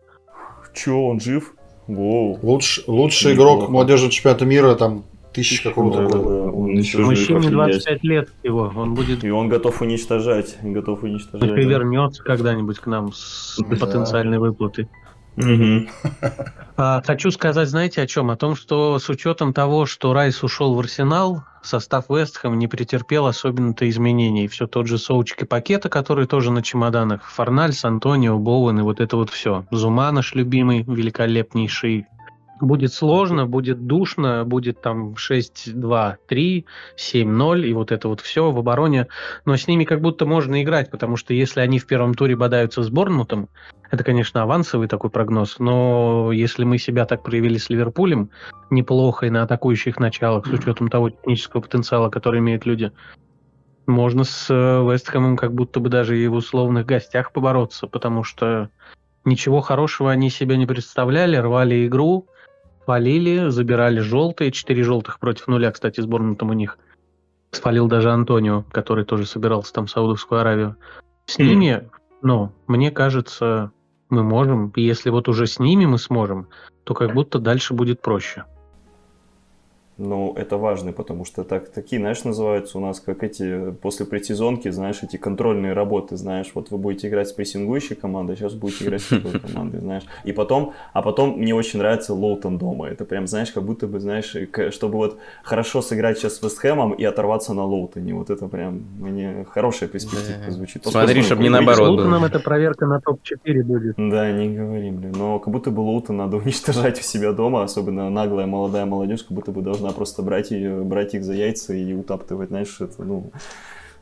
Че, 0.74 0.92
он 0.92 1.20
жив? 1.20 1.54
Воу. 1.86 2.38
Луч- 2.42 2.82
лучший 2.86 3.32
Неплохо. 3.32 3.56
игрок 3.58 3.70
молодежи 3.70 4.08
чемпионата 4.10 4.44
мира 4.46 4.74
там 4.74 5.04
тысяч 5.36 5.60
какого-то 5.60 5.98
Да, 6.02 6.08
да, 6.08 6.18
года. 6.18 6.28
да, 6.46 6.50
он 6.50 6.68
еще 6.70 6.98
Мужчине 6.98 7.38
офигеть. 7.38 7.52
25 7.52 8.02
лет 8.04 8.28
всего, 8.40 8.72
он 8.74 8.94
будет 8.94 9.22
И 9.22 9.30
он 9.30 9.48
готов 9.48 9.80
уничтожать, 9.82 10.56
готов 10.62 11.04
уничтожать. 11.04 11.40
только 11.48 11.62
да. 11.62 11.68
вернется 11.68 12.24
когда-нибудь 12.24 12.80
к 12.80 12.86
нам 12.86 13.12
с 13.12 13.56
Да. 13.58 13.76
потенциальной 13.76 14.38
выплатой. 14.38 14.88
А, 16.78 17.02
Хочу 17.06 17.30
сказать, 17.30 17.68
знаете, 17.68 18.02
о 18.02 18.06
чем? 18.06 18.30
О 18.30 18.36
том, 18.36 18.54
что 18.56 18.98
с 18.98 19.08
учетом 19.08 19.52
того, 19.54 19.86
что 19.86 20.12
Райс 20.12 20.42
ушел 20.42 20.74
в 20.74 20.78
Арсенал, 20.80 21.42
состав 21.62 22.06
Вестхэм 22.10 22.58
не 22.58 22.68
претерпел 22.68 23.26
особенно-то 23.26 23.88
изменений. 23.88 24.46
Все 24.48 24.66
тот 24.66 24.86
же 24.86 24.98
Соучки 24.98 25.44
пакета, 25.44 25.88
который 25.88 26.26
тоже 26.26 26.50
на 26.52 26.62
чемоданах. 26.62 27.22
Форнальс, 27.30 27.84
Антонио, 27.84 28.38
Боуэн 28.38 28.78
и 28.80 28.82
вот 28.82 29.00
это 29.00 29.16
вот 29.16 29.30
все. 29.30 29.64
Зума 29.70 30.10
наш 30.12 30.34
любимый, 30.34 30.82
великолепнейший. 30.82 32.06
Будет 32.60 32.92
сложно, 32.92 33.46
будет 33.46 33.86
душно, 33.86 34.44
будет 34.44 34.80
там 34.80 35.14
6-2-3, 35.14 36.64
7-0 36.96 37.66
и 37.66 37.72
вот 37.74 37.92
это 37.92 38.08
вот 38.08 38.20
все 38.20 38.50
в 38.50 38.58
обороне. 38.58 39.08
Но 39.44 39.56
с 39.56 39.68
ними 39.68 39.84
как 39.84 40.00
будто 40.00 40.24
можно 40.24 40.62
играть, 40.62 40.90
потому 40.90 41.16
что 41.16 41.34
если 41.34 41.60
они 41.60 41.78
в 41.78 41.86
первом 41.86 42.14
туре 42.14 42.34
бодаются 42.34 42.82
с 42.82 42.88
Борнмутом, 42.88 43.48
это, 43.90 44.02
конечно, 44.02 44.42
авансовый 44.42 44.88
такой 44.88 45.10
прогноз, 45.10 45.58
но 45.58 46.32
если 46.32 46.64
мы 46.64 46.78
себя 46.78 47.04
так 47.04 47.22
проявили 47.22 47.58
с 47.58 47.70
Ливерпулем, 47.70 48.30
неплохо 48.70 49.26
и 49.26 49.30
на 49.30 49.42
атакующих 49.42 49.98
началах, 49.98 50.46
с 50.46 50.50
учетом 50.50 50.88
того 50.88 51.10
технического 51.10 51.60
потенциала, 51.60 52.08
который 52.08 52.40
имеют 52.40 52.66
люди, 52.66 52.90
можно 53.86 54.24
с 54.24 54.48
э, 54.50 54.54
Вестхэмом 54.54 55.36
как 55.36 55.54
будто 55.54 55.78
бы 55.78 55.88
даже 55.88 56.18
и 56.18 56.26
в 56.26 56.34
условных 56.34 56.86
гостях 56.86 57.32
побороться, 57.32 57.86
потому 57.86 58.24
что 58.24 58.70
ничего 59.24 59.60
хорошего 59.60 60.10
они 60.10 60.30
себе 60.30 60.56
не 60.56 60.66
представляли, 60.66 61.36
рвали 61.36 61.86
игру, 61.86 62.28
фалили, 62.86 63.48
забирали 63.48 63.98
желтые, 64.00 64.52
четыре 64.52 64.82
желтых 64.84 65.18
против 65.18 65.48
нуля, 65.48 65.70
кстати, 65.72 66.00
сборную 66.00 66.36
там 66.36 66.50
у 66.50 66.52
них. 66.54 66.78
Спалил 67.50 67.88
даже 67.88 68.10
Антонио, 68.10 68.64
который 68.70 69.04
тоже 69.04 69.26
собирался 69.26 69.72
там 69.72 69.86
в 69.86 69.90
Саудовскую 69.90 70.40
Аравию. 70.40 70.76
С 71.26 71.38
Мгм. 71.38 71.48
ними, 71.48 71.90
ну, 72.22 72.52
мне 72.66 72.90
кажется, 72.90 73.72
мы 74.08 74.22
можем, 74.22 74.72
если 74.76 75.10
вот 75.10 75.28
уже 75.28 75.46
с 75.46 75.58
ними 75.58 75.84
мы 75.84 75.98
сможем, 75.98 76.48
то 76.84 76.94
как 76.94 77.12
будто 77.12 77.38
дальше 77.38 77.74
будет 77.74 78.00
проще. 78.00 78.44
Ну, 79.98 80.34
это 80.36 80.58
важно, 80.58 80.92
потому 80.92 81.24
что 81.24 81.42
так, 81.42 81.70
такие, 81.70 81.98
знаешь, 82.00 82.22
называются 82.24 82.76
у 82.76 82.82
нас, 82.82 83.00
как 83.00 83.22
эти, 83.24 83.70
после 83.80 84.04
предсезонки, 84.04 84.68
знаешь, 84.70 85.02
эти 85.02 85.16
контрольные 85.16 85.72
работы, 85.72 86.18
знаешь, 86.18 86.50
вот 86.54 86.70
вы 86.70 86.76
будете 86.76 87.08
играть 87.08 87.28
с 87.28 87.32
прессингующей 87.32 87.96
командой, 87.96 88.36
сейчас 88.36 88.52
будете 88.52 88.84
играть 88.84 89.00
с 89.00 89.08
такой 89.08 89.40
командой, 89.40 89.80
знаешь. 89.80 90.02
И 90.24 90.32
потом, 90.32 90.74
а 90.92 91.00
потом 91.00 91.38
мне 91.38 91.54
очень 91.54 91.78
нравится 91.78 92.12
Лоутон 92.12 92.58
дома, 92.58 92.88
это 92.88 93.06
прям, 93.06 93.26
знаешь, 93.26 93.50
как 93.52 93.62
будто 93.64 93.86
бы, 93.86 93.98
знаешь, 93.98 94.36
чтобы 94.70 94.96
вот 94.98 95.18
хорошо 95.42 95.80
сыграть 95.80 96.18
сейчас 96.18 96.36
с 96.36 96.42
Вестхэмом 96.42 96.92
и 96.92 97.02
оторваться 97.04 97.54
на 97.54 97.64
Лоутоне, 97.64 98.12
вот 98.12 98.28
это 98.28 98.48
прям 98.48 98.82
мне 99.00 99.46
хорошая 99.50 99.88
перспектива 99.88 100.44
Да. 100.44 100.50
звучит. 100.50 100.82
Смотри, 100.82 101.00
Посмотрим, 101.00 101.22
чтоб 101.22 101.38
не 101.38 101.48
наоборот 101.48 101.76
С 101.76 101.80
было. 101.80 101.90
Лутоном 101.96 102.24
это 102.24 102.40
проверка 102.40 102.84
на 102.86 103.00
топ-4 103.00 103.62
будет. 103.62 103.94
Да, 103.96 104.30
не 104.30 104.54
говори, 104.54 104.90
блин. 104.90 105.14
Но 105.16 105.38
как 105.38 105.52
будто 105.54 105.70
бы 105.70 105.80
Лоутон 105.80 106.18
надо 106.18 106.36
уничтожать 106.42 106.98
у 107.00 107.02
себя 107.02 107.32
дома, 107.32 107.62
особенно 107.62 108.10
наглая 108.10 108.46
молодая 108.46 108.84
молодежь, 108.84 109.22
как 109.22 109.32
будто 109.32 109.52
бы 109.52 109.62
должна 109.62 109.85
просто 109.92 110.22
брать, 110.22 110.50
ее, 110.50 110.82
брать 110.82 111.14
их 111.14 111.24
за 111.24 111.34
яйца 111.34 111.74
и 111.74 111.92
утаптывать, 111.92 112.48
знаешь, 112.48 112.80
это, 112.80 113.02
ну... 113.02 113.30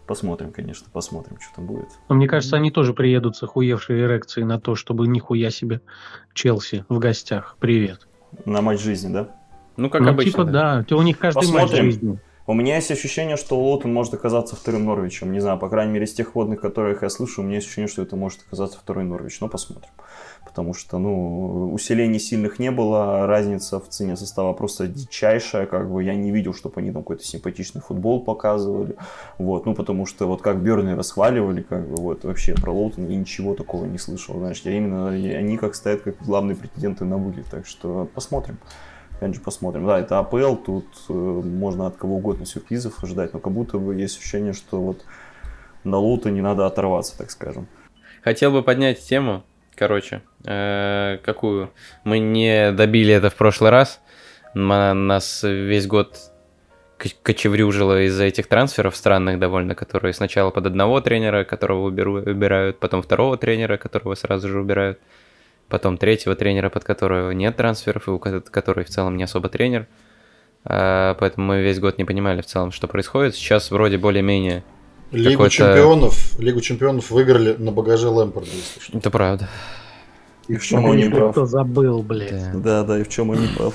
Посмотрим, 0.06 0.52
конечно, 0.52 0.86
посмотрим, 0.92 1.38
что 1.40 1.56
там 1.56 1.66
будет. 1.66 1.88
Но 2.10 2.14
мне 2.14 2.28
кажется, 2.28 2.56
они 2.56 2.70
тоже 2.70 2.92
приедут 2.92 3.36
с 3.38 3.42
охуевшей 3.42 4.02
эрекцией 4.02 4.46
на 4.46 4.60
то, 4.60 4.74
чтобы 4.74 5.06
нихуя 5.06 5.48
себе 5.48 5.80
Челси 6.34 6.84
в 6.90 6.98
гостях. 6.98 7.56
Привет. 7.58 8.06
На 8.44 8.60
матч 8.60 8.82
жизни, 8.82 9.10
да? 9.10 9.30
Ну, 9.78 9.88
как 9.88 10.02
ну, 10.02 10.10
обычно. 10.10 10.30
типа, 10.30 10.44
да. 10.44 10.84
У 10.90 11.00
них 11.00 11.18
каждый 11.18 11.50
матч 11.50 11.62
Посмотрим. 11.62 11.84
жизни. 11.86 12.18
У 12.46 12.52
меня 12.52 12.76
есть 12.76 12.90
ощущение, 12.90 13.38
что 13.38 13.58
Лоутон 13.58 13.94
может 13.94 14.12
оказаться 14.12 14.54
вторым 14.54 14.84
Норвичем. 14.84 15.32
Не 15.32 15.40
знаю, 15.40 15.58
по 15.58 15.70
крайней 15.70 15.92
мере, 15.92 16.04
из 16.04 16.12
тех 16.12 16.34
водных, 16.34 16.60
которых 16.60 17.00
я 17.00 17.08
слышу, 17.08 17.40
у 17.40 17.44
меня 17.44 17.54
есть 17.54 17.66
ощущение, 17.66 17.88
что 17.88 18.02
это 18.02 18.16
может 18.16 18.42
оказаться 18.46 18.78
второй 18.78 19.04
Норвич. 19.04 19.40
Но 19.40 19.48
посмотрим. 19.48 19.88
Потому 20.44 20.74
что, 20.74 20.98
ну, 20.98 21.72
усилений 21.72 22.18
сильных 22.18 22.58
не 22.58 22.70
было, 22.70 23.26
разница 23.26 23.80
в 23.80 23.88
цене 23.88 24.14
состава 24.14 24.52
просто 24.52 24.88
дичайшая, 24.88 25.64
как 25.64 25.90
бы 25.90 26.04
я 26.04 26.14
не 26.14 26.30
видел, 26.32 26.52
чтобы 26.52 26.82
они 26.82 26.92
там 26.92 27.00
какой-то 27.02 27.24
симпатичный 27.24 27.80
футбол 27.80 28.22
показывали, 28.22 28.96
вот, 29.38 29.64
ну, 29.64 29.74
потому 29.74 30.04
что 30.04 30.26
вот 30.26 30.42
как 30.42 30.62
Берни 30.62 30.92
расхваливали, 30.92 31.62
как 31.62 31.88
бы, 31.88 31.96
вот, 31.96 32.24
вообще 32.24 32.54
про 32.54 32.70
Лоутон 32.72 33.08
я 33.08 33.16
ничего 33.16 33.54
такого 33.54 33.86
не 33.86 33.98
слышал, 33.98 34.38
знаешь, 34.38 34.60
я 34.64 34.72
именно, 34.72 35.08
они 35.08 35.56
как 35.56 35.74
стоят 35.74 36.02
как 36.02 36.18
главные 36.22 36.56
претенденты 36.56 37.06
на 37.06 37.16
вылет, 37.16 37.46
так 37.46 37.66
что 37.66 38.06
посмотрим. 38.14 38.58
Опять 39.18 39.34
же, 39.34 39.40
посмотрим. 39.40 39.86
Да, 39.86 39.98
это 39.98 40.18
АПЛ, 40.18 40.56
тут 40.56 40.86
э, 41.08 41.12
можно 41.12 41.86
от 41.86 41.96
кого 41.96 42.16
угодно 42.16 42.46
сюрпризов 42.46 43.02
ожидать, 43.02 43.32
но 43.32 43.38
как 43.38 43.52
будто 43.52 43.78
бы 43.78 43.94
есть 43.94 44.18
ощущение, 44.18 44.52
что 44.52 44.80
вот 44.80 45.04
на 45.84 45.98
Лута 45.98 46.30
не 46.30 46.40
надо 46.40 46.66
оторваться, 46.66 47.16
так 47.16 47.30
скажем. 47.30 47.66
Хотел 48.22 48.50
бы 48.50 48.62
поднять 48.62 49.00
тему, 49.00 49.42
короче, 49.76 50.22
э, 50.44 51.18
какую 51.22 51.70
мы 52.04 52.18
не 52.18 52.72
добили 52.72 53.14
это 53.14 53.30
в 53.30 53.34
прошлый 53.36 53.70
раз. 53.70 54.00
М- 54.54 55.06
Нас 55.06 55.42
весь 55.42 55.86
год 55.86 56.18
кочеврюжило 57.22 58.02
из-за 58.06 58.24
этих 58.24 58.46
трансферов 58.46 58.96
странных 58.96 59.38
довольно, 59.38 59.74
которые 59.74 60.12
сначала 60.14 60.50
под 60.50 60.66
одного 60.66 61.00
тренера, 61.00 61.44
которого 61.44 61.86
убирают, 61.88 62.78
потом 62.78 63.02
второго 63.02 63.36
тренера, 63.36 63.76
которого 63.76 64.14
сразу 64.14 64.48
же 64.48 64.60
убирают, 64.60 64.98
потом 65.68 65.96
третьего 65.98 66.34
тренера, 66.34 66.68
под 66.70 66.84
которого 66.84 67.30
нет 67.32 67.56
трансферов, 67.56 68.08
и 68.08 68.10
у 68.10 68.18
ко- 68.18 68.40
который 68.40 68.84
в 68.84 68.88
целом 68.90 69.16
не 69.16 69.24
особо 69.24 69.48
тренер. 69.48 69.86
А, 70.64 71.14
Поэтому 71.14 71.46
мы 71.46 71.62
весь 71.62 71.78
год 71.80 71.98
не 71.98 72.04
понимали 72.04 72.40
в 72.40 72.46
целом, 72.46 72.70
что 72.72 72.88
происходит. 72.88 73.34
Сейчас 73.34 73.70
вроде 73.70 73.98
более-менее 73.98 74.64
Лигу 75.10 75.48
чемпионов, 75.48 76.38
Лигу 76.38 76.60
чемпионов 76.60 77.10
выиграли 77.10 77.54
на 77.54 77.70
багаже 77.70 78.08
Лэмпорда, 78.08 78.50
если 78.50 78.80
что. 78.80 78.98
это 78.98 79.10
правда. 79.10 79.48
И 80.48 80.56
в 80.56 80.64
чем 80.64 80.84
он 80.84 80.96
не 80.96 81.08
прав. 81.08 81.32
Кто 81.32 81.46
забыл, 81.46 82.02
блядь. 82.02 82.30
Да. 82.30 82.52
Да, 82.54 82.82
да, 82.84 82.98
и 83.00 83.02
в 83.04 83.08
чем 83.08 83.30
он 83.30 83.40
не 83.40 83.48
прав. 83.48 83.74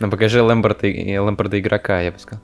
На 0.00 0.08
багаже 0.08 0.42
Лэмборда, 0.42 0.86
и 0.86 1.16
Лэмборда 1.18 1.58
игрока, 1.58 2.00
я 2.00 2.12
бы 2.12 2.18
сказал. 2.18 2.42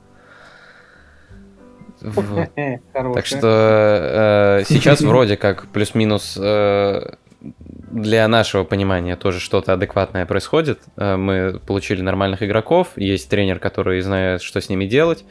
Так 2.92 3.26
что 3.26 4.60
э, 4.60 4.64
сейчас 4.66 5.00
вроде 5.02 5.36
как 5.36 5.66
плюс-минус 5.68 6.38
э, 6.40 7.14
для 7.40 8.28
нашего 8.28 8.64
понимания 8.64 9.16
тоже 9.16 9.40
что-то 9.40 9.72
адекватное 9.72 10.26
происходит. 10.26 10.80
Э, 10.96 11.16
мы 11.16 11.60
получили 11.66 12.02
нормальных 12.02 12.42
игроков, 12.42 12.88
есть 12.96 13.28
тренер, 13.28 13.58
который 13.58 14.00
знает, 14.00 14.42
что 14.42 14.60
с 14.60 14.68
ними 14.68 14.86
делать, 14.86 15.24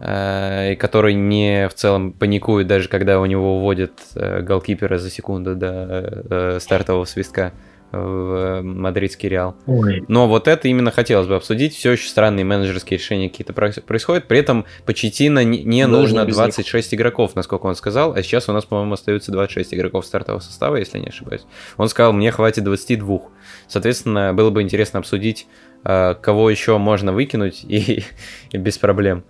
э, 0.00 0.72
и 0.72 0.76
который 0.76 1.14
не 1.14 1.68
в 1.68 1.74
целом 1.74 2.12
паникует, 2.12 2.66
даже 2.66 2.88
когда 2.88 3.20
у 3.20 3.26
него 3.26 3.56
уводят 3.58 3.92
э, 4.14 4.40
голкипера 4.40 4.98
за 4.98 5.10
секунду 5.10 5.54
до 5.54 6.26
э, 6.30 6.58
стартового 6.60 7.04
свистка 7.04 7.52
в 7.92 8.62
мадридский 8.62 9.28
Реал. 9.28 9.56
Ой. 9.66 10.04
Но 10.08 10.28
вот 10.28 10.46
это 10.48 10.68
именно 10.68 10.90
хотелось 10.90 11.26
бы 11.26 11.34
обсудить. 11.36 11.74
Все 11.74 11.92
еще 11.92 12.08
странные 12.08 12.44
менеджерские 12.44 12.98
решения 12.98 13.28
какие-то 13.28 13.52
происходят. 13.52 14.28
При 14.28 14.38
этом 14.38 14.64
Почетина 14.86 15.42
не, 15.44 15.64
не 15.64 15.82
Да, 15.82 15.88
нужно 15.88 16.20
не 16.20 16.26
без 16.26 16.36
26 16.36 16.94
игроков, 16.94 17.34
насколько 17.34 17.66
он 17.66 17.74
сказал. 17.74 18.14
А 18.14 18.22
сейчас 18.22 18.48
у 18.48 18.52
нас, 18.52 18.64
по-моему, 18.64 18.94
остается 18.94 19.32
26 19.32 19.74
игроков 19.74 20.06
стартового 20.06 20.40
состава, 20.40 20.76
если 20.76 20.98
не 20.98 21.08
ошибаюсь. 21.08 21.42
Он 21.76 21.88
сказал, 21.88 22.12
мне 22.12 22.30
хватит 22.30 22.64
22. 22.64 23.20
Соответственно, 23.66 24.32
было 24.34 24.50
бы 24.50 24.62
интересно 24.62 25.00
обсудить, 25.00 25.46
э, 25.84 26.14
кого 26.14 26.50
еще 26.50 26.78
можно 26.78 27.12
выкинуть 27.12 27.64
и, 27.64 28.04
и 28.50 28.56
без 28.56 28.78
проблем, 28.78 29.24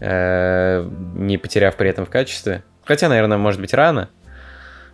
э, 0.00 0.88
не 1.14 1.38
потеряв 1.38 1.76
при 1.76 1.90
этом 1.90 2.06
в 2.06 2.10
качестве. 2.10 2.64
Хотя, 2.84 3.08
наверное, 3.08 3.38
может 3.38 3.60
быть 3.60 3.74
рано, 3.74 4.10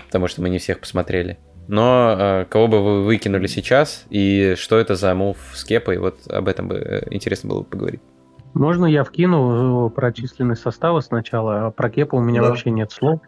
потому 0.05 0.29
что 0.29 0.43
мы 0.43 0.51
не 0.51 0.59
всех 0.59 0.81
посмотрели. 0.81 1.39
Но 1.69 2.17
э, 2.19 2.45
кого 2.47 2.67
бы 2.67 2.83
вы 2.83 3.05
выкинули 3.05 3.47
сейчас 3.47 4.07
и 4.09 4.55
что 4.57 4.79
это 4.79 4.97
за 4.97 5.15
мув 5.15 5.37
с 5.53 5.65
Кепой, 5.65 5.99
вот 5.99 6.27
об 6.27 6.49
этом 6.49 6.67
бы 6.69 6.77
э, 6.77 7.07
интересно 7.11 7.51
было 7.51 7.61
бы 7.61 7.67
поговорить. 7.67 8.01
Можно 8.55 8.87
я 8.87 9.05
вкину 9.05 9.91
про 9.91 10.13
численность 10.13 10.63
состава 10.63 11.01
сначала, 11.01 11.67
а 11.67 11.71
про 11.71 11.91
Кепа 11.91 12.17
у 12.17 12.21
меня 12.21 12.41
Да. 12.41 12.49
вообще 12.49 12.71
нет 12.71 12.91
слов. 12.91 13.21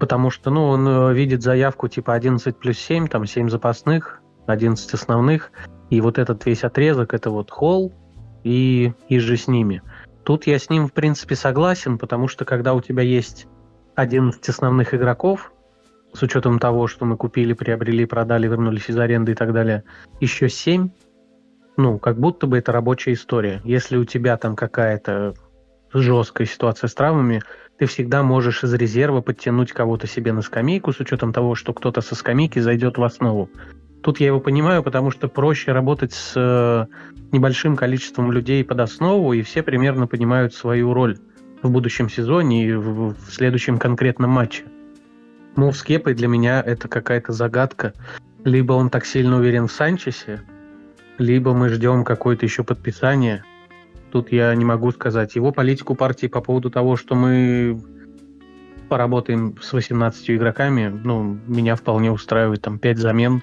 Потому 0.00 0.30
что, 0.30 0.50
ну, 0.50 0.64
он 0.66 0.86
э, 0.86 1.14
видит 1.14 1.42
заявку 1.42 1.88
типа 1.88 2.14
11 2.14 2.56
плюс 2.56 2.76
7, 2.78 3.06
там 3.06 3.24
7 3.24 3.48
запасных, 3.48 4.20
11 4.46 4.92
основных, 4.92 5.52
и 5.90 6.00
вот 6.00 6.18
этот 6.18 6.44
весь 6.44 6.64
отрезок, 6.64 7.14
это 7.14 7.30
вот 7.30 7.50
холл 7.50 7.92
и, 8.44 8.92
и 9.08 9.18
же 9.20 9.36
с 9.36 9.46
ними. 9.46 9.82
Тут 10.24 10.46
я 10.46 10.58
с 10.58 10.70
ним, 10.70 10.88
в 10.88 10.92
принципе, 10.92 11.36
согласен, 11.36 11.98
потому 11.98 12.28
что 12.28 12.44
когда 12.44 12.74
у 12.74 12.80
тебя 12.80 13.02
есть 13.02 13.46
11 13.94 14.48
основных 14.48 14.92
игроков, 14.92 15.52
с 16.12 16.22
учетом 16.22 16.58
того, 16.58 16.86
что 16.86 17.04
мы 17.04 17.16
купили, 17.16 17.52
приобрели, 17.52 18.06
продали, 18.06 18.48
вернулись 18.48 18.88
из 18.88 18.98
аренды 18.98 19.32
и 19.32 19.34
так 19.34 19.52
далее, 19.52 19.84
еще 20.20 20.48
7, 20.48 20.90
ну, 21.76 21.98
как 21.98 22.18
будто 22.18 22.46
бы 22.46 22.58
это 22.58 22.72
рабочая 22.72 23.12
история. 23.12 23.60
Если 23.64 23.96
у 23.96 24.04
тебя 24.04 24.36
там 24.36 24.56
какая-то 24.56 25.34
жесткая 25.92 26.46
ситуация 26.46 26.88
с 26.88 26.94
травмами, 26.94 27.42
ты 27.78 27.86
всегда 27.86 28.22
можешь 28.22 28.64
из 28.64 28.74
резерва 28.74 29.20
подтянуть 29.20 29.72
кого-то 29.72 30.06
себе 30.06 30.32
на 30.32 30.42
скамейку 30.42 30.92
с 30.92 31.00
учетом 31.00 31.32
того, 31.32 31.54
что 31.54 31.72
кто-то 31.72 32.00
со 32.00 32.14
скамейки 32.14 32.58
зайдет 32.58 32.98
в 32.98 33.04
основу. 33.04 33.48
Тут 34.02 34.20
я 34.20 34.26
его 34.26 34.40
понимаю, 34.40 34.82
потому 34.82 35.10
что 35.10 35.28
проще 35.28 35.72
работать 35.72 36.12
с 36.12 36.32
э, 36.36 36.86
небольшим 37.32 37.76
количеством 37.76 38.32
людей 38.32 38.64
под 38.64 38.80
основу, 38.80 39.32
и 39.32 39.42
все 39.42 39.62
примерно 39.62 40.06
понимают 40.06 40.54
свою 40.54 40.92
роль 40.94 41.18
в 41.62 41.70
будущем 41.70 42.08
сезоне 42.08 42.66
и 42.66 42.72
в, 42.72 43.14
в 43.14 43.30
следующем 43.30 43.78
конкретном 43.78 44.30
матче. 44.30 44.64
Мув 45.58 45.76
с 45.76 45.82
Кепой 45.82 46.14
для 46.14 46.28
меня 46.28 46.62
это 46.64 46.86
какая-то 46.86 47.32
загадка. 47.32 47.92
Либо 48.44 48.74
он 48.74 48.90
так 48.90 49.04
сильно 49.04 49.38
уверен 49.38 49.66
в 49.66 49.72
Санчесе, 49.72 50.40
либо 51.18 51.52
мы 51.52 51.68
ждем 51.68 52.04
какое-то 52.04 52.46
еще 52.46 52.62
подписание. 52.62 53.42
Тут 54.12 54.30
я 54.30 54.54
не 54.54 54.64
могу 54.64 54.92
сказать. 54.92 55.34
Его 55.34 55.50
политику 55.50 55.96
партии 55.96 56.28
по 56.28 56.40
поводу 56.40 56.70
того, 56.70 56.94
что 56.94 57.16
мы 57.16 57.82
поработаем 58.88 59.56
с 59.60 59.72
18 59.72 60.30
игроками, 60.30 60.96
ну, 61.02 61.40
меня 61.48 61.74
вполне 61.74 62.12
устраивает. 62.12 62.62
Там 62.62 62.78
5 62.78 62.98
замен, 62.98 63.42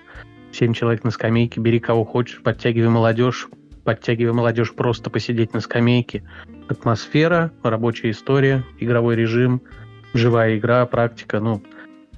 7 0.54 0.72
человек 0.72 1.04
на 1.04 1.12
скамейке, 1.12 1.60
бери 1.60 1.82
кого 1.82 2.06
хочешь, 2.06 2.42
подтягивай 2.42 2.88
молодежь, 2.88 3.50
подтягивай 3.84 4.32
молодежь 4.32 4.74
просто 4.74 5.10
посидеть 5.10 5.54
на 5.54 5.60
скамейке. 5.60 6.24
Атмосфера, 6.70 7.52
рабочая 7.62 8.12
история, 8.12 8.64
игровой 8.80 9.18
режим, 9.18 9.62
живая 10.14 10.58
игра, 10.58 10.86
практика. 10.86 11.42
Ну, 11.42 11.62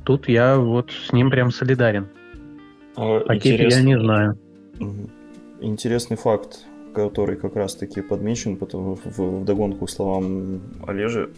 тут 0.07 0.29
я 0.29 0.57
вот 0.57 0.91
с 0.91 1.11
ним 1.11 1.29
прям 1.29 1.51
солидарен. 1.51 2.07
А, 2.95 3.19
По 3.19 3.35
Кепе 3.35 3.67
я 3.67 3.81
не 3.81 3.99
знаю. 3.99 4.37
Интересный 5.59 6.15
факт, 6.15 6.65
который 6.95 7.35
как 7.35 7.57
раз-таки 7.57 8.01
подмечен 8.01 8.55
потому, 8.55 8.95
в, 8.95 9.19
в 9.19 9.43
догонку 9.43 9.85
словам 9.87 10.61
Олежи, 10.87 11.29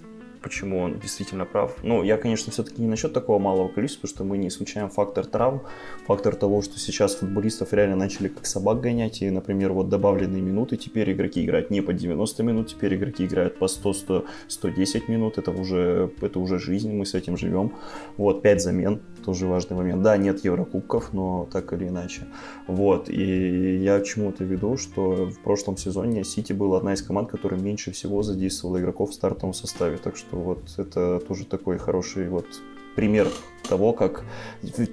почему 0.41 0.79
он 0.79 0.99
действительно 0.99 1.45
прав. 1.45 1.77
Ну, 1.83 2.03
я, 2.03 2.17
конечно, 2.17 2.51
все-таки 2.51 2.81
не 2.81 2.87
насчет 2.87 3.13
такого 3.13 3.39
малого 3.39 3.67
количества, 3.67 4.01
потому 4.01 4.15
что 4.15 4.23
мы 4.23 4.37
не 4.37 4.47
исключаем 4.47 4.89
фактор 4.89 5.25
травм, 5.25 5.61
фактор 6.07 6.35
того, 6.35 6.61
что 6.61 6.79
сейчас 6.79 7.15
футболистов 7.15 7.73
реально 7.73 7.95
начали 7.95 8.27
как 8.27 8.45
собак 8.45 8.81
гонять, 8.81 9.21
и, 9.21 9.29
например, 9.29 9.73
вот 9.73 9.89
добавленные 9.89 10.41
минуты, 10.41 10.77
теперь 10.77 11.11
игроки 11.11 11.43
играют 11.43 11.69
не 11.69 11.81
по 11.81 11.93
90 11.93 12.43
минут, 12.43 12.67
теперь 12.67 12.95
игроки 12.95 13.25
играют 13.25 13.57
по 13.57 13.67
100, 13.67 13.93
100 13.93 14.25
110 14.47 15.09
минут, 15.09 15.37
это 15.37 15.51
уже, 15.51 16.11
это 16.21 16.39
уже 16.39 16.59
жизнь, 16.59 16.91
мы 16.93 17.05
с 17.05 17.13
этим 17.13 17.37
живем. 17.37 17.73
Вот, 18.17 18.41
5 18.41 18.61
замен, 18.61 19.01
тоже 19.25 19.47
важный 19.47 19.77
момент. 19.77 20.01
Да, 20.01 20.17
нет 20.17 20.43
Еврокубков, 20.43 21.13
но 21.13 21.47
так 21.51 21.73
или 21.73 21.87
иначе. 21.87 22.27
Вот, 22.67 23.09
и 23.09 23.77
я 23.77 23.99
к 23.99 24.05
чему-то 24.05 24.43
веду, 24.43 24.77
что 24.77 25.25
в 25.25 25.39
прошлом 25.39 25.77
сезоне 25.77 26.23
Сити 26.23 26.53
была 26.53 26.77
одна 26.77 26.93
из 26.93 27.01
команд, 27.01 27.29
которая 27.29 27.59
меньше 27.59 27.91
всего 27.91 28.23
задействовала 28.23 28.79
игроков 28.79 29.11
в 29.11 29.13
стартовом 29.13 29.53
составе, 29.53 29.97
так 29.97 30.15
что 30.15 30.28
вот 30.31 30.63
это 30.77 31.19
тоже 31.19 31.45
такой 31.45 31.77
хороший 31.77 32.29
вот 32.29 32.47
пример 32.95 33.27
того, 33.67 33.93
как 33.93 34.23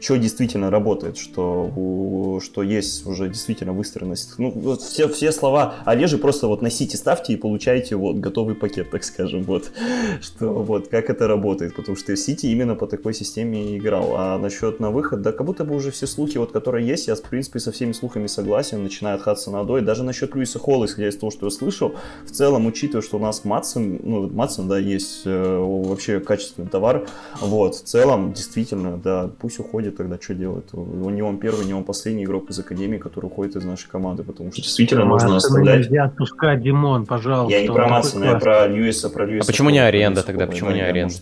что 0.00 0.16
действительно 0.16 0.70
работает, 0.70 1.18
что, 1.18 2.40
что 2.42 2.62
есть 2.62 3.06
уже 3.06 3.28
действительно 3.28 3.72
выстроенность. 3.72 4.34
Ну, 4.38 4.50
вот 4.50 4.82
все, 4.82 5.08
все 5.08 5.32
слова 5.32 5.74
Олежи 5.84 6.18
просто 6.18 6.46
вот 6.48 6.62
носите, 6.62 6.96
ставьте 6.96 7.32
и 7.32 7.36
получаете 7.36 7.96
вот 7.96 8.16
готовый 8.16 8.54
пакет, 8.54 8.90
так 8.90 9.04
скажем, 9.04 9.42
вот, 9.42 9.70
что 10.20 10.48
вот 10.48 10.88
как 10.88 11.10
это 11.10 11.26
работает, 11.26 11.74
потому 11.74 11.96
что 11.96 12.16
Сити 12.16 12.46
именно 12.46 12.74
по 12.74 12.86
такой 12.86 13.14
системе 13.14 13.76
играл. 13.76 14.14
А 14.16 14.38
насчет 14.38 14.80
на 14.80 14.90
выход, 14.90 15.22
да, 15.22 15.32
как 15.32 15.46
будто 15.46 15.64
бы 15.64 15.74
уже 15.74 15.90
все 15.90 16.06
слухи, 16.06 16.38
вот, 16.38 16.52
которые 16.52 16.86
есть, 16.86 17.08
я, 17.08 17.14
в 17.14 17.22
принципе, 17.22 17.58
со 17.58 17.72
всеми 17.72 17.92
слухами 17.92 18.26
согласен, 18.26 18.82
начиная 18.82 19.14
от 19.14 19.22
Хадсона 19.22 19.58
Надой, 19.58 19.80
даже 19.80 20.02
насчет 20.02 20.34
Льюиса 20.34 20.58
Холла, 20.58 20.86
исходя 20.86 21.08
из 21.08 21.16
того, 21.16 21.30
что 21.30 21.46
я 21.46 21.50
слышал, 21.50 21.94
в 22.24 22.30
целом, 22.30 22.66
учитывая, 22.66 23.02
что 23.02 23.16
у 23.16 23.20
нас 23.20 23.44
Матсон, 23.44 24.00
ну, 24.02 24.28
Матсон, 24.28 24.68
да, 24.68 24.78
есть 24.78 25.22
э, 25.24 25.56
вообще 25.58 26.20
качественный 26.20 26.68
товар, 26.68 27.06
вот, 27.40 27.76
в 27.76 27.82
целом, 27.82 28.32
действительно, 28.32 28.55
действительно, 28.56 28.96
да, 28.96 29.30
пусть 29.38 29.58
уходит 29.58 29.96
тогда, 29.96 30.18
что 30.20 30.34
делать. 30.34 30.64
Он 30.72 31.14
не 31.14 31.22
он 31.22 31.38
первый, 31.38 31.66
не 31.66 31.74
он 31.74 31.84
последний 31.84 32.24
игрок 32.24 32.50
из 32.50 32.58
Академии, 32.58 32.98
который 32.98 33.26
уходит 33.26 33.56
из 33.56 33.64
нашей 33.64 33.88
команды, 33.88 34.22
потому 34.22 34.50
что 34.50 34.62
действительно 34.62 35.04
Мартина 35.04 35.34
можно 35.34 35.36
оставлять... 35.36 35.78
нельзя 35.80 36.04
отпускать, 36.04 36.62
Димон, 36.62 37.04
пожалуйста. 37.06 37.58
Я 37.58 37.62
не 37.62 37.74
про 37.74 37.88
Матсона, 37.88 38.24
я 38.24 38.38
про 38.38 38.66
Льюиса, 38.66 39.10
про 39.10 39.26
Льюиса. 39.26 39.46
А 39.46 39.52
почему 39.52 39.70
не 39.70 39.78
аренда 39.78 40.22
тогда, 40.22 40.46
почему 40.46 40.70
не 40.70 40.80
аренда? 40.80 41.14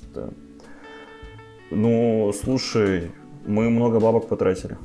Ну, 1.70 2.32
слушай, 2.40 3.10
мы 3.46 3.68
много 3.68 3.98
бабок 3.98 4.28
потратили. 4.28 4.78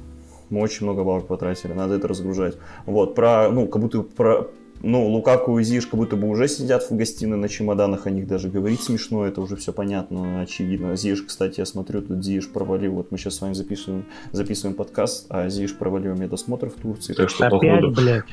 Мы 0.49 0.61
очень 0.61 0.87
много 0.87 1.03
бабок 1.03 1.27
потратили, 1.27 1.73
надо 1.73 1.95
это 1.95 2.07
разгружать. 2.07 2.57
Вот, 2.87 3.13
про, 3.13 3.49
ну, 3.51 3.67
как 3.67 3.81
будто 3.81 4.01
про, 4.01 4.47
ну, 4.81 5.07
Лукаку 5.07 5.59
и 5.59 5.63
Зиш 5.63 5.85
как 5.87 5.99
будто 5.99 6.15
бы 6.15 6.29
уже 6.29 6.47
сидят 6.47 6.89
в 6.89 6.95
гостиной 6.95 7.37
на 7.37 7.49
чемоданах, 7.49 8.07
о 8.07 8.09
них 8.09 8.27
даже 8.27 8.49
говорить 8.49 8.81
смешно, 8.81 9.25
это 9.25 9.41
уже 9.41 9.55
все 9.55 9.73
понятно, 9.73 10.41
очевидно. 10.41 10.95
Зиш, 10.95 11.21
кстати, 11.23 11.59
я 11.59 11.65
смотрю, 11.65 12.01
тут 12.01 12.23
Зиш 12.23 12.49
провалил, 12.49 12.93
вот 12.93 13.11
мы 13.11 13.17
сейчас 13.17 13.35
с 13.35 13.41
вами 13.41 13.53
записываем, 13.53 14.05
записываем 14.31 14.75
подкаст, 14.75 15.25
а 15.29 15.49
Зиш 15.49 15.75
провалил 15.75 16.15
медосмотр 16.15 16.69
в 16.69 16.73
Турции, 16.73 17.13
так 17.13 17.29
что, 17.29 17.47
Опять, 17.47 17.81
походу... 17.81 17.91
блядь. 17.91 18.25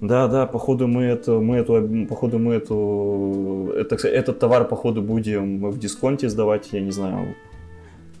Да, 0.00 0.26
да, 0.26 0.46
походу 0.46 0.88
мы 0.88 1.04
это, 1.04 1.38
мы 1.38 1.56
эту, 1.56 2.06
походу 2.08 2.38
мы 2.38 2.54
эту, 2.54 3.72
это, 3.76 3.96
этот 4.08 4.38
товар 4.40 4.66
походу 4.66 5.00
будем 5.00 5.70
в 5.70 5.78
дисконте 5.78 6.28
сдавать, 6.28 6.68
я 6.72 6.80
не 6.80 6.90
знаю. 6.90 7.36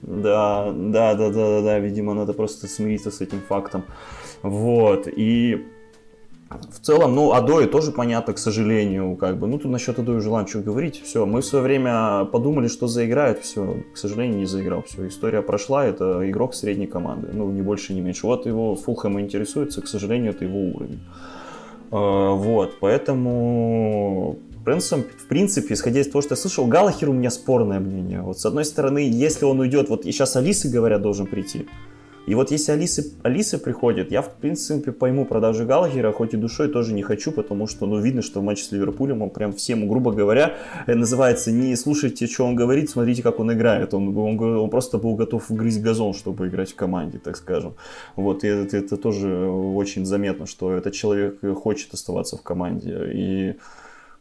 Да, 0.00 0.72
да, 0.72 1.14
да, 1.14 1.30
да, 1.30 1.30
да, 1.30 1.62
да, 1.62 1.78
видимо, 1.80 2.14
надо 2.14 2.32
просто 2.32 2.68
смириться 2.68 3.10
с 3.10 3.20
этим 3.20 3.40
фактом. 3.40 3.84
Вот, 4.42 5.08
и 5.08 5.64
в 6.50 6.80
целом, 6.80 7.14
ну, 7.14 7.32
Адои 7.32 7.66
тоже 7.66 7.90
понятно, 7.90 8.32
к 8.34 8.38
сожалению, 8.38 9.16
как 9.16 9.38
бы. 9.38 9.46
Ну, 9.46 9.58
тут 9.58 9.70
насчет 9.70 9.98
Адои 9.98 10.20
желаем 10.20 10.46
что 10.46 10.60
говорить. 10.60 11.02
Все, 11.02 11.26
мы 11.26 11.40
в 11.40 11.44
свое 11.44 11.64
время 11.64 12.26
подумали, 12.26 12.68
что 12.68 12.86
заиграет, 12.86 13.40
все, 13.40 13.78
к 13.92 13.96
сожалению, 13.96 14.38
не 14.38 14.46
заиграл. 14.46 14.82
Все, 14.82 15.08
история 15.08 15.42
прошла, 15.42 15.84
это 15.84 16.28
игрок 16.28 16.54
средней 16.54 16.86
команды, 16.86 17.28
ну, 17.32 17.50
не 17.50 17.62
больше, 17.62 17.94
не 17.94 18.00
меньше. 18.00 18.26
Вот 18.26 18.46
его 18.46 18.76
Фулхэм 18.76 19.20
интересуется, 19.20 19.80
к 19.82 19.88
сожалению, 19.88 20.30
это 20.32 20.44
его 20.44 20.58
уровень. 20.58 21.00
А, 21.90 22.32
вот, 22.34 22.78
поэтому 22.80 24.38
Брэнсом, 24.64 25.02
в 25.02 25.26
принципе, 25.26 25.74
исходя 25.74 26.00
из 26.00 26.08
того, 26.08 26.22
что 26.22 26.32
я 26.32 26.36
слышал, 26.36 26.66
Галахер 26.66 27.10
у 27.10 27.12
меня 27.12 27.30
спорное 27.30 27.80
мнение. 27.80 28.22
Вот 28.22 28.38
с 28.38 28.46
одной 28.46 28.64
стороны, 28.64 28.98
если 28.98 29.44
он 29.44 29.60
уйдет, 29.60 29.88
вот 29.90 30.06
и 30.06 30.12
сейчас 30.12 30.36
Алисы, 30.36 30.70
говорят, 30.70 31.02
должен 31.02 31.26
прийти. 31.26 31.66
И 32.26 32.34
вот 32.34 32.50
если 32.50 32.72
Алисы, 32.72 33.12
Алиса 33.22 33.58
приходит, 33.58 34.10
я, 34.10 34.22
в 34.22 34.34
принципе, 34.36 34.92
пойму 34.92 35.26
продажи 35.26 35.66
Галагера, 35.66 36.10
хоть 36.12 36.32
и 36.32 36.36
душой 36.36 36.68
тоже 36.68 36.94
не 36.94 37.02
хочу, 37.02 37.32
потому 37.32 37.66
что, 37.66 37.86
ну, 37.86 37.98
видно, 37.98 38.22
что 38.22 38.40
в 38.40 38.44
матче 38.44 38.64
с 38.64 38.72
Ливерпулем 38.72 39.20
он 39.22 39.30
прям 39.30 39.52
всем, 39.52 39.86
грубо 39.88 40.12
говоря, 40.12 40.54
э, 40.86 40.94
называется, 40.94 41.52
не 41.52 41.76
слушайте, 41.76 42.26
что 42.26 42.46
он 42.46 42.56
говорит, 42.56 42.88
смотрите, 42.88 43.22
как 43.22 43.40
он 43.40 43.52
играет. 43.52 43.92
Он, 43.92 44.16
он, 44.16 44.40
он 44.40 44.70
просто 44.70 44.96
был 44.96 45.16
готов 45.16 45.50
грызть 45.50 45.82
газон, 45.82 46.14
чтобы 46.14 46.48
играть 46.48 46.72
в 46.72 46.76
команде, 46.76 47.18
так 47.18 47.36
скажем. 47.36 47.74
Вот, 48.16 48.42
и 48.44 48.48
это, 48.48 48.78
это 48.78 48.96
тоже 48.96 49.46
очень 49.46 50.06
заметно, 50.06 50.46
что 50.46 50.72
этот 50.72 50.94
человек 50.94 51.40
хочет 51.56 51.92
оставаться 51.92 52.38
в 52.38 52.42
команде. 52.42 53.10
И, 53.12 53.54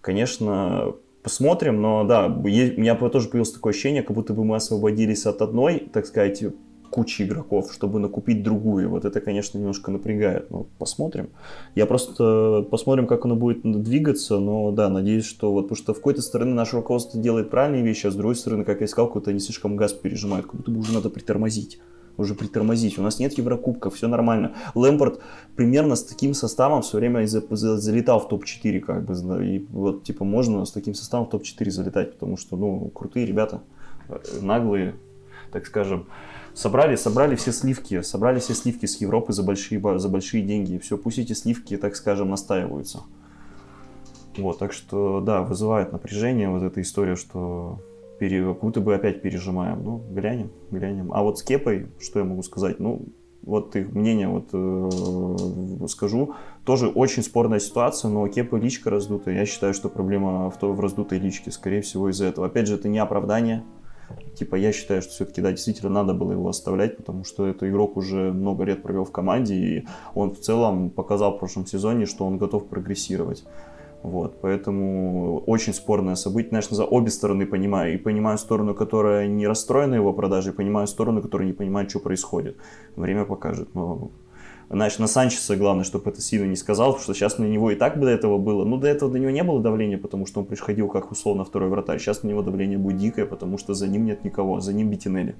конечно, 0.01 0.93
посмотрим, 1.23 1.81
но 1.81 2.03
да, 2.03 2.27
у 2.27 2.43
меня 2.43 2.95
тоже 2.95 3.29
появилось 3.29 3.53
такое 3.53 3.71
ощущение, 3.71 4.03
как 4.03 4.13
будто 4.13 4.33
бы 4.33 4.43
мы 4.43 4.57
освободились 4.57 5.25
от 5.25 5.41
одной, 5.41 5.89
так 5.93 6.05
сказать, 6.05 6.43
кучи 6.93 7.23
игроков, 7.23 7.73
чтобы 7.73 7.99
накупить 7.99 8.43
другую. 8.43 8.87
Вот 8.89 9.03
это, 9.03 9.19
конечно, 9.19 9.57
немножко 9.57 9.89
напрягает. 9.89 10.51
Но 10.51 10.67
посмотрим. 10.77 11.29
Я 11.73 11.87
просто 11.87 12.67
посмотрим, 12.69 13.07
как 13.07 13.25
оно 13.25 13.35
будет 13.35 13.61
двигаться. 13.63 14.37
Но 14.37 14.71
да, 14.71 14.89
надеюсь, 14.89 15.25
что 15.25 15.51
вот, 15.51 15.63
потому 15.63 15.77
что 15.77 15.93
в 15.93 15.97
какой-то 15.97 16.21
стороны 16.21 16.53
наше 16.53 16.75
руководство 16.75 17.19
делает 17.19 17.49
правильные 17.49 17.81
вещи, 17.81 18.05
а 18.05 18.11
с 18.11 18.15
другой 18.15 18.35
стороны, 18.35 18.63
как 18.63 18.81
я 18.81 18.87
сказал, 18.87 19.07
какой-то 19.07 19.31
они 19.31 19.39
слишком 19.39 19.75
газ 19.75 19.93
пережимают, 19.93 20.45
как 20.45 20.55
будто 20.55 20.69
бы 20.69 20.79
уже 20.79 20.93
надо 20.93 21.09
притормозить 21.09 21.79
уже 22.15 22.35
притормозить. 22.35 22.99
У 22.99 23.01
нас 23.01 23.17
нет 23.17 23.35
Еврокубков, 23.39 23.95
все 23.95 24.07
нормально. 24.07 24.53
Лэмпорт 24.75 25.19
примерно 25.55 25.95
с 25.95 26.03
таким 26.03 26.35
составом 26.35 26.83
все 26.83 26.97
время 26.97 27.25
залетал 27.25 28.19
в 28.19 28.29
топ-4, 28.29 28.79
как 28.81 29.05
бы, 29.05 29.47
и 29.47 29.65
вот, 29.71 30.03
типа, 30.03 30.23
можно 30.23 30.63
с 30.65 30.71
таким 30.71 30.93
составом 30.93 31.25
в 31.25 31.31
топ-4 31.31 31.71
залетать, 31.71 32.13
потому 32.13 32.37
что, 32.37 32.55
ну, 32.55 32.91
крутые 32.93 33.25
ребята, 33.25 33.61
э, 34.09 34.19
наглые, 34.41 34.93
так 35.51 35.65
скажем, 35.65 36.05
собрали, 36.53 36.95
собрали 36.95 37.35
все 37.35 37.51
сливки, 37.51 38.01
собрали 38.01 38.39
все 38.39 38.53
сливки 38.53 38.85
с 38.85 39.01
Европы 39.01 39.33
за 39.33 39.43
большие, 39.43 39.81
за 39.99 40.09
большие 40.09 40.43
деньги. 40.43 40.73
И 40.73 40.79
все, 40.79 40.97
пусть 40.97 41.19
эти 41.19 41.33
сливки, 41.33 41.77
так 41.77 41.95
скажем, 41.95 42.29
настаиваются. 42.29 43.03
Вот, 44.37 44.57
так 44.57 44.73
что, 44.73 45.21
да, 45.21 45.41
вызывает 45.41 45.91
напряжение 45.91 46.49
вот 46.49 46.63
эта 46.63 46.81
история, 46.81 47.15
что 47.15 47.79
пере, 48.19 48.43
как 48.45 48.61
будто 48.61 48.81
бы 48.81 48.95
опять 48.95 49.21
пережимаем. 49.21 49.83
Ну, 49.83 50.01
глянем, 50.11 50.51
глянем. 50.71 51.11
А 51.13 51.21
вот 51.21 51.39
с 51.39 51.43
Кепой, 51.43 51.87
что 51.99 52.19
я 52.19 52.25
могу 52.25 52.41
сказать? 52.41 52.79
Ну, 52.79 53.05
вот 53.43 53.75
их 53.75 53.91
мнение 53.91 54.27
вот 54.29 54.49
э, 54.53 55.87
скажу. 55.87 56.33
Тоже 56.63 56.87
очень 56.87 57.23
спорная 57.23 57.59
ситуация, 57.59 58.09
но 58.09 58.27
Кепа 58.27 58.55
личка 58.55 58.89
раздутая. 58.89 59.35
Я 59.35 59.45
считаю, 59.45 59.73
что 59.73 59.89
проблема 59.89 60.49
в, 60.49 60.57
той, 60.57 60.73
в 60.73 60.79
раздутой 60.79 61.19
личке, 61.19 61.51
скорее 61.51 61.81
всего, 61.81 62.09
из-за 62.09 62.25
этого. 62.25 62.47
Опять 62.47 62.67
же, 62.67 62.75
это 62.75 62.87
не 62.87 62.99
оправдание 62.99 63.63
Типа, 64.35 64.55
я 64.55 64.71
считаю, 64.71 65.01
что 65.01 65.11
все-таки, 65.11 65.41
да, 65.41 65.51
действительно 65.51 65.91
надо 65.91 66.13
было 66.13 66.31
его 66.31 66.49
оставлять, 66.49 66.97
потому 66.97 67.23
что 67.23 67.47
этот 67.47 67.63
игрок 67.63 67.97
уже 67.97 68.31
много 68.31 68.63
лет 68.63 68.81
провел 68.81 69.05
в 69.05 69.11
команде, 69.11 69.55
и 69.55 69.87
он 70.15 70.31
в 70.31 70.39
целом 70.39 70.89
показал 70.89 71.35
в 71.35 71.39
прошлом 71.39 71.65
сезоне, 71.65 72.05
что 72.05 72.25
он 72.25 72.37
готов 72.37 72.67
прогрессировать. 72.67 73.45
Вот, 74.03 74.41
поэтому 74.41 75.39
очень 75.47 75.73
спорное 75.73 76.15
событие. 76.15 76.49
Конечно, 76.49 76.75
за 76.75 76.83
обе 76.83 77.09
стороны 77.09 77.45
понимаю. 77.45 77.93
И 77.93 77.97
понимаю 77.97 78.37
сторону, 78.37 78.75
которая 78.75 79.27
не 79.27 79.47
расстроена 79.47 79.95
его 79.95 80.11
продажей, 80.11 80.51
и 80.51 80.55
понимаю 80.55 80.87
сторону, 80.87 81.21
которая 81.21 81.47
не 81.47 81.53
понимает, 81.53 81.89
что 81.89 81.99
происходит. 81.99 82.57
Время 82.97 83.23
покажет. 83.23 83.73
Но 83.73 84.11
Значит, 84.73 84.97
на 84.97 85.07
Санчеса 85.07 85.55
главное, 85.55 85.83
чтобы 85.83 86.09
это 86.09 86.19
сильно 86.19 86.45
не 86.45 86.55
сказал, 86.55 86.93
потому 86.93 87.03
что 87.03 87.13
сейчас 87.13 87.37
на 87.37 87.43
него 87.43 87.69
и 87.69 87.75
так 87.75 87.99
бы 87.99 88.05
до 88.05 88.11
этого 88.11 88.39
было. 88.39 88.65
Ну, 88.65 88.77
до 88.77 88.87
этого 88.87 89.11
до 89.11 89.19
него 89.19 89.29
не 89.29 89.43
было 89.43 89.61
давления, 89.61 89.99
потому 89.99 90.25
что 90.25 90.39
он 90.39 90.47
приходил 90.47 90.87
как 90.87 91.11
условно 91.11 91.45
второй 91.45 91.69
вратарь. 91.69 91.99
Сейчас 91.99 92.23
на 92.23 92.29
него 92.29 92.41
давление 92.41 92.79
будет 92.79 92.97
дикое, 92.97 93.27
потому 93.27 93.59
что 93.59 93.75
за 93.75 93.87
ним 93.87 94.05
нет 94.05 94.23
никого, 94.23 94.59
за 94.61 94.73
ним 94.73 94.89
Бетинелли. 94.89 95.35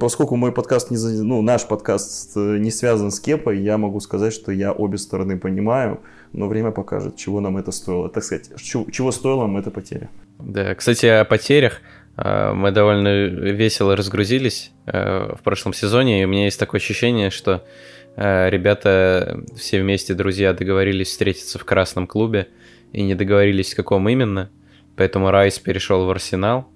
Поскольку 0.00 0.34
мой 0.34 0.50
подкаст 0.50 0.90
не, 0.90 0.96
ну, 1.22 1.40
наш 1.40 1.66
подкаст 1.66 2.34
не 2.34 2.72
связан 2.72 3.12
с 3.12 3.20
Кепой, 3.20 3.60
я 3.60 3.78
могу 3.78 4.00
сказать, 4.00 4.32
что 4.32 4.50
я 4.50 4.72
обе 4.72 4.98
стороны 4.98 5.38
понимаю, 5.38 6.00
но 6.32 6.48
время 6.48 6.72
покажет, 6.72 7.14
чего 7.14 7.40
нам 7.40 7.58
это 7.58 7.70
стоило. 7.70 8.08
Так 8.08 8.24
сказать, 8.24 8.50
чего 8.56 9.12
стоило 9.12 9.42
нам 9.42 9.56
эта 9.56 9.70
потеря. 9.70 10.10
Да, 10.40 10.74
кстати, 10.74 11.06
о 11.06 11.24
потерях. 11.24 11.80
Э, 12.16 12.52
мы 12.54 12.72
довольно 12.72 13.26
весело 13.26 13.94
разгрузились 13.94 14.72
э, 14.86 15.34
в 15.38 15.42
прошлом 15.44 15.74
сезоне, 15.74 16.22
и 16.22 16.24
у 16.24 16.28
меня 16.28 16.46
есть 16.46 16.58
такое 16.58 16.80
ощущение, 16.80 17.30
что 17.30 17.62
ребята 18.18 19.44
все 19.56 19.80
вместе, 19.80 20.14
друзья, 20.14 20.52
договорились 20.52 21.08
встретиться 21.08 21.58
в 21.58 21.64
красном 21.64 22.06
клубе 22.06 22.48
и 22.92 23.02
не 23.02 23.14
договорились, 23.14 23.72
в 23.72 23.76
каком 23.76 24.08
именно. 24.08 24.50
Поэтому 24.96 25.30
Райс 25.30 25.58
перешел 25.58 26.06
в 26.06 26.10
Арсенал. 26.10 26.68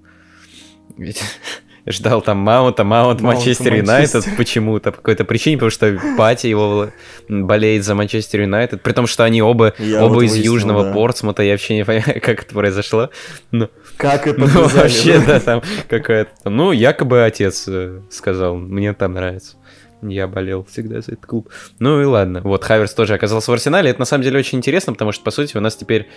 Ведь 0.97 1.21
ждал 1.87 2.23
там 2.23 2.39
Маунта, 2.39 2.85
Маунт, 2.85 3.21
Манчестер 3.21 3.75
Юнайтед 3.75 4.25
почему-то, 4.37 4.93
по 4.93 4.99
какой-то 4.99 5.25
причине, 5.25 5.57
потому 5.57 5.71
что 5.71 5.99
Пати 6.17 6.47
его 6.47 6.91
болеет 7.29 7.85
за 7.85 7.95
Манчестер 7.95 8.43
Юнайтед, 8.43 8.83
при 8.83 8.93
том, 8.93 9.07
что 9.07 9.25
они 9.25 9.43
оба, 9.43 9.75
я 9.79 10.05
оба 10.05 10.15
вот 10.15 10.23
из 10.23 10.33
выяснил, 10.33 10.53
южного 10.53 10.85
да. 10.85 10.93
Портсмута, 10.93 11.43
я 11.43 11.53
вообще 11.53 11.77
не 11.77 11.85
понимаю, 11.85 12.21
как 12.23 12.45
это 12.45 12.55
произошло. 12.55 13.11
Ну, 13.51 13.69
как 13.97 14.27
это 14.27 14.41
ну, 14.55 14.69
вообще, 14.69 15.21
да, 15.21 15.41
там 15.41 15.63
какая-то... 15.89 16.49
Ну, 16.49 16.73
якобы 16.73 17.25
отец 17.25 17.65
э, 17.67 18.03
сказал, 18.11 18.57
мне 18.57 18.93
там 18.93 19.15
нравится. 19.15 19.57
Я 20.03 20.27
болел 20.27 20.65
всегда 20.65 21.01
за 21.01 21.13
этот 21.13 21.27
клуб. 21.27 21.51
Ну 21.79 22.01
и 22.01 22.05
ладно. 22.05 22.41
Вот, 22.43 22.65
Хаверс 22.65 22.93
тоже 22.95 23.15
оказался 23.15 23.51
в 23.51 23.55
Арсенале. 23.55 23.91
Это 23.91 24.01
на 24.01 24.05
самом 24.05 24.25
деле 24.25 24.39
очень 24.39 24.59
интересно, 24.59 24.93
потому 24.93 25.13
что, 25.13 25.25
по 25.25 25.31
сути, 25.31 25.57
у 25.57 25.61
нас 25.61 25.77
теперь 25.77 26.09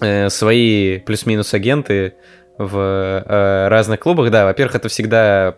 э, 0.00 0.28
свои 0.28 0.98
плюс-минус 0.98 1.54
агенты 1.54 2.14
в 2.58 2.76
э, 2.76 3.68
разных 3.68 4.00
клубах, 4.00 4.30
да, 4.30 4.44
во-первых, 4.44 4.76
это 4.76 4.88
всегда 4.88 5.56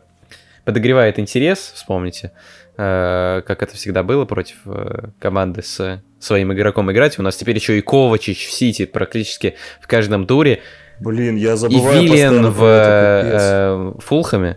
подогревает 0.65 1.19
интерес, 1.19 1.73
вспомните, 1.75 2.33
э, 2.77 3.43
как 3.47 3.63
это 3.63 3.75
всегда 3.75 4.03
было 4.03 4.27
против 4.27 4.57
э, 4.67 5.09
команды 5.19 5.63
с 5.63 6.03
своим 6.21 6.53
игроком 6.53 6.93
играть. 6.93 7.19
У 7.19 7.23
нас 7.23 7.37
теперь 7.37 7.57
еще 7.57 7.79
и 7.79 7.81
Ковачич 7.81 8.47
в 8.47 8.53
Сити 8.53 8.85
практически 8.85 9.55
в 9.81 9.87
каждом 9.87 10.27
туре. 10.27 10.61
Блин, 11.01 11.37
я 11.37 11.57
забываю 11.57 12.03
И 12.03 12.07
Виллиан 12.07 12.51
в 12.51 12.63
э, 12.63 13.93
Фулхаме. 14.01 14.55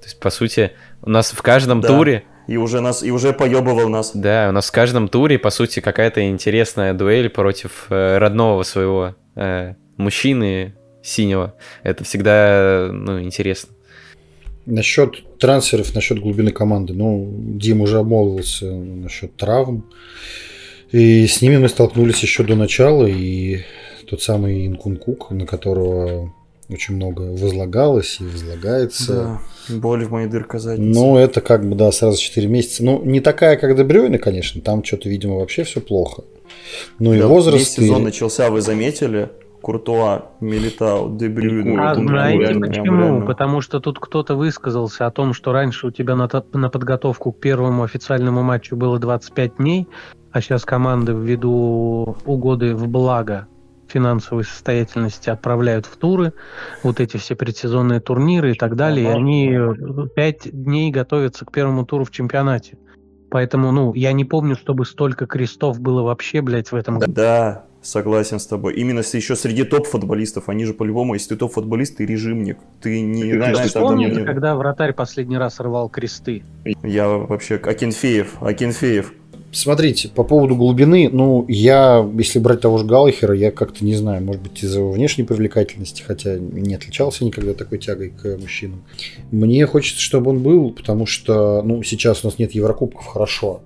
То 0.00 0.06
есть, 0.06 0.18
по 0.20 0.30
сути, 0.30 0.72
у 1.02 1.10
нас 1.10 1.32
в 1.32 1.42
каждом 1.42 1.80
да. 1.80 1.88
туре 1.88 2.24
и 2.50 2.56
уже 2.56 2.80
нас 2.80 3.04
и 3.04 3.12
уже 3.12 3.32
поебывал 3.32 3.88
нас. 3.88 4.10
Да, 4.12 4.48
у 4.48 4.52
нас 4.52 4.68
в 4.68 4.72
каждом 4.72 5.08
туре, 5.08 5.38
по 5.38 5.50
сути, 5.50 5.78
какая-то 5.78 6.28
интересная 6.28 6.94
дуэль 6.94 7.28
против 7.30 7.86
э, 7.90 8.18
родного 8.18 8.64
своего 8.64 9.14
э, 9.36 9.74
мужчины, 9.96 10.74
синего. 11.02 11.54
Это 11.84 12.02
всегда 12.02 12.90
ну, 12.92 13.20
интересно. 13.20 13.72
Насчет 14.66 15.38
трансферов, 15.38 15.94
насчет 15.94 16.18
глубины 16.18 16.50
команды. 16.50 16.92
Ну, 16.92 17.32
Дим 17.38 17.82
уже 17.82 17.98
обмолвился 17.98 18.66
насчет 18.66 19.36
травм. 19.36 19.88
И 20.90 21.28
с 21.28 21.40
ними 21.40 21.56
мы 21.56 21.68
столкнулись 21.68 22.20
еще 22.20 22.42
до 22.42 22.56
начала. 22.56 23.06
И 23.06 23.60
тот 24.08 24.22
самый 24.22 24.66
Инкункук, 24.66 25.30
на 25.30 25.46
которого 25.46 26.34
очень 26.72 26.96
много 26.96 27.22
возлагалось 27.22 28.18
и 28.20 28.24
возлагается. 28.24 29.40
Да, 29.68 29.76
боль 29.76 30.04
в 30.04 30.10
моей 30.10 30.28
дырка 30.28 30.58
задницы. 30.58 30.98
Ну, 30.98 31.16
это 31.16 31.40
как 31.40 31.68
бы, 31.68 31.74
да, 31.74 31.90
сразу 31.92 32.20
4 32.20 32.46
месяца. 32.46 32.84
Ну, 32.84 33.02
не 33.04 33.20
такая, 33.20 33.56
как 33.56 33.76
Дебрюйна, 33.76 34.18
конечно. 34.18 34.60
Там 34.60 34.84
что-то, 34.84 35.08
видимо, 35.08 35.36
вообще 35.36 35.64
все 35.64 35.80
плохо. 35.80 36.24
Ну, 36.98 37.10
да, 37.10 37.18
и 37.18 37.22
возраст... 37.22 37.58
Весь 37.58 37.86
сезон 37.86 38.02
и... 38.02 38.04
начался, 38.04 38.50
вы 38.50 38.60
заметили? 38.60 39.30
Куртуа, 39.60 40.30
Милитау, 40.40 41.16
Дебрюйн. 41.16 41.78
А 41.78 41.94
знаете 41.94 42.38
реально, 42.38 42.66
почему? 42.66 42.96
Реально. 42.96 43.26
Потому 43.26 43.60
что 43.60 43.80
тут 43.80 43.98
кто-то 43.98 44.34
высказался 44.34 45.06
о 45.06 45.10
том, 45.10 45.34
что 45.34 45.52
раньше 45.52 45.88
у 45.88 45.90
тебя 45.90 46.16
на, 46.16 46.28
на 46.54 46.70
подготовку 46.70 47.32
к 47.32 47.40
первому 47.40 47.82
официальному 47.82 48.42
матчу 48.42 48.76
было 48.76 48.98
25 48.98 49.56
дней, 49.56 49.86
а 50.32 50.40
сейчас 50.40 50.64
команды 50.64 51.12
ввиду 51.12 52.16
угоды 52.24 52.74
в 52.74 52.88
благо 52.88 53.48
финансовой 53.90 54.44
состоятельности 54.44 55.30
отправляют 55.30 55.86
в 55.86 55.96
туры, 55.96 56.32
вот 56.82 57.00
эти 57.00 57.16
все 57.16 57.34
предсезонные 57.34 58.00
турниры 58.00 58.52
и 58.52 58.54
так 58.54 58.76
далее, 58.76 59.06
и 59.06 59.08
они 59.08 59.58
5 60.14 60.50
дней 60.52 60.90
готовятся 60.90 61.44
к 61.44 61.52
первому 61.52 61.84
туру 61.84 62.04
в 62.04 62.10
чемпионате. 62.10 62.78
Поэтому, 63.30 63.70
ну, 63.70 63.94
я 63.94 64.12
не 64.12 64.24
помню, 64.24 64.56
чтобы 64.56 64.84
столько 64.84 65.26
крестов 65.26 65.80
было 65.80 66.02
вообще, 66.02 66.40
блядь, 66.40 66.72
в 66.72 66.74
этом 66.74 66.98
году. 66.98 67.12
Да, 67.12 67.66
Согласен 67.82 68.38
с 68.38 68.46
тобой. 68.46 68.74
Именно 68.74 68.98
если 68.98 69.16
еще 69.16 69.34
среди 69.36 69.64
топ-футболистов, 69.64 70.50
они 70.50 70.66
же 70.66 70.74
по-любому, 70.74 71.14
если 71.14 71.30
ты 71.30 71.36
топ-футболист, 71.36 71.96
ты 71.96 72.04
режимник. 72.04 72.58
Ты 72.82 73.00
не... 73.00 73.32
Ты 73.32 73.38
знаешь, 73.38 73.72
ты 73.72 73.80
не... 73.80 74.24
когда 74.24 74.54
вратарь 74.54 74.92
последний 74.92 75.38
раз 75.38 75.60
рвал 75.60 75.88
кресты? 75.88 76.44
Я 76.82 77.08
вообще... 77.08 77.54
Акинфеев, 77.54 78.42
Акинфеев. 78.42 79.14
Смотрите, 79.52 80.08
по 80.08 80.22
поводу 80.22 80.54
глубины, 80.54 81.08
ну, 81.10 81.44
я, 81.48 82.08
если 82.16 82.38
брать 82.38 82.60
того 82.60 82.78
же 82.78 82.84
Галлахера, 82.84 83.34
я 83.34 83.50
как-то 83.50 83.84
не 83.84 83.96
знаю, 83.96 84.22
может 84.22 84.42
быть, 84.42 84.62
из-за 84.62 84.78
его 84.78 84.92
внешней 84.92 85.24
привлекательности, 85.24 86.02
хотя 86.02 86.36
не 86.38 86.74
отличался 86.74 87.24
никогда 87.24 87.52
такой 87.54 87.78
тягой 87.78 88.10
к 88.10 88.36
мужчинам. 88.38 88.84
Мне 89.32 89.66
хочется, 89.66 90.00
чтобы 90.00 90.30
он 90.30 90.38
был, 90.40 90.70
потому 90.70 91.04
что, 91.04 91.62
ну, 91.62 91.82
сейчас 91.82 92.22
у 92.22 92.28
нас 92.28 92.38
нет 92.38 92.52
Еврокубков, 92.52 93.06
хорошо. 93.06 93.62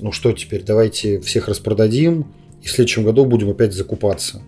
Ну 0.00 0.10
что 0.10 0.32
теперь, 0.32 0.64
давайте 0.64 1.20
всех 1.20 1.48
распродадим, 1.48 2.26
и 2.62 2.66
в 2.66 2.70
следующем 2.70 3.04
году 3.04 3.24
будем 3.24 3.50
опять 3.50 3.72
закупаться. 3.72 4.42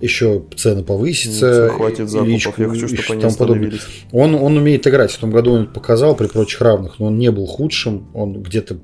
Еще 0.00 0.44
цены 0.56 0.82
повысятся. 0.82 1.68
Ну, 1.70 1.76
хватит 1.76 2.08
закупов, 2.08 2.32
личку, 2.32 2.62
я 2.62 2.68
хочу, 2.68 2.88
чтобы 2.88 3.14
они 3.14 3.24
остановились. 3.24 3.82
Он, 4.12 4.34
он 4.34 4.56
умеет 4.56 4.86
играть. 4.86 5.10
В 5.12 5.18
том 5.18 5.30
году 5.30 5.52
он 5.52 5.66
показал 5.66 6.16
при 6.16 6.26
прочих 6.26 6.62
равных, 6.62 6.98
но 6.98 7.06
он 7.06 7.18
не 7.18 7.30
был 7.30 7.44
худшим. 7.44 8.08
Он 8.14 8.42
где-то 8.42 8.78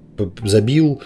забил, 0.44 1.00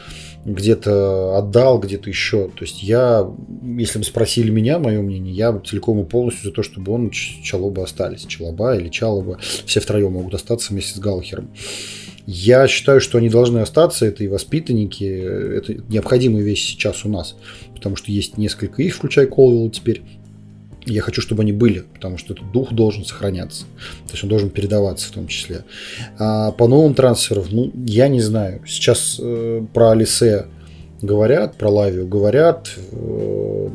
где-то 0.45 1.36
отдал, 1.36 1.78
где-то 1.78 2.09
еще. 2.09 2.49
То 2.49 2.64
есть 2.64 2.82
я, 2.82 3.28
если 3.76 3.99
бы 3.99 4.05
спросили 4.05 4.51
меня, 4.51 4.78
мое 4.78 5.01
мнение, 5.01 5.34
я 5.34 5.61
целиком 5.64 6.01
и 6.01 6.05
полностью 6.05 6.45
за 6.47 6.53
то, 6.53 6.62
чтобы 6.62 6.93
он 6.93 7.11
Чалоба 7.11 7.84
остались. 7.84 8.24
Чалоба 8.24 8.76
или 8.76 8.88
Чалоба. 8.88 9.38
Все 9.66 9.80
втроем 9.80 10.12
могут 10.12 10.34
остаться 10.34 10.72
вместе 10.72 10.95
с 10.95 10.99
Галлахером. 10.99 11.51
Я 12.26 12.68
считаю, 12.68 13.01
что 13.01 13.18
они 13.18 13.28
должны 13.28 13.59
остаться, 13.59 14.07
это 14.07 14.22
и 14.22 14.28
воспитанники, 14.28 15.05
это 15.05 15.74
необходимая 15.88 16.43
вещь 16.43 16.64
сейчас 16.64 17.05
у 17.05 17.09
нас, 17.09 17.34
потому 17.74 17.97
что 17.97 18.12
есть 18.12 18.36
несколько 18.36 18.82
их, 18.82 18.95
включая 18.95 19.26
Колвилла 19.26 19.70
теперь. 19.70 20.03
Я 20.86 21.02
хочу, 21.02 21.20
чтобы 21.20 21.42
они 21.42 21.52
были, 21.52 21.84
потому 21.94 22.18
что 22.18 22.32
этот 22.32 22.50
дух 22.52 22.72
должен 22.72 23.04
сохраняться. 23.04 23.64
То 24.06 24.12
есть 24.12 24.24
он 24.24 24.30
должен 24.30 24.50
передаваться 24.50 25.08
в 25.08 25.10
том 25.10 25.26
числе. 25.26 25.64
А 26.18 26.52
по 26.52 26.66
новым 26.66 26.94
трансферам, 26.94 27.44
ну, 27.50 27.70
я 27.86 28.08
не 28.08 28.20
знаю. 28.20 28.62
Сейчас 28.66 29.20
э, 29.22 29.62
про 29.74 29.90
Алисе 29.90 30.46
говорят, 31.02 31.56
про 31.56 31.68
Лавию 31.68 32.06
говорят. 32.06 32.70
Э, 32.92 33.68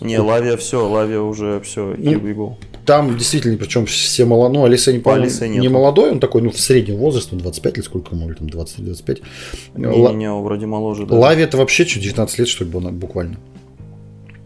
не, 0.00 0.18
Лавия 0.18 0.56
все, 0.56 0.86
Лавия 0.86 1.20
уже 1.20 1.60
все, 1.60 1.94
ну, 1.96 2.56
там 2.86 3.18
действительно, 3.18 3.58
причем 3.58 3.84
все 3.86 4.24
молодые, 4.24 4.60
ну, 4.60 4.64
Алиса 4.64 4.92
не, 4.92 5.00
помню, 5.00 5.28
не 5.58 5.68
молодой, 5.68 6.12
он 6.12 6.20
такой, 6.20 6.40
ну, 6.40 6.50
в 6.50 6.58
среднем 6.58 6.96
возраст, 6.96 7.32
он 7.32 7.40
25 7.40 7.74
или 7.78 7.82
сколько 7.82 8.14
ему, 8.14 8.28
или 8.28 8.36
там 8.36 8.46
20-25. 8.46 9.22
Не-не-не, 9.74 10.32
вроде 10.32 10.66
моложе, 10.66 11.04
да. 11.04 11.16
Лави 11.16 11.42
это 11.42 11.56
вообще 11.56 11.84
что, 11.84 11.98
19 11.98 12.38
лет, 12.38 12.48
что 12.48 12.64
ли, 12.64 12.70
буквально. 12.70 13.38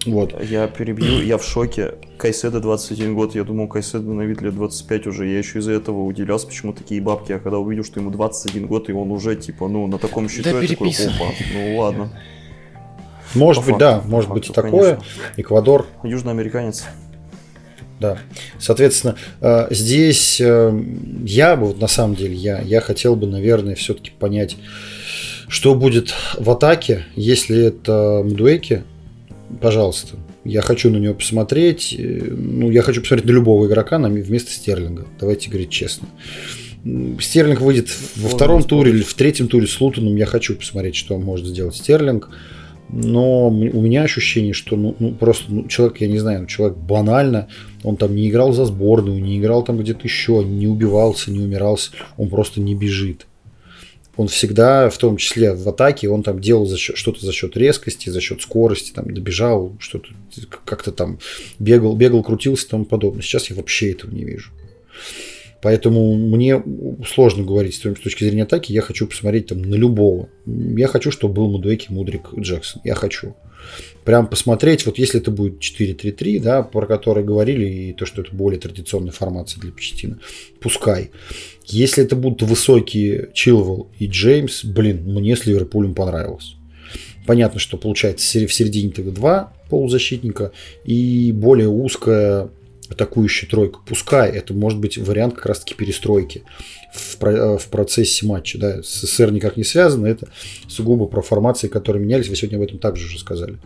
Вот. 0.06 0.34
Я 0.42 0.66
перебью, 0.66 1.22
я 1.22 1.36
в 1.36 1.44
шоке. 1.44 1.94
Кайседа 2.16 2.60
21 2.60 3.14
год, 3.14 3.34
я 3.34 3.44
думал, 3.44 3.68
Кайседа 3.68 4.10
на 4.10 4.22
вид 4.22 4.40
лет 4.40 4.54
25 4.54 5.06
уже. 5.06 5.26
Я 5.26 5.38
еще 5.38 5.58
из-за 5.58 5.72
этого 5.72 6.04
удивлялся, 6.04 6.46
почему 6.46 6.72
такие 6.72 7.00
бабки. 7.00 7.32
А 7.32 7.38
когда 7.38 7.58
увидел, 7.58 7.84
что 7.84 8.00
ему 8.00 8.10
21 8.10 8.66
год, 8.66 8.88
и 8.88 8.92
он 8.92 9.10
уже, 9.10 9.36
типа, 9.36 9.68
ну, 9.68 9.86
на 9.86 9.98
таком 9.98 10.28
счету, 10.28 10.50
да 10.50 10.60
я 10.60 10.68
такой, 10.68 10.90
опа, 10.90 11.34
ну 11.54 11.78
ладно. 11.78 12.10
Может 13.34 13.62
По 13.62 13.70
быть, 13.70 13.80
факту, 13.80 14.02
да, 14.02 14.08
может 14.08 14.28
факту, 14.28 14.40
быть 14.40 14.50
и 14.50 14.52
такое. 14.52 14.94
Конечно. 14.96 15.22
Эквадор. 15.36 15.86
Южноамериканец 16.02 16.84
да. 18.00 18.18
Соответственно, 18.58 19.14
э, 19.40 19.66
здесь 19.70 20.40
э, 20.40 20.82
я 21.24 21.54
бы, 21.54 21.66
вот 21.66 21.80
на 21.80 21.86
самом 21.86 22.16
деле, 22.16 22.34
я, 22.34 22.60
я 22.60 22.80
хотел 22.80 23.14
бы, 23.14 23.26
наверное, 23.26 23.74
все-таки 23.74 24.10
понять, 24.10 24.56
что 25.48 25.74
будет 25.74 26.14
в 26.38 26.50
атаке, 26.50 27.04
если 27.14 27.66
это 27.66 28.22
Мдуэки, 28.24 28.84
пожалуйста. 29.60 30.16
Я 30.44 30.62
хочу 30.62 30.90
на 30.90 30.96
него 30.96 31.14
посмотреть. 31.14 31.94
Э, 31.98 32.02
ну, 32.02 32.70
я 32.70 32.82
хочу 32.82 33.00
посмотреть 33.00 33.26
на 33.26 33.32
любого 33.32 33.66
игрока 33.66 33.98
вместо 33.98 34.50
Стерлинга. 34.50 35.06
Давайте 35.18 35.48
говорить 35.48 35.70
честно. 35.70 36.08
Стерлинг 37.20 37.60
выйдет 37.60 37.88
во 38.16 38.28
втором 38.28 38.62
туре 38.62 38.90
или 38.90 39.02
в 39.02 39.14
третьем 39.14 39.48
туре 39.48 39.66
с 39.66 39.80
Лутоном. 39.80 40.16
Я 40.16 40.26
хочу 40.26 40.56
посмотреть, 40.56 40.96
что 40.96 41.18
может 41.18 41.46
сделать 41.46 41.76
Стерлинг 41.76 42.30
но 42.92 43.48
у 43.48 43.80
меня 43.80 44.02
ощущение, 44.02 44.52
что 44.52 44.76
ну, 44.76 44.96
ну 44.98 45.12
просто 45.12 45.44
ну, 45.48 45.68
человек, 45.68 46.00
я 46.00 46.08
не 46.08 46.18
знаю, 46.18 46.40
ну, 46.40 46.46
человек 46.46 46.76
банально, 46.76 47.48
он 47.84 47.96
там 47.96 48.14
не 48.14 48.28
играл 48.28 48.52
за 48.52 48.64
сборную, 48.64 49.22
не 49.22 49.38
играл 49.38 49.62
там 49.62 49.78
где-то 49.78 50.00
еще, 50.04 50.44
не 50.44 50.66
убивался, 50.66 51.30
не 51.30 51.40
умирался, 51.40 51.92
он 52.16 52.28
просто 52.28 52.60
не 52.60 52.74
бежит. 52.74 53.26
Он 54.20 54.28
всегда, 54.28 54.90
в 54.90 54.98
том 54.98 55.16
числе 55.16 55.54
в 55.54 55.66
атаке, 55.66 56.10
он 56.10 56.22
там 56.22 56.42
делал 56.42 56.66
за 56.66 56.76
счет, 56.76 56.98
что-то 56.98 57.24
за 57.24 57.32
счет 57.32 57.56
резкости, 57.56 58.10
за 58.10 58.20
счет 58.20 58.42
скорости, 58.42 58.92
там 58.92 59.14
добежал, 59.14 59.74
что-то 59.78 60.08
как-то 60.66 60.92
там 60.92 61.20
бегал, 61.58 61.96
бегал, 61.96 62.22
крутился 62.22 62.66
и 62.66 62.68
тому 62.68 62.84
подобное. 62.84 63.22
Сейчас 63.22 63.48
я 63.48 63.56
вообще 63.56 63.92
этого 63.92 64.10
не 64.10 64.24
вижу. 64.24 64.50
Поэтому 65.62 66.14
мне 66.16 66.62
сложно 67.06 67.44
говорить 67.44 67.76
с 67.76 67.78
точки 67.78 68.24
зрения 68.24 68.42
атаки. 68.42 68.72
Я 68.72 68.82
хочу 68.82 69.06
посмотреть 69.06 69.46
там 69.46 69.62
на 69.62 69.74
любого. 69.74 70.28
Я 70.44 70.88
хочу, 70.88 71.10
чтобы 71.10 71.32
был 71.32 71.50
Мудвеки, 71.50 71.90
Мудрик, 71.90 72.34
Джексон. 72.38 72.82
Я 72.84 72.96
хочу. 72.96 73.34
Прям 74.04 74.26
посмотреть, 74.26 74.86
вот 74.86 74.98
если 74.98 75.20
это 75.20 75.30
будет 75.30 75.60
4-3-3, 75.60 76.40
да, 76.40 76.62
про 76.62 76.86
который 76.86 77.22
говорили, 77.22 77.66
и 77.66 77.92
то, 77.92 78.06
что 78.06 78.22
это 78.22 78.34
более 78.34 78.58
традиционная 78.58 79.12
формация 79.12 79.60
для 79.60 79.72
Почтина, 79.72 80.18
пускай. 80.60 81.10
Если 81.66 82.02
это 82.02 82.16
будут 82.16 82.42
высокие 82.42 83.30
Чилвелл 83.34 83.88
и 83.98 84.06
Джеймс, 84.06 84.64
блин, 84.64 85.02
мне 85.04 85.36
с 85.36 85.46
Ливерпулем 85.46 85.94
понравилось. 85.94 86.56
Понятно, 87.26 87.60
что 87.60 87.76
получается 87.76 88.26
в 88.46 88.52
середине 88.52 88.90
тогда 88.90 89.12
два 89.12 89.52
полузащитника 89.68 90.52
и 90.84 91.30
более 91.32 91.68
узкая 91.68 92.50
атакующая 92.90 93.48
тройка. 93.48 93.78
Пускай 93.86 94.30
это 94.30 94.52
может 94.52 94.78
быть 94.78 94.98
вариант 94.98 95.34
как 95.34 95.46
раз-таки 95.46 95.74
перестройки 95.74 96.42
в, 96.92 97.22
э, 97.24 97.58
в 97.58 97.66
процессе 97.68 98.26
матча. 98.26 98.58
Да. 98.58 98.82
С 98.82 99.02
СССР 99.02 99.30
никак 99.30 99.56
не 99.56 99.64
связано, 99.64 100.06
это 100.06 100.28
сугубо 100.68 101.06
про 101.06 101.22
формации, 101.22 101.68
которые 101.68 102.02
менялись. 102.02 102.28
Вы 102.28 102.36
сегодня 102.36 102.56
об 102.56 102.62
этом 102.62 102.78
также 102.78 103.06
уже 103.06 103.18
сказали. 103.18 103.58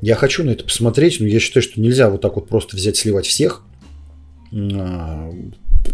Я 0.00 0.14
хочу 0.14 0.44
на 0.44 0.50
это 0.50 0.64
посмотреть, 0.64 1.20
но 1.20 1.26
я 1.26 1.40
считаю, 1.40 1.62
что 1.62 1.80
нельзя 1.80 2.10
вот 2.10 2.20
так 2.20 2.36
вот 2.36 2.48
просто 2.48 2.76
взять, 2.76 2.96
сливать 2.96 3.26
всех. 3.26 3.62
А, 4.52 5.32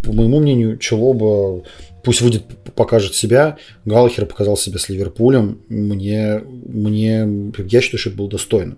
по 0.02 0.12
моему 0.12 0.40
мнению, 0.40 0.78
Челоба 0.78 1.64
пусть 2.02 2.20
выйдет, 2.20 2.44
покажет 2.74 3.14
себя. 3.14 3.56
Галлахер 3.84 4.26
показал 4.26 4.56
себя 4.56 4.78
с 4.78 4.88
Ливерпулем. 4.88 5.60
Мне, 5.68 6.38
мне, 6.38 7.52
я 7.56 7.80
считаю, 7.80 7.98
что 7.98 8.10
это 8.10 8.18
было 8.18 8.28
достойно. 8.28 8.76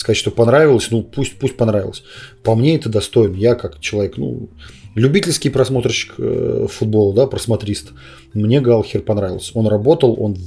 Сказать, 0.00 0.16
что 0.16 0.30
понравилось, 0.30 0.90
ну 0.90 1.02
пусть, 1.02 1.38
пусть 1.38 1.58
понравилось. 1.58 2.02
По 2.42 2.54
мне 2.54 2.76
это 2.76 2.88
достойно. 2.88 3.36
Я 3.36 3.54
как 3.54 3.80
человек, 3.80 4.16
ну, 4.16 4.48
любительский 4.94 5.50
просмотрщик 5.50 6.14
э, 6.16 6.68
футбола, 6.70 7.14
да, 7.14 7.26
просмотрист. 7.26 7.90
Мне 8.32 8.62
Галхер 8.62 9.02
понравился. 9.02 9.52
Он 9.52 9.66
работал, 9.68 10.16
он 10.18 10.38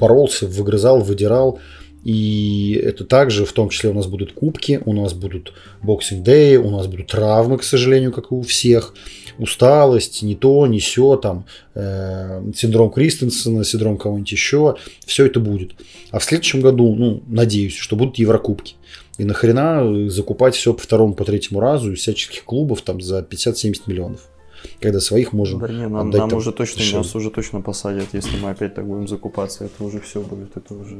боролся, 0.00 0.48
выгрызал, 0.48 1.00
выдирал. 1.00 1.60
И 2.04 2.80
это 2.82 3.04
также, 3.04 3.44
в 3.44 3.52
том 3.52 3.68
числе 3.68 3.90
у 3.90 3.94
нас 3.94 4.06
будут 4.06 4.32
кубки, 4.32 4.80
у 4.84 4.92
нас 4.92 5.12
будут 5.12 5.52
боксинг 5.82 6.22
дэй, 6.22 6.56
у 6.56 6.70
нас 6.70 6.86
будут 6.86 7.08
травмы, 7.08 7.58
к 7.58 7.64
сожалению, 7.64 8.12
как 8.12 8.30
и 8.30 8.34
у 8.34 8.42
всех. 8.42 8.94
Усталость, 9.38 10.22
не 10.22 10.34
то, 10.34 10.66
не 10.66 10.80
все, 10.80 11.16
там, 11.16 11.46
э, 11.74 12.42
синдром 12.56 12.90
Кристенсена, 12.90 13.64
синдром 13.64 13.98
кого-нибудь 13.98 14.32
еще. 14.32 14.76
Все 15.06 15.26
это 15.26 15.38
будет. 15.38 15.72
А 16.10 16.18
в 16.18 16.24
следующем 16.24 16.60
году, 16.60 16.94
ну, 16.94 17.22
надеюсь, 17.26 17.76
что 17.76 17.94
будут 17.94 18.18
Еврокубки. 18.18 18.74
И 19.16 19.24
нахрена 19.24 20.08
закупать 20.08 20.54
все 20.54 20.72
по 20.74 20.80
второму, 20.80 21.14
по 21.14 21.24
третьему 21.24 21.60
разу 21.60 21.92
из 21.92 22.00
всяческих 22.00 22.44
клубов 22.44 22.82
там 22.82 23.00
за 23.00 23.20
50-70 23.20 23.82
миллионов 23.86 24.28
когда 24.80 25.00
своих 25.00 25.32
можем 25.32 25.60
да, 25.60 25.68
не, 25.68 25.88
нам, 25.88 26.08
отдать 26.08 26.20
нам 26.20 26.30
там 26.30 26.38
уже 26.38 26.52
точно 26.52 26.78
дешевле. 26.78 26.98
нас 26.98 27.14
уже 27.14 27.30
точно 27.30 27.60
посадят, 27.60 28.08
если 28.12 28.36
мы 28.38 28.50
опять 28.50 28.74
так 28.74 28.86
будем 28.86 29.08
закупаться, 29.08 29.64
это 29.64 29.84
уже 29.84 30.00
все 30.00 30.20
будет, 30.20 30.56
это 30.56 30.74
уже. 30.74 30.96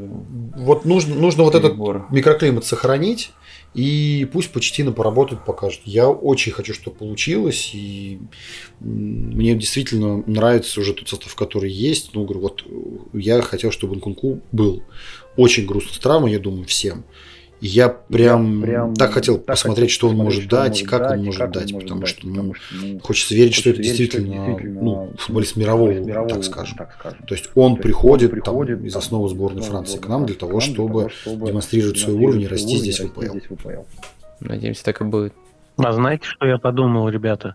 Вот 0.57 0.85
нужно, 0.85 1.15
нужно 1.15 1.45
вот 1.45 1.55
этот 1.55 1.77
микроклимат 2.11 2.65
сохранить, 2.65 3.33
и 3.75 4.29
пусть 4.33 4.51
Почтина 4.51 4.93
поработает, 4.93 5.45
покажет. 5.45 5.81
Я 5.85 6.09
очень 6.09 6.53
хочу, 6.53 6.75
чтобы 6.75 6.97
получилось, 6.97 7.71
и 7.75 8.19
мне 8.81 9.55
действительно 9.55 10.23
нравится 10.27 10.81
уже 10.81 10.95
тот 10.95 11.09
состав, 11.09 11.35
который 11.35 11.71
есть. 11.71 12.11
Ну, 12.15 12.25
говорю, 12.25 12.41
вот 12.41 12.65
я 13.13 13.41
хотел, 13.43 13.71
чтобы 13.71 13.97
Нкунку 13.97 14.41
был. 14.53 14.83
Очень 15.37 15.67
грустно 15.67 15.95
с 15.95 15.99
травмой, 15.99 16.33
я 16.33 16.39
думаю, 16.39 16.65
всем. 16.65 17.05
Я 17.61 17.89
прям, 17.89 18.61
Я 18.61 18.67
прям 18.67 18.95
так 18.95 19.13
хотел 19.13 19.37
так 19.37 19.47
посмотреть, 19.47 19.91
хотел 19.91 19.95
что 19.95 20.09
он 20.09 20.17
может 20.17 20.45
что 20.45 20.57
он 20.57 20.63
дать, 20.63 20.81
и 20.81 20.85
может 20.85 20.91
как 20.91 21.01
он 21.03 21.09
дать, 21.09 21.25
может 21.25 21.39
как 21.39 21.47
он 21.47 21.53
дать, 21.53 21.75
потому 21.75 22.01
дать, 22.01 22.09
что 22.09 22.27
ну, 22.27 22.35
потому 22.35 22.55
что, 22.55 22.75
ну, 22.77 23.01
хочется 23.01 23.35
верить, 23.35 23.55
что 23.55 23.71
это 23.71 23.79
хочется 23.79 23.97
верить, 23.97 24.11
что 24.11 24.19
это 24.19 24.27
действительно, 24.29 24.47
действительно, 24.47 24.83
ну, 24.83 25.13
футболист 25.19 25.57
мирового, 25.57 25.91
мирового, 25.93 26.29
так 26.29 26.45
скажем. 26.45 26.79
так 26.79 26.97
скажем. 26.99 27.27
То 27.27 27.35
есть 27.35 27.51
он 27.55 27.77
То 27.77 27.83
приходит, 27.83 28.33
он 28.33 28.41
там, 28.41 28.55
приходит, 28.55 28.85
из 28.85 28.93
там, 28.93 29.03
основы 29.03 29.29
сборной 29.29 29.61
из 29.61 29.65
основы 29.65 29.85
Франции 29.85 29.99
к 29.99 30.07
сборной 30.07 30.19
нам 30.19 30.27
для 30.27 30.35
Франции 30.37 30.41
того, 30.41 30.51
к 30.51 30.55
нам, 30.55 30.61
чтобы 30.61 31.01
для 31.01 31.09
того, 31.09 31.09
чтобы 31.09 31.47
демонстрировать 31.47 31.99
свой 31.99 32.15
уровень 32.17 32.43
и 32.43 32.47
расти 32.47 32.77
здесь 32.77 33.01
в 33.01 33.09
ВПЛ. 33.09 33.83
Надеемся, 34.41 34.85
так 34.85 35.01
и 35.01 35.05
будет. 35.05 35.33
А 35.79 35.93
знаете, 35.93 36.25
что 36.25 36.47
я 36.47 36.59
подумал, 36.59 37.09
ребята? 37.09 37.55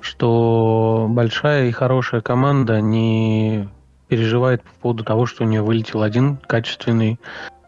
Что 0.00 1.06
большая 1.08 1.68
и 1.68 1.72
хорошая 1.72 2.20
команда 2.20 2.80
не 2.80 3.68
переживает 4.08 4.62
по 4.62 4.70
поводу 4.82 5.04
того, 5.04 5.26
что 5.26 5.44
у 5.44 5.46
нее 5.46 5.62
вылетел 5.62 6.02
один 6.02 6.36
качественный, 6.36 7.18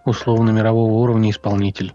условно 0.09 0.51
мирового 0.51 0.93
уровня 0.95 1.31
исполнитель. 1.31 1.93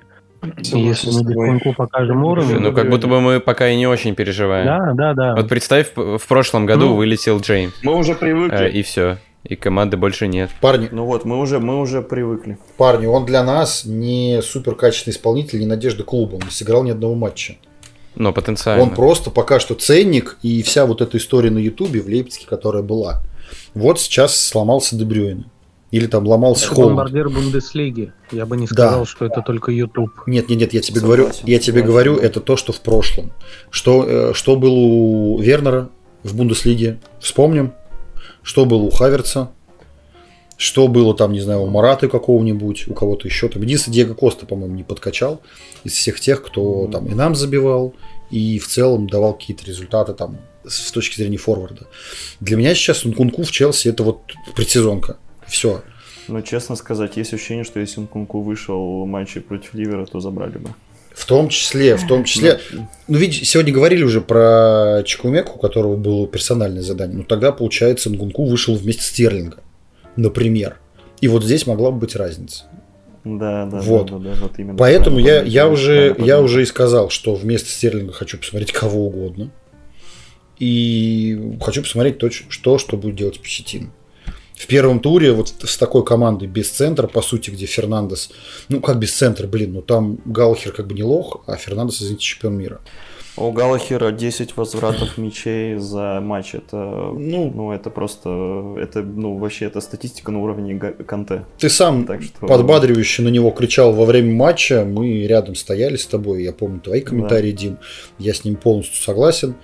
И 0.74 0.80
если 0.80 1.10
мы 1.12 1.24
Бекунку 1.24 1.74
покажем 1.74 2.24
уровень... 2.26 2.60
Ну, 2.60 2.74
как 2.74 2.90
будто 2.90 3.08
бы 3.08 3.22
мы 3.22 3.40
пока 3.40 3.70
и 3.70 3.78
не 3.78 3.88
очень 3.88 4.14
переживаем. 4.14 4.66
Да, 4.66 4.94
да, 4.94 5.14
да. 5.14 5.36
Вот 5.36 5.48
представь, 5.48 5.92
в 5.96 6.26
прошлом 6.28 6.66
году 6.66 6.88
Ну, 6.90 6.96
вылетел 6.96 7.40
Джейм, 7.40 7.72
Мы 7.82 7.96
уже 7.96 8.12
э, 8.12 8.16
привыкли. 8.16 8.70
и 8.70 8.84
все. 8.84 9.18
И 9.44 9.56
команды 9.56 9.98
больше 9.98 10.28
нет. 10.28 10.50
Парни, 10.62 10.90
Ну 10.92 11.06
вот, 11.06 11.26
мы 11.26 11.40
уже, 11.40 11.60
мы 11.60 11.80
уже 11.80 12.02
привыкли. 12.02 12.58
парни, 12.78 13.06
он 13.06 13.26
для 13.26 13.44
нас 13.44 13.84
не 13.86 14.42
супер 14.42 14.76
качественный 14.76 15.14
исполнитель, 15.14 15.60
не 15.60 15.66
надежда 15.66 16.04
клуба. 16.04 16.36
Он 16.36 16.42
не 16.44 16.52
сыграл 16.52 16.84
ни 16.84 16.92
одного 16.92 17.16
матча. 17.16 17.56
Но 18.16 18.32
потенциально. 18.32 18.84
Он 18.84 18.92
просто 18.92 19.32
пока 19.32 19.60
что 19.60 19.76
ценник, 19.76 20.38
и 20.44 20.62
вся 20.62 20.86
вот 20.86 21.02
эта 21.02 21.18
история 21.18 21.50
на 21.50 21.58
Ютубе 21.58 22.02
в 22.02 22.08
Лейпциге, 22.08 22.46
которая 22.48 22.84
была. 22.84 23.22
Вот 23.74 24.00
сейчас 24.00 24.40
сломался 24.40 24.96
Дебрюйн. 24.96 25.46
Или 25.94 26.08
там 26.08 26.26
ломался 26.26 26.66
Это 26.66 26.74
Холланд. 26.74 26.96
бомбардир 26.96 27.30
Бундеслиги. 27.30 28.14
Я 28.32 28.48
бы 28.48 28.58
не 28.58 28.66
Да. 28.66 28.74
сказал, 28.88 29.06
что 29.06 29.26
это 29.26 29.44
только 29.44 29.72
YouTube. 29.72 30.10
Нет, 30.26 30.50
нет, 30.50 30.60
нет, 30.60 30.74
я 30.74 30.82
тебе 30.82 31.00
Согласен, 31.00 31.06
говорю, 31.06 31.24
я 31.46 31.60
тебе 31.60 31.82
согласен, 31.82 31.86
говорю, 31.86 32.16
да. 32.20 32.26
это 32.26 32.40
то, 32.40 32.58
что 32.58 32.74
в 32.74 32.80
прошлом. 32.82 33.32
Что, 33.70 34.04
э, 34.08 34.34
что 34.34 34.56
было 34.56 34.74
у 34.74 35.40
Вернера 35.40 35.90
в 36.24 36.36
Бундеслиге, 36.36 37.00
вспомним. 37.20 37.74
Что 38.42 38.66
было 38.66 38.82
у 38.82 38.90
Хаверца. 38.90 39.52
Что 40.58 40.88
было 40.88 41.16
там, 41.16 41.32
не 41.32 41.42
знаю, 41.42 41.62
у 41.62 41.68
Мараты 41.70 42.08
какого-нибудь, 42.08 42.88
у 42.88 42.96
кого-то 42.96 43.28
еще. 43.28 43.48
Там 43.48 43.62
единственное, 43.62 43.94
Диего 43.94 44.16
Коста, 44.16 44.48
по-моему, 44.48 44.74
не 44.74 44.84
подкачал 44.84 45.42
из 45.84 45.94
всех 45.94 46.20
тех, 46.20 46.42
кто 46.44 46.90
там 46.92 47.06
и 47.06 47.14
нам 47.14 47.36
забивал, 47.36 47.94
и 48.32 48.58
в 48.58 48.68
целом 48.68 49.08
давал 49.08 49.36
какие-то 49.36 49.64
результаты 49.66 50.14
там 50.14 50.40
с 50.66 50.92
точки 50.92 51.18
зрения 51.18 51.38
форварда. 51.38 51.86
Для 52.40 52.58
меня 52.58 52.74
сейчас 52.74 53.06
Нкунку 53.06 53.44
в 53.44 53.52
Челси 53.52 53.90
это 53.90 54.02
вот 54.02 54.22
предсезонка. 54.56 55.18
Все. 55.54 55.84
Но 56.28 56.42
честно 56.42 56.76
сказать, 56.76 57.16
есть 57.16 57.32
ощущение, 57.32 57.64
что 57.64 57.80
если 57.80 58.02
Нкунку 58.02 58.42
вышел 58.42 59.04
в 59.04 59.06
матче 59.06 59.40
против 59.40 59.76
Ливера, 59.76 60.08
то 60.08 60.20
забрали 60.20 60.58
бы. 60.58 60.72
В 61.14 61.28
том 61.28 61.48
числе, 61.50 61.96
в 61.96 62.08
том 62.08 62.24
числе, 62.24 62.60
ну, 63.08 63.18
видите, 63.20 63.46
сегодня 63.46 63.72
говорили 63.72 64.04
уже 64.04 64.20
про 64.20 65.04
Чекумеку, 65.06 65.58
у 65.58 65.60
которого 65.60 65.96
было 65.96 66.28
персональное 66.28 66.82
задание. 66.82 67.18
Ну, 67.18 67.24
тогда, 67.24 67.52
получается, 67.52 68.10
Нгунку 68.10 68.46
вышел 68.46 68.74
вместе 68.74 69.04
Стерлинга, 69.04 69.58
например. 70.16 70.80
И 71.22 71.28
вот 71.28 71.44
здесь 71.44 71.68
могла 71.68 71.92
бы 71.92 72.00
быть 72.00 72.16
разница. 72.16 72.64
Да, 73.24 73.68
да, 73.68 73.80
Вот. 73.82 74.10
да, 74.10 74.18
да, 74.18 74.34
да, 74.34 74.42
вот 74.42 74.58
именно. 74.58 74.76
Поэтому 74.76 75.20
я, 75.20 75.44
я, 75.44 75.70
уже, 75.70 76.16
я 76.18 76.42
уже 76.42 76.64
и 76.64 76.66
сказал, 76.66 77.12
что 77.12 77.36
вместо 77.36 77.70
Стерлинга 77.70 78.12
хочу 78.12 78.40
посмотреть 78.40 78.72
кого 78.72 79.06
угодно. 79.06 79.52
И 80.58 81.58
хочу 81.62 81.84
посмотреть 81.84 82.18
то, 82.18 82.32
что, 82.32 82.80
что 82.80 82.98
будет 82.98 83.16
делать 83.18 83.40
Пощетин. 83.40 83.92
В 84.56 84.68
первом 84.68 85.00
туре 85.00 85.34
вот 85.34 85.54
с 85.64 85.78
такой 85.78 86.06
командой 86.06 86.48
без 86.48 86.70
центра, 86.70 87.08
по 87.08 87.22
сути, 87.22 87.50
где 87.50 87.66
Фернандес, 87.66 88.30
ну 88.70 88.82
как 88.82 89.00
без 89.00 89.14
центра, 89.14 89.48
блин, 89.48 89.74
ну 89.74 89.82
там 89.82 90.20
Галхер 90.26 90.72
как 90.72 90.88
бы 90.88 90.94
не 90.94 91.04
лох, 91.04 91.44
а 91.48 91.56
Фернандес, 91.56 92.02
извините, 92.02 92.24
чемпион 92.24 92.58
мира. 92.58 92.80
У 93.36 93.52
Галахера 93.52 94.12
10 94.12 94.56
возвратов 94.58 95.18
мячей 95.18 95.78
за 95.78 96.20
матч. 96.22 96.54
Это, 96.54 96.78
Ну, 96.78 97.52
ну, 97.52 97.72
это 97.72 97.90
просто, 97.90 98.76
это, 98.80 99.02
ну, 99.02 99.38
вообще, 99.38 99.66
это 99.66 99.82
статистика 99.82 100.32
на 100.32 100.40
уровне 100.40 100.78
Канте. 100.80 101.44
Ты 101.58 101.70
сам 101.70 102.06
Так 102.06 102.22
что... 102.22 102.46
подбадривающе 102.46 103.24
на 103.24 103.30
него 103.30 103.50
кричал 103.50 103.92
во 103.92 104.06
время 104.06 104.32
матча. 104.36 104.86
Мы 104.86 105.26
рядом 105.26 105.56
стояли 105.56 105.96
с 105.96 106.06
тобой. 106.06 106.44
Я 106.44 106.54
помню 106.54 106.80
твои 106.80 107.02
комментарии, 107.02 107.52
Дим. 107.52 107.78
Я 108.20 108.36
с 108.36 108.44
ним 108.44 108.56
полностью 108.56 109.02
согласен. 109.02 109.56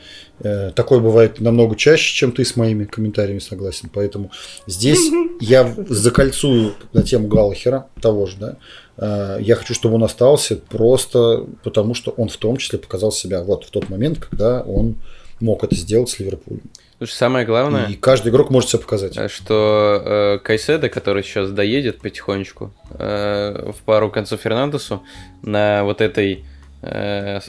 Э, 0.41 0.71
Такое 0.75 0.99
бывает 0.99 1.39
намного 1.39 1.75
чаще, 1.75 2.15
чем 2.15 2.31
ты 2.31 2.45
с 2.45 2.55
моими 2.55 2.85
комментариями 2.85 3.39
согласен. 3.39 3.89
Поэтому 3.93 4.31
здесь 4.67 5.11
я 5.41 5.73
закольцую 5.89 6.73
на 6.93 7.03
тему 7.03 7.27
Галлахера, 7.27 7.87
того 8.01 8.25
же, 8.25 8.37
да. 8.37 8.55
Э, 8.97 9.37
Я 9.41 9.55
хочу, 9.55 9.73
чтобы 9.73 9.95
он 9.95 10.03
остался 10.03 10.55
просто 10.55 11.45
потому, 11.63 11.93
что 11.93 12.11
он 12.11 12.29
в 12.29 12.37
том 12.37 12.57
числе 12.57 12.79
показал 12.79 13.11
себя 13.11 13.41
вот 13.43 13.65
в 13.65 13.69
тот 13.71 13.89
момент, 13.89 14.19
когда 14.19 14.61
он 14.61 14.95
мог 15.39 15.63
это 15.63 15.75
сделать 15.75 16.09
с 16.09 16.19
Ливерпулем. 16.19 16.61
Слушай, 16.97 17.13
самое 17.13 17.45
главное, 17.45 17.87
И 17.87 17.93
каждый 17.93 18.27
игрок 18.29 18.49
может 18.49 18.69
себя 18.71 18.79
показать. 18.79 19.15
э, 19.17 19.29
что 19.29 20.01
э, 20.05 20.39
Кайседо, 20.43 20.89
который 20.89 21.23
сейчас 21.23 21.49
доедет 21.51 21.99
потихонечку 21.99 22.73
э, 22.91 23.71
в 23.71 23.81
пару 23.83 24.11
концов 24.11 24.41
Фернандесу, 24.41 25.01
на 25.41 25.85
вот 25.85 26.01
этой 26.01 26.43
э, 26.81 27.39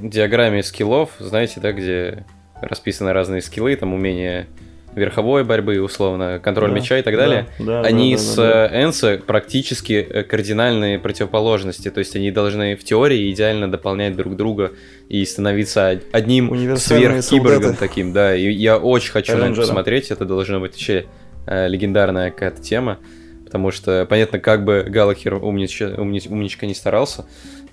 диаграмме 0.00 0.62
скиллов, 0.62 1.10
знаете, 1.18 1.60
да, 1.60 1.72
где 1.72 2.24
расписаны 2.60 3.12
разные 3.12 3.42
скиллы, 3.42 3.74
там 3.76 3.94
умения 3.94 4.46
верховой 4.94 5.44
борьбы, 5.44 5.80
условно, 5.80 6.40
контроль 6.42 6.70
Да, 6.70 6.74
мяча 6.76 6.98
и 6.98 7.02
так 7.02 7.14
далее, 7.14 7.46
да, 7.60 7.82
да, 7.82 7.88
они 7.88 8.14
да, 8.16 8.18
да, 8.18 8.22
с 8.24 8.34
да. 8.36 8.66
э, 8.72 8.84
Энсо 8.84 9.20
практически 9.24 9.92
э, 9.92 10.22
кардинальные 10.24 10.98
противоположности. 10.98 11.90
То 11.90 12.00
есть 12.00 12.16
они 12.16 12.30
должны 12.32 12.74
в 12.74 12.82
теории 12.82 13.30
идеально 13.30 13.70
дополнять 13.70 14.16
друг 14.16 14.34
друга 14.34 14.72
и 15.08 15.24
становиться 15.24 15.90
од- 15.92 16.02
одним 16.12 16.48
сверхкиборгом 16.78 17.76
таким. 17.76 18.12
Да, 18.12 18.34
и 18.34 18.50
я 18.50 18.78
очень 18.78 19.12
хочу 19.12 19.36
на 19.36 19.44
это 19.44 19.54
посмотреть. 19.54 20.10
Это 20.10 20.24
должна 20.24 20.58
быть 20.58 20.72
вообще 20.72 21.04
э, 21.46 21.68
легендарная 21.68 22.30
какая-то 22.30 22.60
тема. 22.60 22.98
Потому 23.44 23.70
что, 23.70 24.04
понятно, 24.08 24.40
как 24.40 24.64
бы 24.64 24.84
Галахер 24.88 25.34
умнич- 25.34 25.96
умни- 25.96 26.28
умничка 26.28 26.66
не 26.66 26.74
старался, 26.74 27.24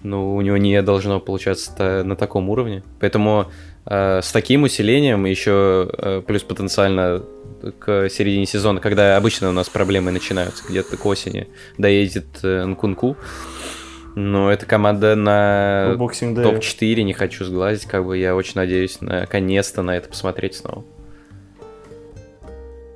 но 0.06 0.36
у 0.36 0.42
него 0.42 0.58
не 0.58 0.82
должно 0.82 1.20
получаться 1.20 2.04
на 2.04 2.16
таком 2.16 2.50
уровне. 2.50 2.84
Поэтому 3.00 3.48
э, 3.86 4.22
с 4.22 4.32
таким 4.32 4.64
усилением, 4.64 5.26
еще 5.26 5.90
э, 5.92 6.22
плюс 6.26 6.44
потенциально 6.44 7.24
к 7.80 8.10
середине 8.10 8.46
сезона, 8.46 8.80
когда 8.80 9.18
обычно 9.18 9.50
у 9.50 9.52
нас 9.52 9.68
проблемы 9.70 10.12
начинаются 10.12 10.64
где-то 10.70 10.96
к 10.98 11.06
осени, 11.06 11.48
доедет 11.78 12.28
э, 12.44 12.66
Нкунку. 12.66 13.18
Но 14.18 14.50
эта 14.50 14.66
команда 14.66 15.16
на 15.16 15.96
Day. 15.98 16.42
топ-4, 16.42 17.02
не 17.02 17.12
хочу 17.12 17.44
сглазить, 17.44 17.86
как 17.86 18.06
бы 18.06 18.18
я 18.18 18.34
очень 18.34 18.54
надеюсь 18.56 19.02
наконец-то 19.02 19.82
на 19.82 19.98
это 19.98 20.08
посмотреть 20.08 20.56
снова. 20.56 20.86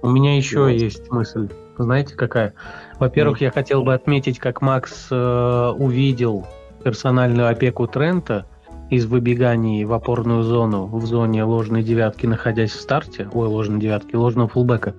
У 0.02 0.10
меня 0.10 0.38
еще 0.38 0.60
Вот. 0.60 0.70
есть 0.70 1.12
мысль. 1.12 1.50
Знаете, 1.78 2.16
какая? 2.16 2.54
Во-первых, 3.00 3.42
я 3.42 3.52
хотел 3.52 3.84
бы 3.84 3.94
отметить, 3.94 4.40
как 4.40 4.62
Макс 4.62 5.08
э, 5.12 5.74
увидел 5.78 6.48
персональную 6.84 7.48
опеку 7.48 7.88
Трента 7.88 8.46
из 8.90 9.06
выбеганий 9.06 9.84
в 9.86 9.94
опорную 9.94 10.44
зону, 10.44 10.88
в 10.88 11.06
зоне 11.06 11.44
ложной 11.44 11.84
девятки, 11.84 12.26
находясь 12.26 12.72
в 12.72 12.82
старте, 12.82 13.30
ой, 13.34 13.48
ложной 13.48 13.80
девятки, 13.80 14.16
ложного 14.16 14.50
фулбека. 14.50 14.96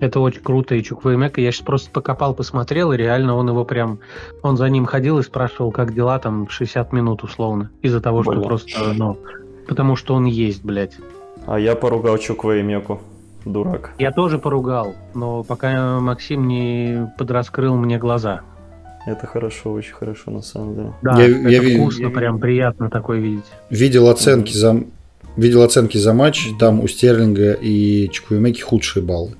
Это 0.00 0.18
очень 0.18 0.42
круто, 0.42 0.74
и 0.74 0.82
Чуквеймека. 0.82 1.40
Я 1.40 1.52
сейчас 1.52 1.64
просто 1.64 1.90
покопал, 1.90 2.34
посмотрел, 2.34 2.92
и 2.92 2.96
реально 2.96 3.36
он 3.36 3.48
его 3.48 3.64
прям... 3.64 4.00
Он 4.42 4.56
за 4.56 4.68
ним 4.68 4.84
ходил 4.84 5.20
и 5.20 5.22
спрашивал, 5.22 5.70
как 5.70 5.94
дела 5.94 6.18
там 6.18 6.48
60 6.48 6.92
минут 6.92 7.22
условно. 7.22 7.70
Из-за 7.82 8.00
того, 8.00 8.22
что 8.24 8.32
Бля. 8.32 8.42
просто, 8.42 8.92
ну... 8.96 9.16
Потому 9.68 9.94
что 9.94 10.14
он 10.14 10.24
есть, 10.24 10.64
блядь. 10.64 10.96
А 11.46 11.56
я 11.58 11.76
поругал 11.76 12.18
Чуква 12.18 12.56
и 12.56 12.62
Меку. 12.62 13.00
Дурак. 13.44 13.92
Я 13.98 14.12
тоже 14.12 14.38
поругал, 14.38 14.94
но 15.14 15.42
пока 15.42 16.00
Максим 16.00 16.48
не 16.48 17.12
подраскрыл 17.18 17.76
мне 17.76 17.98
глаза. 17.98 18.42
Это 19.06 19.26
хорошо, 19.26 19.72
очень 19.72 19.94
хорошо 19.94 20.30
на 20.30 20.42
самом 20.42 20.74
деле. 20.74 20.92
Да, 21.02 21.20
Я- 21.20 21.28
это 21.28 21.48
я 21.48 21.76
вкусно, 21.78 22.10
прям 22.10 22.38
приятно 22.38 22.88
такое 22.90 23.18
видеть. 23.18 23.44
Видел 23.70 24.08
оценки 24.08 24.52
за 24.52 24.84
видел 25.36 25.62
оценки 25.62 25.96
за 25.98 26.12
матч, 26.12 26.46
там 26.60 26.80
у 26.80 26.86
Стерлинга 26.88 27.52
и 27.52 28.08
Чуквемеки 28.10 28.60
худшие 28.60 29.02
баллы. 29.02 29.34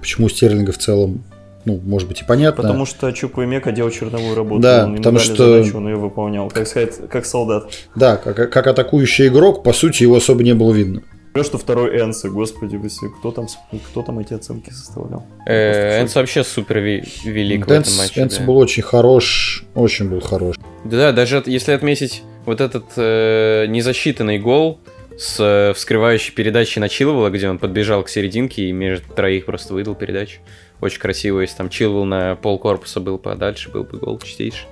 Почему 0.00 0.26
у 0.26 0.28
Стерлинга 0.30 0.72
в 0.72 0.78
целом, 0.78 1.22
ну, 1.64 1.78
может 1.84 2.08
быть 2.08 2.22
и 2.22 2.24
понятно. 2.24 2.62
Потому 2.62 2.86
что 2.86 3.12
Чуква 3.12 3.42
и 3.42 3.46
Мека 3.46 3.70
делал 3.70 3.90
черновую 3.90 4.34
работу. 4.34 4.62
Да, 4.62 4.86
он 4.86 4.96
потому 4.96 5.18
что- 5.18 5.36
задачу, 5.58 5.76
он 5.76 5.88
ее 5.88 5.96
выполнял. 5.96 6.50
Так 6.50 6.66
сказать, 6.66 6.94
как 7.10 7.26
солдат. 7.26 7.68
Да, 7.94 8.16
как, 8.16 8.50
как 8.50 8.66
атакующий 8.66 9.28
игрок, 9.28 9.62
по 9.62 9.72
сути, 9.72 10.02
его 10.04 10.16
особо 10.16 10.42
не 10.42 10.54
было 10.54 10.72
видно. 10.72 11.02
Что 11.44 11.58
второй 11.58 12.00
Энса, 12.00 12.28
господи, 12.30 12.80
кто 13.18 13.30
там, 13.30 13.46
кто 13.90 14.02
там 14.02 14.18
эти 14.18 14.34
оценки 14.34 14.70
составлял? 14.70 15.26
Э, 15.46 15.72
Просто 15.72 16.02
Энс 16.02 16.14
вообще 16.14 16.44
супер 16.44 16.78
велик 16.78 17.66
в 17.66 17.72
этом 17.72 17.96
матче. 17.96 18.22
Энс 18.22 18.38
да. 18.38 18.44
был 18.44 18.56
очень 18.58 18.82
хорош, 18.82 19.64
очень 19.74 20.08
был 20.08 20.20
хорош. 20.20 20.56
Да, 20.84 21.12
даже 21.12 21.42
если 21.46 21.72
отметить 21.72 22.22
вот 22.44 22.60
этот 22.60 22.84
э, 22.96 23.66
незасчитанный 23.68 24.38
гол 24.38 24.80
с 25.18 25.36
э, 25.40 25.72
вскрывающей 25.74 26.32
передачей 26.32 26.80
на 26.80 26.88
Чилвелла, 26.88 27.30
где 27.30 27.48
он 27.48 27.58
подбежал 27.58 28.02
к 28.02 28.08
серединке 28.08 28.68
и 28.68 28.72
между 28.72 29.12
троих 29.12 29.46
просто 29.46 29.74
выдал 29.74 29.94
передачу. 29.94 30.40
Очень 30.80 31.00
красиво, 31.00 31.40
если 31.40 31.56
там 31.56 31.70
Чилвелл 31.70 32.04
на 32.04 32.36
пол 32.36 32.58
корпуса 32.58 33.00
был 33.00 33.18
подальше, 33.18 33.70
был 33.70 33.84
бы 33.84 33.98
гол 33.98 34.18
чистейший. 34.18 34.66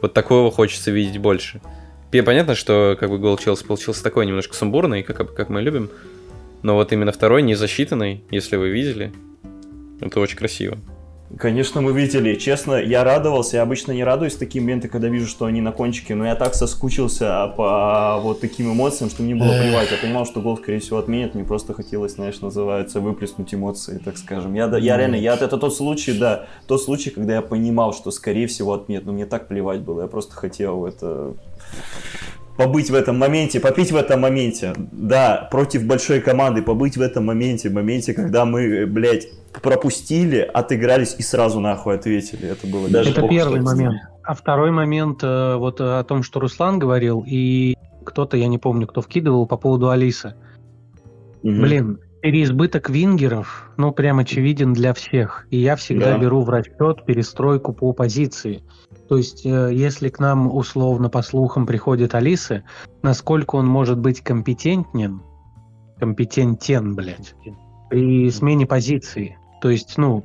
Вот 0.00 0.14
такого 0.14 0.50
хочется 0.50 0.90
видеть 0.90 1.18
больше. 1.18 1.60
Понятно, 2.10 2.54
что 2.54 2.96
как 2.98 3.10
бы 3.10 3.18
гол 3.18 3.36
Челси 3.36 3.64
получился 3.64 4.02
такой 4.02 4.26
немножко 4.26 4.54
сумбурный, 4.54 5.02
как, 5.02 5.34
как 5.34 5.48
мы 5.48 5.60
любим. 5.60 5.90
Но 6.62 6.74
вот 6.74 6.92
именно 6.92 7.12
второй, 7.12 7.42
не 7.42 7.54
засчитанный, 7.54 8.24
если 8.30 8.56
вы 8.56 8.70
видели, 8.70 9.12
это 10.00 10.18
очень 10.20 10.36
красиво. 10.36 10.78
Конечно, 11.36 11.82
мы 11.82 11.92
видели. 11.92 12.36
Честно, 12.36 12.76
я 12.76 13.04
радовался. 13.04 13.58
Я 13.58 13.62
обычно 13.62 13.92
не 13.92 14.02
радуюсь 14.02 14.34
такие 14.34 14.62
моменты, 14.62 14.88
когда 14.88 15.08
вижу, 15.08 15.26
что 15.26 15.44
они 15.44 15.60
на 15.60 15.72
кончике. 15.72 16.14
Но 16.14 16.24
я 16.24 16.34
так 16.34 16.54
соскучился 16.54 17.52
по 17.54 18.18
вот 18.22 18.40
таким 18.40 18.72
эмоциям, 18.72 19.10
что 19.10 19.22
мне 19.22 19.34
было 19.34 19.50
плевать. 19.50 19.90
Я 19.90 19.98
понимал, 19.98 20.24
что 20.24 20.40
гол, 20.40 20.56
скорее 20.56 20.78
всего, 20.78 20.96
отменят. 20.98 21.34
Мне 21.34 21.44
просто 21.44 21.74
хотелось, 21.74 22.14
знаешь, 22.14 22.40
называется, 22.40 23.00
выплеснуть 23.00 23.54
эмоции, 23.54 24.00
так 24.02 24.16
скажем. 24.16 24.54
Я, 24.54 24.74
я 24.78 24.96
реально, 24.96 25.16
я, 25.16 25.34
это 25.34 25.58
тот 25.58 25.76
случай, 25.76 26.12
да, 26.12 26.46
тот 26.66 26.82
случай, 26.82 27.10
когда 27.10 27.34
я 27.34 27.42
понимал, 27.42 27.92
что, 27.92 28.10
скорее 28.10 28.46
всего, 28.46 28.72
отменят. 28.72 29.04
Но 29.04 29.12
мне 29.12 29.26
так 29.26 29.48
плевать 29.48 29.80
было. 29.80 30.02
Я 30.02 30.08
просто 30.08 30.34
хотел 30.34 30.86
это 30.86 31.34
побыть 32.58 32.90
в 32.90 32.94
этом 32.94 33.16
моменте, 33.16 33.60
попить 33.60 33.92
в 33.92 33.96
этом 33.96 34.20
моменте. 34.20 34.74
Да, 34.76 35.48
против 35.50 35.86
большой 35.86 36.20
команды, 36.20 36.60
побыть 36.60 36.96
в 36.96 37.00
этом 37.00 37.24
моменте, 37.26 37.70
в 37.70 37.72
моменте, 37.72 38.12
когда 38.12 38.44
мы, 38.44 38.62
э, 38.62 38.86
блядь, 38.86 39.28
пропустили, 39.62 40.38
отыгрались 40.38 41.14
и 41.18 41.22
сразу 41.22 41.60
нахуй 41.60 41.94
ответили. 41.94 42.48
Это 42.48 42.66
было 42.66 42.88
даже 42.88 43.10
Это 43.10 43.26
первый 43.28 43.60
момент. 43.60 44.00
А 44.24 44.34
второй 44.34 44.72
момент, 44.72 45.20
э, 45.22 45.54
вот 45.54 45.80
э, 45.80 45.84
о 45.84 46.04
том, 46.04 46.22
что 46.22 46.40
Руслан 46.40 46.78
говорил, 46.78 47.24
и 47.26 47.76
кто-то, 48.04 48.36
я 48.36 48.48
не 48.48 48.58
помню, 48.58 48.86
кто 48.86 49.00
вкидывал 49.00 49.46
по 49.46 49.56
поводу 49.56 49.90
Алисы. 49.90 50.34
Мгм. 51.42 51.62
Блин, 51.62 51.98
переизбыток 52.20 52.90
вингеров, 52.90 53.70
ну, 53.76 53.92
прям 53.92 54.18
очевиден 54.18 54.72
для 54.72 54.92
всех. 54.92 55.46
И 55.50 55.58
я 55.58 55.76
всегда 55.76 56.14
Да. 56.14 56.18
беру 56.18 56.42
в 56.42 56.50
расчет 56.50 57.04
перестройку 57.06 57.72
по 57.72 57.92
позиции. 57.92 58.62
То 59.08 59.16
есть, 59.16 59.46
э, 59.46 59.70
если 59.72 60.10
к 60.10 60.18
нам 60.18 60.54
условно 60.54 61.08
по 61.08 61.22
слухам 61.22 61.66
приходит 61.66 62.14
Алисы, 62.14 62.64
насколько 63.02 63.56
он 63.56 63.66
может 63.66 63.98
быть 63.98 64.20
компетентен, 64.20 65.22
компетентен, 65.98 66.94
блядь, 66.94 67.34
при 67.88 68.30
смене 68.30 68.66
позиции. 68.66 69.38
То 69.62 69.70
есть, 69.70 69.96
ну, 69.96 70.24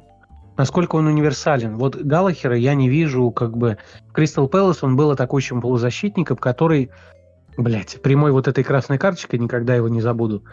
насколько 0.57 0.97
он 0.97 1.07
универсален. 1.07 1.77
Вот 1.77 1.95
Галахера 1.95 2.57
я 2.57 2.75
не 2.75 2.89
вижу, 2.89 3.31
как 3.31 3.57
бы... 3.57 3.77
В 4.09 4.11
Кристал 4.11 4.47
Пэлас 4.47 4.83
он 4.83 4.95
был 4.95 5.11
атакующим 5.11 5.61
полузащитником, 5.61 6.37
который, 6.37 6.91
блядь, 7.57 8.01
прямой 8.01 8.31
вот 8.31 8.47
этой 8.47 8.63
красной 8.63 8.97
карточкой, 8.97 9.39
никогда 9.39 9.75
его 9.75 9.87
не 9.87 10.01
забуду, 10.01 10.43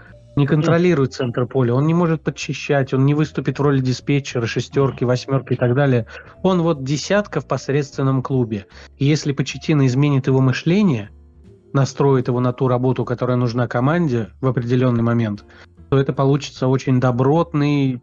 не 0.40 0.46
контролирует 0.46 1.12
центр 1.12 1.46
поля, 1.46 1.74
он 1.74 1.86
не 1.86 1.94
может 1.94 2.22
подчищать, 2.22 2.92
он 2.94 3.04
не 3.06 3.14
выступит 3.14 3.58
в 3.58 3.62
роли 3.62 3.80
диспетчера, 3.80 4.46
шестерки, 4.46 5.04
восьмерки 5.04 5.52
и 5.52 5.56
так 5.56 5.74
далее. 5.74 6.06
Он 6.42 6.62
вот 6.62 6.82
десятка 6.82 7.40
в 7.40 7.46
посредственном 7.46 8.22
клубе. 8.22 8.66
И 8.98 9.04
если 9.04 9.32
Почетина 9.32 9.86
изменит 9.86 10.26
его 10.26 10.40
мышление, 10.40 11.10
настроит 11.72 12.28
его 12.28 12.40
на 12.40 12.52
ту 12.52 12.68
работу, 12.68 13.04
которая 13.04 13.36
нужна 13.36 13.68
команде 13.68 14.30
в 14.40 14.48
определенный 14.48 15.02
момент, 15.02 15.44
то 15.90 15.98
это 15.98 16.12
получится 16.12 16.66
очень 16.66 17.00
добротный, 17.00 18.02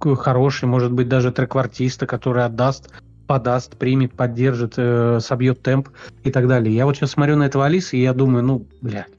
хороший, 0.00 0.64
может 0.66 0.92
быть, 0.92 1.08
даже 1.08 1.30
треквартиста, 1.30 2.06
который 2.06 2.44
отдаст, 2.44 2.92
подаст, 3.26 3.76
примет, 3.76 4.14
поддержит, 4.14 4.74
э, 4.76 5.20
собьет 5.20 5.62
темп 5.62 5.90
и 6.24 6.30
так 6.30 6.48
далее. 6.48 6.74
Я 6.74 6.86
вот 6.86 6.96
сейчас 6.96 7.10
смотрю 7.10 7.36
на 7.36 7.44
этого 7.44 7.66
Алиса, 7.66 7.96
и 7.96 8.00
я 8.00 8.14
думаю, 8.14 8.42
ну, 8.42 8.66
блядь, 8.80 9.12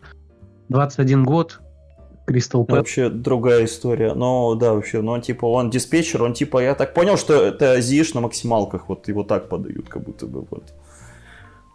21 0.70 1.24
год, 1.24 1.62
Кристал 2.30 2.64
Пэлас. 2.64 2.82
Вообще 2.82 3.10
другая 3.10 3.66
история. 3.66 4.14
Но 4.14 4.54
да, 4.54 4.74
вообще, 4.74 5.02
ну 5.02 5.20
типа 5.20 5.46
он 5.48 5.72
диспетчер, 5.72 6.22
он 6.22 6.34
типа, 6.34 6.62
я 6.62 6.76
так 6.76 6.94
понял, 6.94 7.18
что 7.18 7.34
это 7.34 7.82
Зиш 7.82 8.14
на 8.14 8.22
максималках, 8.22 8.88
вот 8.88 9.08
его 9.08 9.24
так 9.24 9.50
подают, 9.50 9.90
как 9.90 10.04
будто 10.04 10.28
бы 10.28 10.46
вот. 10.52 10.64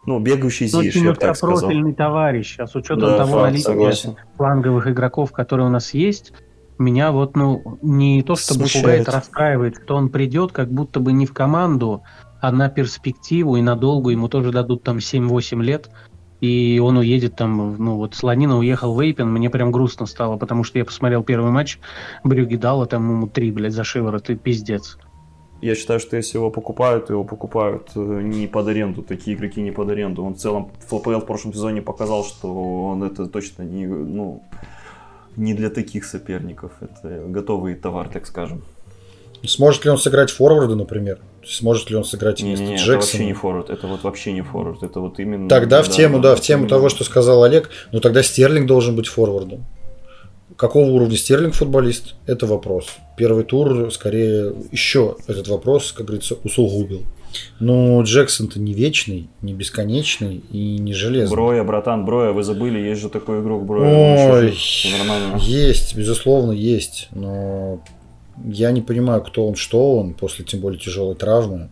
Ну, 0.06 0.20
бегающий 0.20 0.68
Ну, 0.72 0.82
Зиш, 0.82 0.94
я 0.96 1.10
бы 1.10 1.16
так 1.16 1.34
сказал. 1.36 1.58
профильный 1.60 1.92
товарищ, 1.94 2.56
а 2.60 2.66
с 2.68 2.74
учетом 2.76 3.00
Да, 3.00 3.18
того 3.18 3.32
факт, 3.32 3.42
наличия 3.42 3.64
согласен. 3.64 4.16
фланговых 4.36 4.86
игроков, 4.86 5.32
которые 5.32 5.66
у 5.66 5.70
нас 5.70 5.92
есть, 5.94 6.32
меня 6.78 7.10
вот, 7.10 7.34
ну, 7.36 7.78
не 7.82 8.22
то 8.22 8.36
чтобы 8.36 8.60
Смущает. 8.60 8.84
пугает, 8.84 9.08
расстраивает, 9.08 9.76
что 9.82 9.96
он 9.96 10.08
придет 10.10 10.52
как 10.52 10.70
будто 10.70 11.00
бы 11.00 11.12
не 11.12 11.26
в 11.26 11.32
команду, 11.32 12.02
а 12.40 12.52
на 12.52 12.68
перспективу 12.68 13.56
и 13.56 13.62
надолго 13.62 14.10
ему 14.10 14.28
тоже 14.28 14.52
дадут 14.52 14.82
там 14.84 14.98
7-8 14.98 15.62
лет, 15.62 15.88
и 16.44 16.78
он 16.78 16.98
уедет 16.98 17.36
там, 17.36 17.76
ну 17.78 17.96
вот 17.96 18.14
Слонина 18.14 18.58
уехал 18.58 18.92
в 18.94 19.00
Эйпен, 19.00 19.30
мне 19.30 19.48
прям 19.48 19.72
грустно 19.72 20.06
стало, 20.06 20.36
потому 20.36 20.64
что 20.64 20.78
я 20.78 20.84
посмотрел 20.84 21.22
первый 21.22 21.50
матч, 21.50 21.78
Брюги 22.22 22.56
дала 22.56 22.86
там 22.86 23.08
ему 23.10 23.26
три, 23.28 23.50
блядь, 23.50 23.72
за 23.72 23.84
шиворот, 23.84 24.28
и 24.30 24.36
пиздец. 24.36 24.98
Я 25.62 25.74
считаю, 25.74 25.98
что 26.00 26.16
если 26.16 26.36
его 26.36 26.50
покупают, 26.50 27.06
то 27.06 27.14
его 27.14 27.24
покупают 27.24 27.92
э, 27.96 28.20
не 28.22 28.46
под 28.46 28.68
аренду. 28.68 29.02
Такие 29.02 29.34
игроки 29.34 29.62
не 29.62 29.70
под 29.70 29.88
аренду. 29.88 30.22
Он 30.22 30.34
в 30.34 30.38
целом 30.38 30.70
в 30.78 30.98
ФПЛ 30.98 31.20
в 31.20 31.26
прошлом 31.26 31.54
сезоне 31.54 31.80
показал, 31.80 32.22
что 32.22 32.84
он 32.84 33.02
это 33.02 33.26
точно 33.26 33.62
не, 33.62 33.86
ну, 33.86 34.42
не 35.36 35.54
для 35.54 35.70
таких 35.70 36.04
соперников. 36.04 36.72
Это 36.80 37.24
готовый 37.28 37.76
товар, 37.76 38.10
так 38.10 38.26
скажем. 38.26 38.62
Сможет 39.42 39.86
ли 39.86 39.90
он 39.90 39.96
сыграть 39.96 40.30
форварда, 40.30 40.74
например? 40.74 41.20
Сможет 41.46 41.90
ли 41.90 41.96
он 41.96 42.04
сыграть 42.04 42.40
вместо 42.42 42.64
не, 42.64 42.70
не, 42.70 42.74
это 42.76 42.92
вообще 42.92 43.08
Джексона? 43.10 43.22
не 43.26 43.32
форвард. 43.32 43.70
Это 43.70 43.86
вот 43.86 44.02
вообще 44.02 44.32
не 44.32 44.42
форвард. 44.42 44.82
Это 44.82 45.00
вот 45.00 45.18
именно. 45.18 45.48
Тогда 45.48 45.82
в 45.82 45.88
тему, 45.88 46.20
да, 46.20 46.34
в 46.34 46.40
тему 46.40 46.62
именно- 46.62 46.68
того, 46.70 46.88
что 46.88 47.04
сказал 47.04 47.42
Олег, 47.44 47.70
ну 47.92 48.00
тогда 48.00 48.22
Стерлинг 48.22 48.66
должен 48.66 48.96
быть 48.96 49.06
форвардом. 49.08 49.64
какого 50.56 50.84
уровня 50.84 51.16
Стерлинг 51.16 51.54
футболист, 51.54 52.14
это 52.26 52.46
вопрос. 52.46 52.86
Первый 53.16 53.42
тур, 53.44 53.90
скорее, 53.90 54.52
еще 54.70 55.16
этот 55.26 55.48
вопрос, 55.48 55.90
как 55.90 56.06
говорится, 56.06 56.36
усугубил. 56.44 57.02
Но 57.58 58.00
Джексон-то 58.02 58.60
не 58.60 58.72
вечный, 58.72 59.28
не 59.42 59.52
бесконечный 59.54 60.42
и 60.52 60.78
не 60.78 60.92
железный. 60.92 61.34
Броя, 61.34 61.64
братан, 61.64 62.04
Броя, 62.04 62.32
вы 62.32 62.44
забыли, 62.44 62.78
есть 62.78 63.00
же 63.00 63.08
такой 63.08 63.40
игрок 63.40 63.64
Броя. 63.64 64.32
Ой, 64.32 64.56
есть, 65.40 65.96
безусловно, 65.96 66.52
есть. 66.52 67.08
Но 67.12 67.80
я 68.42 68.72
не 68.72 68.80
понимаю, 68.80 69.22
кто 69.22 69.46
он, 69.46 69.54
что 69.54 69.98
он, 69.98 70.14
после 70.14 70.44
тем 70.44 70.60
более 70.60 70.80
тяжелой 70.80 71.14
травмы 71.14 71.70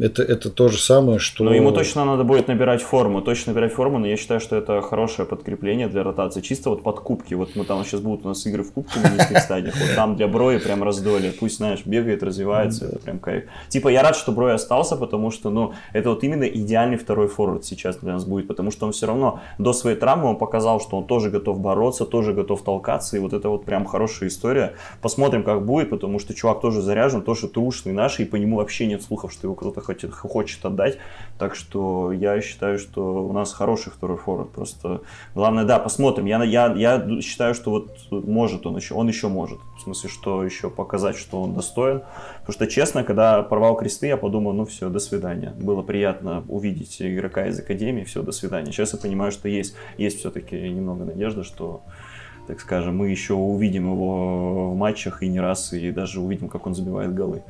это, 0.00 0.22
это 0.22 0.50
то 0.50 0.68
же 0.68 0.78
самое, 0.78 1.18
что... 1.18 1.44
Но 1.44 1.54
ему 1.54 1.72
точно 1.72 2.04
надо 2.04 2.24
будет 2.24 2.48
набирать 2.48 2.82
форму, 2.82 3.22
точно 3.22 3.52
набирать 3.52 3.72
форму, 3.72 3.98
но 3.98 4.06
я 4.06 4.16
считаю, 4.16 4.40
что 4.40 4.56
это 4.56 4.80
хорошее 4.82 5.26
подкрепление 5.26 5.88
для 5.88 6.02
ротации. 6.02 6.40
Чисто 6.40 6.70
вот 6.70 6.82
под 6.82 7.00
кубки, 7.00 7.34
вот 7.34 7.56
мы 7.56 7.64
там 7.64 7.84
сейчас 7.84 8.00
будут 8.00 8.24
у 8.24 8.28
нас 8.28 8.44
игры 8.46 8.62
в 8.62 8.72
кубке 8.72 9.00
в 9.00 9.12
низких 9.12 9.38
стадиях, 9.38 9.74
вот 9.74 9.94
там 9.94 10.16
для 10.16 10.28
Броя 10.28 10.58
прям 10.60 10.82
раздолье, 10.82 11.32
пусть, 11.32 11.56
знаешь, 11.56 11.80
бегает, 11.84 12.22
развивается, 12.22 12.86
это 12.86 12.98
прям 12.98 13.18
кайф. 13.18 13.44
Типа 13.68 13.88
я 13.88 14.02
рад, 14.02 14.16
что 14.16 14.32
Брой 14.32 14.54
остался, 14.54 14.96
потому 14.96 15.30
что, 15.30 15.50
ну, 15.50 15.72
это 15.92 16.10
вот 16.10 16.22
именно 16.24 16.44
идеальный 16.44 16.96
второй 16.96 17.28
форвард 17.28 17.64
сейчас 17.64 17.96
для 17.96 18.12
нас 18.12 18.24
будет, 18.24 18.48
потому 18.48 18.70
что 18.70 18.86
он 18.86 18.92
все 18.92 19.06
равно 19.06 19.40
до 19.58 19.72
своей 19.72 19.96
травмы 19.96 20.28
он 20.28 20.36
показал, 20.36 20.80
что 20.80 20.96
он 20.96 21.06
тоже 21.06 21.30
готов 21.30 21.60
бороться, 21.60 22.04
тоже 22.04 22.32
готов 22.32 22.62
толкаться, 22.62 23.16
и 23.16 23.20
вот 23.20 23.32
это 23.32 23.48
вот 23.48 23.64
прям 23.64 23.84
хорошая 23.84 24.28
история. 24.28 24.74
Посмотрим, 25.00 25.42
как 25.42 25.64
будет, 25.64 25.90
потому 25.90 26.18
что 26.18 26.34
чувак 26.34 26.60
тоже 26.60 26.82
заряжен, 26.82 27.22
тоже 27.22 27.48
трушный 27.48 27.92
наш, 27.92 28.20
и 28.20 28.24
по 28.24 28.36
нему 28.36 28.56
вообще 28.56 28.86
нет 28.86 29.02
слухов, 29.02 29.27
что 29.28 29.46
его 29.46 29.54
кто-то 29.54 29.80
хочет, 29.80 30.12
хочет 30.14 30.64
отдать. 30.64 30.98
Так 31.38 31.54
что 31.54 32.12
я 32.12 32.40
считаю, 32.40 32.78
что 32.78 33.26
у 33.26 33.32
нас 33.32 33.52
хороший 33.52 33.92
второй 33.92 34.16
форвард. 34.16 34.50
Просто 34.50 35.02
главное, 35.34 35.64
да, 35.64 35.78
посмотрим. 35.78 36.26
Я, 36.26 36.42
я, 36.44 36.72
я 36.74 37.20
считаю, 37.20 37.54
что 37.54 37.70
вот 37.70 37.90
может 38.10 38.66
он 38.66 38.76
еще, 38.76 38.94
он 38.94 39.08
еще 39.08 39.28
может. 39.28 39.58
В 39.78 39.82
смысле, 39.82 40.10
что 40.10 40.44
еще 40.44 40.70
показать, 40.70 41.16
что 41.16 41.42
он 41.42 41.54
достоин. 41.54 42.02
Потому 42.40 42.52
что, 42.52 42.66
честно, 42.66 43.04
когда 43.04 43.42
порвал 43.42 43.76
кресты, 43.76 44.06
я 44.06 44.16
подумал, 44.16 44.52
ну 44.52 44.64
все, 44.64 44.88
до 44.88 44.98
свидания. 44.98 45.54
Было 45.58 45.82
приятно 45.82 46.44
увидеть 46.48 47.00
игрока 47.00 47.46
из 47.46 47.58
Академии, 47.58 48.04
все, 48.04 48.22
до 48.22 48.32
свидания. 48.32 48.72
Сейчас 48.72 48.92
я 48.92 48.98
понимаю, 48.98 49.32
что 49.32 49.48
есть, 49.48 49.74
есть 49.96 50.18
все-таки 50.18 50.56
немного 50.56 51.04
надежды, 51.04 51.44
что 51.44 51.82
так 52.48 52.60
скажем, 52.60 52.96
мы 52.96 53.10
еще 53.10 53.34
увидим 53.34 53.92
его 53.92 54.70
в 54.70 54.74
матчах 54.76 55.22
и 55.22 55.28
не 55.28 55.38
раз, 55.38 55.74
и 55.74 55.90
даже 55.90 56.18
увидим, 56.18 56.48
как 56.48 56.66
он 56.66 56.74
забивает 56.74 57.14
голы. 57.14 57.42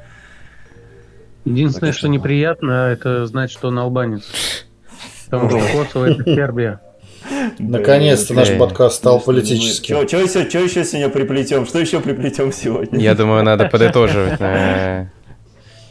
Единственное, 1.45 1.93
что 1.93 2.09
неприятно, 2.09 2.89
это 2.91 3.27
знать, 3.27 3.51
что 3.51 3.69
он 3.69 3.79
албанец. 3.79 4.23
Потому 5.31 5.51
что 5.51 5.61
Косово 5.73 6.11
это 6.11 6.25
Сербия. 6.25 6.81
Наконец-то 7.59 8.35
наш 8.35 8.57
подкаст 8.57 8.97
стал 8.97 9.21
политическим. 9.21 10.07
Что 10.07 10.19
еще, 10.19 10.49
что 10.49 10.59
еще 10.59 10.85
сегодня 10.85 11.09
приплетем? 11.09 11.67
Что 11.67 11.79
еще 11.79 12.01
приплетем 12.01 12.53
сегодня? 12.53 12.99
Я 12.99 13.15
думаю, 13.15 13.43
надо 13.43 13.67
подытоживать 13.67 14.41
на, 14.41 15.11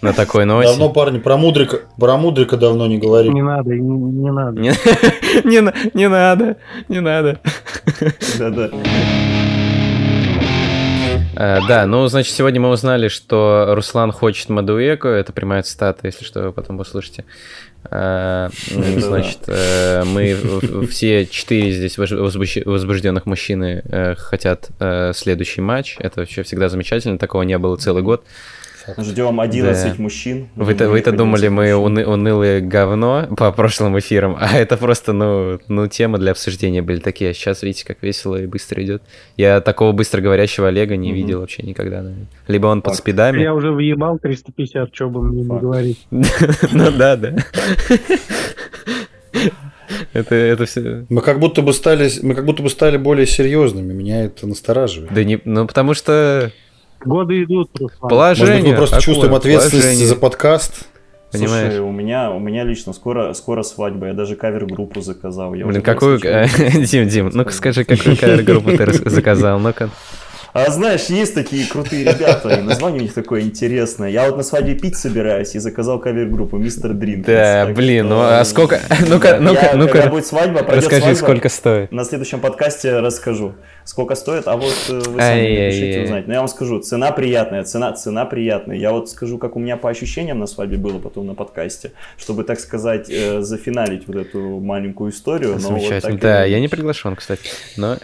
на 0.02 0.14
такой 0.14 0.46
ноте. 0.46 0.70
Давно, 0.70 0.90
парни, 0.90 1.20
про 1.20 1.38
Мудрика, 1.38 1.82
про 1.98 2.18
Мудрика 2.18 2.58
давно 2.58 2.88
не 2.88 2.98
говорили. 2.98 3.34
Не 3.34 3.44
надо, 3.44 3.76
не, 3.76 3.82
не 3.82 4.32
надо. 4.32 4.60
Не, 4.60 4.70
не, 5.44 5.92
не 5.94 6.10
надо, 6.10 6.58
не 6.88 7.00
надо. 7.00 7.40
Да-да. 8.40 8.70
Uh, 11.38 11.62
да, 11.68 11.86
ну, 11.86 12.08
значит, 12.08 12.34
сегодня 12.34 12.60
мы 12.60 12.70
узнали, 12.70 13.10
что 13.10 13.68
Руслан 13.76 14.12
хочет 14.12 14.50
Мадуэку. 14.50 15.08
Это 15.08 15.32
прямая 15.32 15.62
цитата, 15.62 16.08
если 16.08 16.26
что, 16.26 16.42
вы 16.42 16.52
потом 16.52 16.80
услышите. 16.80 17.26
Uh, 17.84 18.52
значит, 19.00 19.42
uh, 19.46 20.04
мы 20.04 20.88
все 20.88 21.28
четыре 21.28 21.72
здесь 21.74 22.00
возбужденных 22.00 23.28
мужчины 23.28 23.84
хотят 24.18 24.70
следующий 25.14 25.62
матч. 25.62 25.98
Это 26.00 26.22
вообще 26.22 26.42
всегда 26.42 26.70
замечательно. 26.70 27.20
Такого 27.20 27.44
не 27.44 27.60
было 27.60 27.78
целый 27.78 28.02
год. 28.02 28.24
Ждем 28.98 29.40
11 29.40 29.98
да. 29.98 30.02
мужчин. 30.02 30.48
Вы-то, 30.56 30.90
вы-то 30.90 31.12
думали, 31.12 31.48
мы 31.48 31.74
уны, 31.74 32.06
унылые 32.06 32.62
говно 32.62 33.28
по 33.36 33.52
прошлым 33.52 33.98
эфирам, 34.00 34.38
а 34.40 34.58
это 34.58 34.78
просто, 34.78 35.14
ну, 35.14 35.60
ну, 35.68 35.88
тема 35.88 36.18
для 36.18 36.32
обсуждения 36.32 36.82
были 36.82 37.00
такие. 37.00 37.32
А 37.32 37.34
сейчас 37.34 37.64
видите, 37.64 37.86
как 37.86 38.02
весело 38.02 38.36
и 38.42 38.46
быстро 38.46 38.84
идет. 38.84 39.04
Я 39.36 39.62
такого 39.62 39.92
быстро 39.92 40.22
говорящего 40.22 40.68
Олега 40.68 40.96
не 40.96 41.10
угу. 41.10 41.16
видел 41.16 41.40
вообще 41.42 41.64
никогда. 41.64 41.98
Наверное. 41.98 42.28
Либо 42.48 42.68
он 42.68 42.82
Факт. 42.82 42.88
под 42.88 42.96
спидами. 42.96 43.42
Я 43.42 43.54
уже 43.54 43.72
въебал 43.72 44.20
350, 44.20 44.94
что 44.94 45.10
бы 45.10 45.24
мне 45.24 45.44
не 45.44 45.60
говорить. 45.60 46.08
Ну 46.72 46.92
да, 46.92 47.16
да. 47.16 47.36
Это, 50.14 50.36
это 50.36 50.66
все. 50.66 51.06
Мы 51.10 51.22
как 51.22 51.40
будто 51.40 51.62
бы 51.62 51.74
стали, 51.74 52.10
мы 52.22 52.36
как 52.36 52.46
будто 52.46 52.64
бы 52.64 52.70
стали 52.70 52.98
более 52.98 53.26
серьезными. 53.26 53.94
Меня 53.94 54.26
это 54.26 54.48
настораживает. 54.48 55.14
Да 55.14 55.24
не, 55.24 55.40
ну 55.46 55.66
потому 55.68 55.94
что 55.94 56.52
Годы 57.06 57.44
идут, 57.44 57.70
Руслан. 57.80 58.10
Положение. 58.10 58.54
Может 58.54 58.64
быть, 58.64 58.72
мы 58.72 58.78
просто 58.78 59.02
чувствуем 59.02 59.36
ответственность 59.36 59.84
положение. 59.84 60.08
за 60.08 60.16
подкаст. 60.16 60.88
Понимаешь? 61.32 61.74
Слушай, 61.74 61.80
у 61.82 61.92
меня, 61.92 62.32
у 62.32 62.40
меня 62.40 62.64
лично 62.64 62.94
скоро, 62.94 63.34
скоро 63.34 63.62
свадьба, 63.62 64.08
я 64.08 64.14
даже 64.14 64.36
кавер-группу 64.36 65.02
заказал. 65.02 65.54
Я 65.54 65.66
Блин, 65.66 65.82
какую... 65.82 66.20
Дим, 66.20 67.08
Дим, 67.08 67.30
ну-ка 67.34 67.52
скажи, 67.52 67.84
какую 67.84 68.16
кавер-группу 68.18 68.72
ты 68.72 69.10
заказал, 69.10 69.60
ну-ка. 69.60 69.90
А 70.54 70.70
знаешь, 70.72 71.06
есть 71.06 71.34
такие 71.34 71.68
крутые 71.68 72.04
ребята, 72.04 72.50
и 72.50 72.62
название 72.62 73.00
у 73.00 73.04
них 73.04 73.14
такое 73.14 73.42
интересное. 73.42 74.10
Я 74.10 74.26
вот 74.26 74.38
на 74.38 74.44
свадьбе 74.44 74.76
пить 74.76 74.98
собираюсь 74.98 75.56
и 75.56 75.60
заказал 75.60 76.00
кавер-группу 76.00 76.58
Мистер 76.58 76.94
Дринк. 76.94 77.26
Да, 77.26 77.68
блин, 77.68 78.10
ну 78.10 78.22
а 78.22 78.44
сколько... 78.46 78.80
Ну-ка, 79.08 79.38
ну-ка, 79.40 79.72
ну-ка. 79.76 79.94
Когда 79.94 80.10
будет 80.10 80.26
свадьба, 80.26 80.62
Расскажи, 80.62 81.02
свадьба, 81.02 81.18
сколько 81.18 81.50
стоит. 81.50 81.92
На 81.92 82.04
следующем 82.04 82.40
подкасте 82.40 83.00
расскажу, 83.00 83.56
сколько 83.84 84.16
стоит, 84.16 84.48
а 84.48 84.58
вот 84.58 84.74
э, 84.90 84.94
вы 84.94 85.20
сами 85.20 85.66
напишите 85.66 86.04
узнать. 86.04 86.28
Но 86.28 86.34
я 86.34 86.40
вам 86.40 86.48
скажу, 86.48 86.80
цена 86.80 87.12
приятная, 87.12 87.64
цена, 87.64 87.94
цена 87.94 88.26
приятная. 88.26 88.78
Я 88.78 88.92
вот 88.92 89.10
скажу, 89.10 89.38
как 89.38 89.56
у 89.56 89.60
меня 89.60 89.78
по 89.78 89.90
ощущениям 89.90 90.40
на 90.40 90.48
свадьбе 90.48 90.78
было 90.78 91.00
потом 91.00 91.28
на 91.28 91.36
подкасте, 91.36 91.92
чтобы, 92.18 92.44
так 92.44 92.60
сказать, 92.60 93.10
э, 93.10 93.42
зафиналить 93.42 94.08
вот 94.08 94.16
эту 94.16 94.60
маленькую 94.60 95.12
историю. 95.12 95.60
Замечательно, 95.60 96.14
вот 96.14 96.22
да, 96.22 96.46
я 96.46 96.60
не 96.60 96.68
приглашен, 96.68 97.16
кстати, 97.16 97.50
но... 97.76 97.98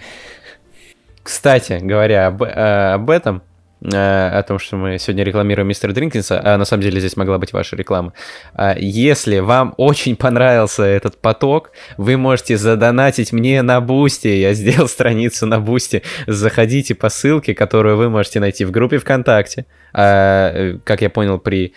Кстати, 1.23 1.79
говоря 1.81 2.27
об, 2.27 2.43
э, 2.43 2.93
об 2.93 3.09
этом, 3.09 3.41
э, 3.81 3.87
о 4.27 4.43
том, 4.43 4.59
что 4.59 4.75
мы 4.75 4.99
сегодня 4.99 5.23
рекламируем 5.23 5.69
мистер 5.69 5.93
Дринкинса, 5.93 6.41
а 6.43 6.57
на 6.57 6.65
самом 6.65 6.83
деле 6.83 6.99
здесь 6.99 7.15
могла 7.15 7.37
быть 7.37 7.53
ваша 7.53 7.77
реклама. 7.77 8.11
А 8.53 8.75
если 8.77 9.39
вам 9.39 9.73
очень 9.77 10.17
понравился 10.17 10.83
этот 10.83 11.17
поток, 11.17 11.71
вы 11.97 12.17
можете 12.17 12.57
задонатить 12.57 13.31
мне 13.31 13.61
на 13.61 13.79
Бусти. 13.79 14.27
Я 14.27 14.53
сделал 14.53 14.89
страницу 14.89 15.45
на 15.45 15.61
Бусти. 15.61 16.03
Заходите 16.27 16.93
по 16.93 17.07
ссылке, 17.07 17.55
которую 17.55 17.95
вы 17.95 18.09
можете 18.09 18.41
найти 18.41 18.65
в 18.65 18.71
группе 18.71 18.97
ВКонтакте. 18.97 19.65
А, 19.93 20.51
э, 20.53 20.77
как 20.83 21.01
я 21.01 21.09
понял, 21.09 21.39
при 21.39 21.73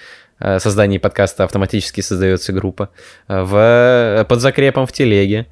создании 0.59 0.99
подкаста 0.99 1.45
автоматически 1.45 2.03
создается 2.03 2.53
группа. 2.53 2.91
В, 3.27 4.27
под 4.29 4.41
закрепом 4.43 4.87
в 4.87 4.93
телеге. 4.93 5.47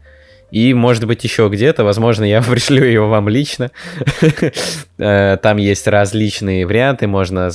И, 0.54 0.72
может 0.72 1.04
быть, 1.04 1.24
еще 1.24 1.48
где-то, 1.48 1.82
возможно, 1.82 2.22
я 2.22 2.40
пришлю 2.50 2.84
его 2.84 3.08
вам 3.08 3.28
лично. 3.28 3.70
Э, 4.96 5.36
там 5.42 5.56
есть 5.56 5.88
различные 5.88 6.64
варианты, 6.66 7.08
можно 7.08 7.50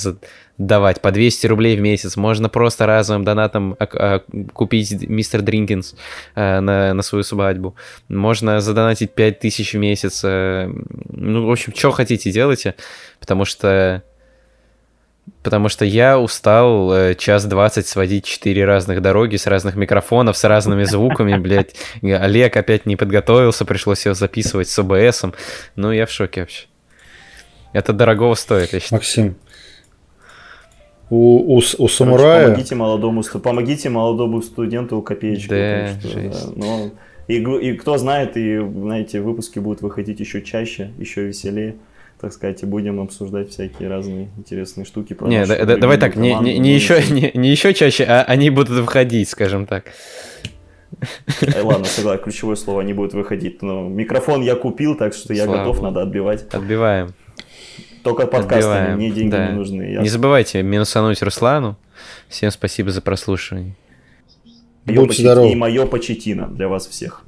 давать 0.57 1.01
по 1.01 1.11
200 1.11 1.47
рублей 1.47 1.77
в 1.77 1.79
месяц, 1.79 2.17
можно 2.17 2.49
просто 2.49 2.85
разовым 2.85 3.23
донатом 3.23 3.77
а, 3.79 3.87
а, 3.93 4.19
купить 4.51 5.07
мистер 5.07 5.41
Дринкинс 5.41 5.95
э, 6.35 6.59
на, 6.59 6.93
на 6.93 7.01
свою 7.01 7.23
свадьбу, 7.23 7.75
можно 8.09 8.59
задонатить 8.59 9.13
5000 9.13 9.73
в 9.73 9.77
месяц, 9.77 10.21
э, 10.25 10.69
ну, 11.09 11.45
в 11.45 11.51
общем, 11.51 11.73
что 11.73 11.91
хотите, 11.91 12.29
делайте, 12.29 12.75
потому 13.21 13.45
что 13.45 14.03
Потому 15.43 15.69
что 15.69 15.85
я 15.85 16.19
устал 16.19 16.93
э, 16.93 17.15
час 17.15 17.45
двадцать 17.45 17.87
сводить 17.87 18.25
четыре 18.25 18.65
разных 18.65 19.01
дороги 19.01 19.35
с 19.35 19.47
разных 19.47 19.75
микрофонов, 19.75 20.37
с 20.37 20.43
разными 20.43 20.83
звуками, 20.83 21.37
блядь. 21.39 21.75
Олег 22.01 22.57
опять 22.57 22.85
не 22.85 22.95
подготовился, 22.95 23.65
пришлось 23.65 24.05
его 24.05 24.15
записывать 24.15 24.69
с 24.69 24.79
ОБСом. 24.79 25.33
Ну, 25.75 25.91
я 25.91 26.05
в 26.05 26.11
шоке 26.11 26.41
вообще. 26.41 26.65
Это 27.73 27.93
дорогого 27.93 28.35
стоит, 28.35 28.73
я 28.73 28.79
считаю. 28.79 28.99
Максим, 28.99 29.35
у, 31.09 31.55
у, 31.55 31.57
у 31.57 31.87
самурая... 31.87 32.47
помогите 32.47 32.75
молодому, 32.75 33.23
помогите 33.23 33.89
молодому 33.89 34.41
студенту 34.41 35.01
копеечку. 35.01 35.49
Да, 35.49 35.99
что, 35.99 36.19
да, 36.19 36.37
ну, 36.55 36.91
и, 37.27 37.35
и 37.35 37.73
кто 37.73 37.97
знает, 37.97 38.37
и, 38.37 38.59
знаете, 38.59 39.21
выпуски 39.21 39.59
будут 39.59 39.81
выходить 39.81 40.19
еще 40.19 40.41
чаще, 40.41 40.91
еще 40.97 41.25
веселее 41.25 41.75
так 42.19 42.33
сказать, 42.33 42.63
и 42.63 42.65
будем 42.65 42.99
обсуждать 42.99 43.51
всякие 43.51 43.87
разные 43.89 44.29
интересные 44.37 44.85
штуки. 44.85 45.13
Про 45.13 45.27
не, 45.27 45.45
да, 45.45 45.77
давай 45.77 45.97
так, 45.97 46.15
не, 46.15 46.33
не, 46.35 46.59
не, 46.59 46.73
еще, 46.73 47.01
не, 47.09 47.31
не 47.33 47.49
еще 47.49 47.73
чаще, 47.73 48.03
а 48.03 48.23
они 48.23 48.49
будут 48.49 48.69
выходить, 48.69 49.29
скажем 49.29 49.65
так. 49.65 49.85
Э, 51.41 51.61
ладно, 51.61 51.85
согласен, 51.85 52.23
ключевое 52.23 52.55
слово, 52.55 52.81
они 52.81 52.93
будут 52.93 53.13
выходить. 53.13 53.61
Но 53.61 53.87
микрофон 53.87 54.41
я 54.41 54.55
купил, 54.55 54.95
так 54.95 55.13
что 55.13 55.33
я 55.33 55.45
Слава 55.45 55.59
готов, 55.59 55.77
Богу. 55.77 55.87
надо 55.87 56.01
отбивать. 56.01 56.45
Отбиваем. 56.51 57.13
Только 58.03 58.27
подкастами, 58.27 58.75
Отбиваем. 58.75 58.97
мне 58.97 59.11
деньги 59.11 59.31
да. 59.31 59.47
не 59.47 59.53
нужны. 59.53 59.83
Я... 59.83 60.01
Не 60.01 60.09
забывайте 60.09 60.61
минусануть 60.63 61.21
Руслану. 61.21 61.77
Всем 62.27 62.51
спасибо 62.51 62.91
за 62.91 63.01
прослушивание. 63.01 63.75
Будьте 64.85 65.21
здоровы. 65.21 65.51
И 65.51 65.55
мое 65.55 65.85
почетина 65.85 66.47
для 66.47 66.67
вас 66.67 66.87
всех. 66.87 67.23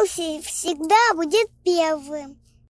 Челси 0.00 0.40
всегда 0.42 1.14
будет 1.14 1.50
первым. 1.62 2.39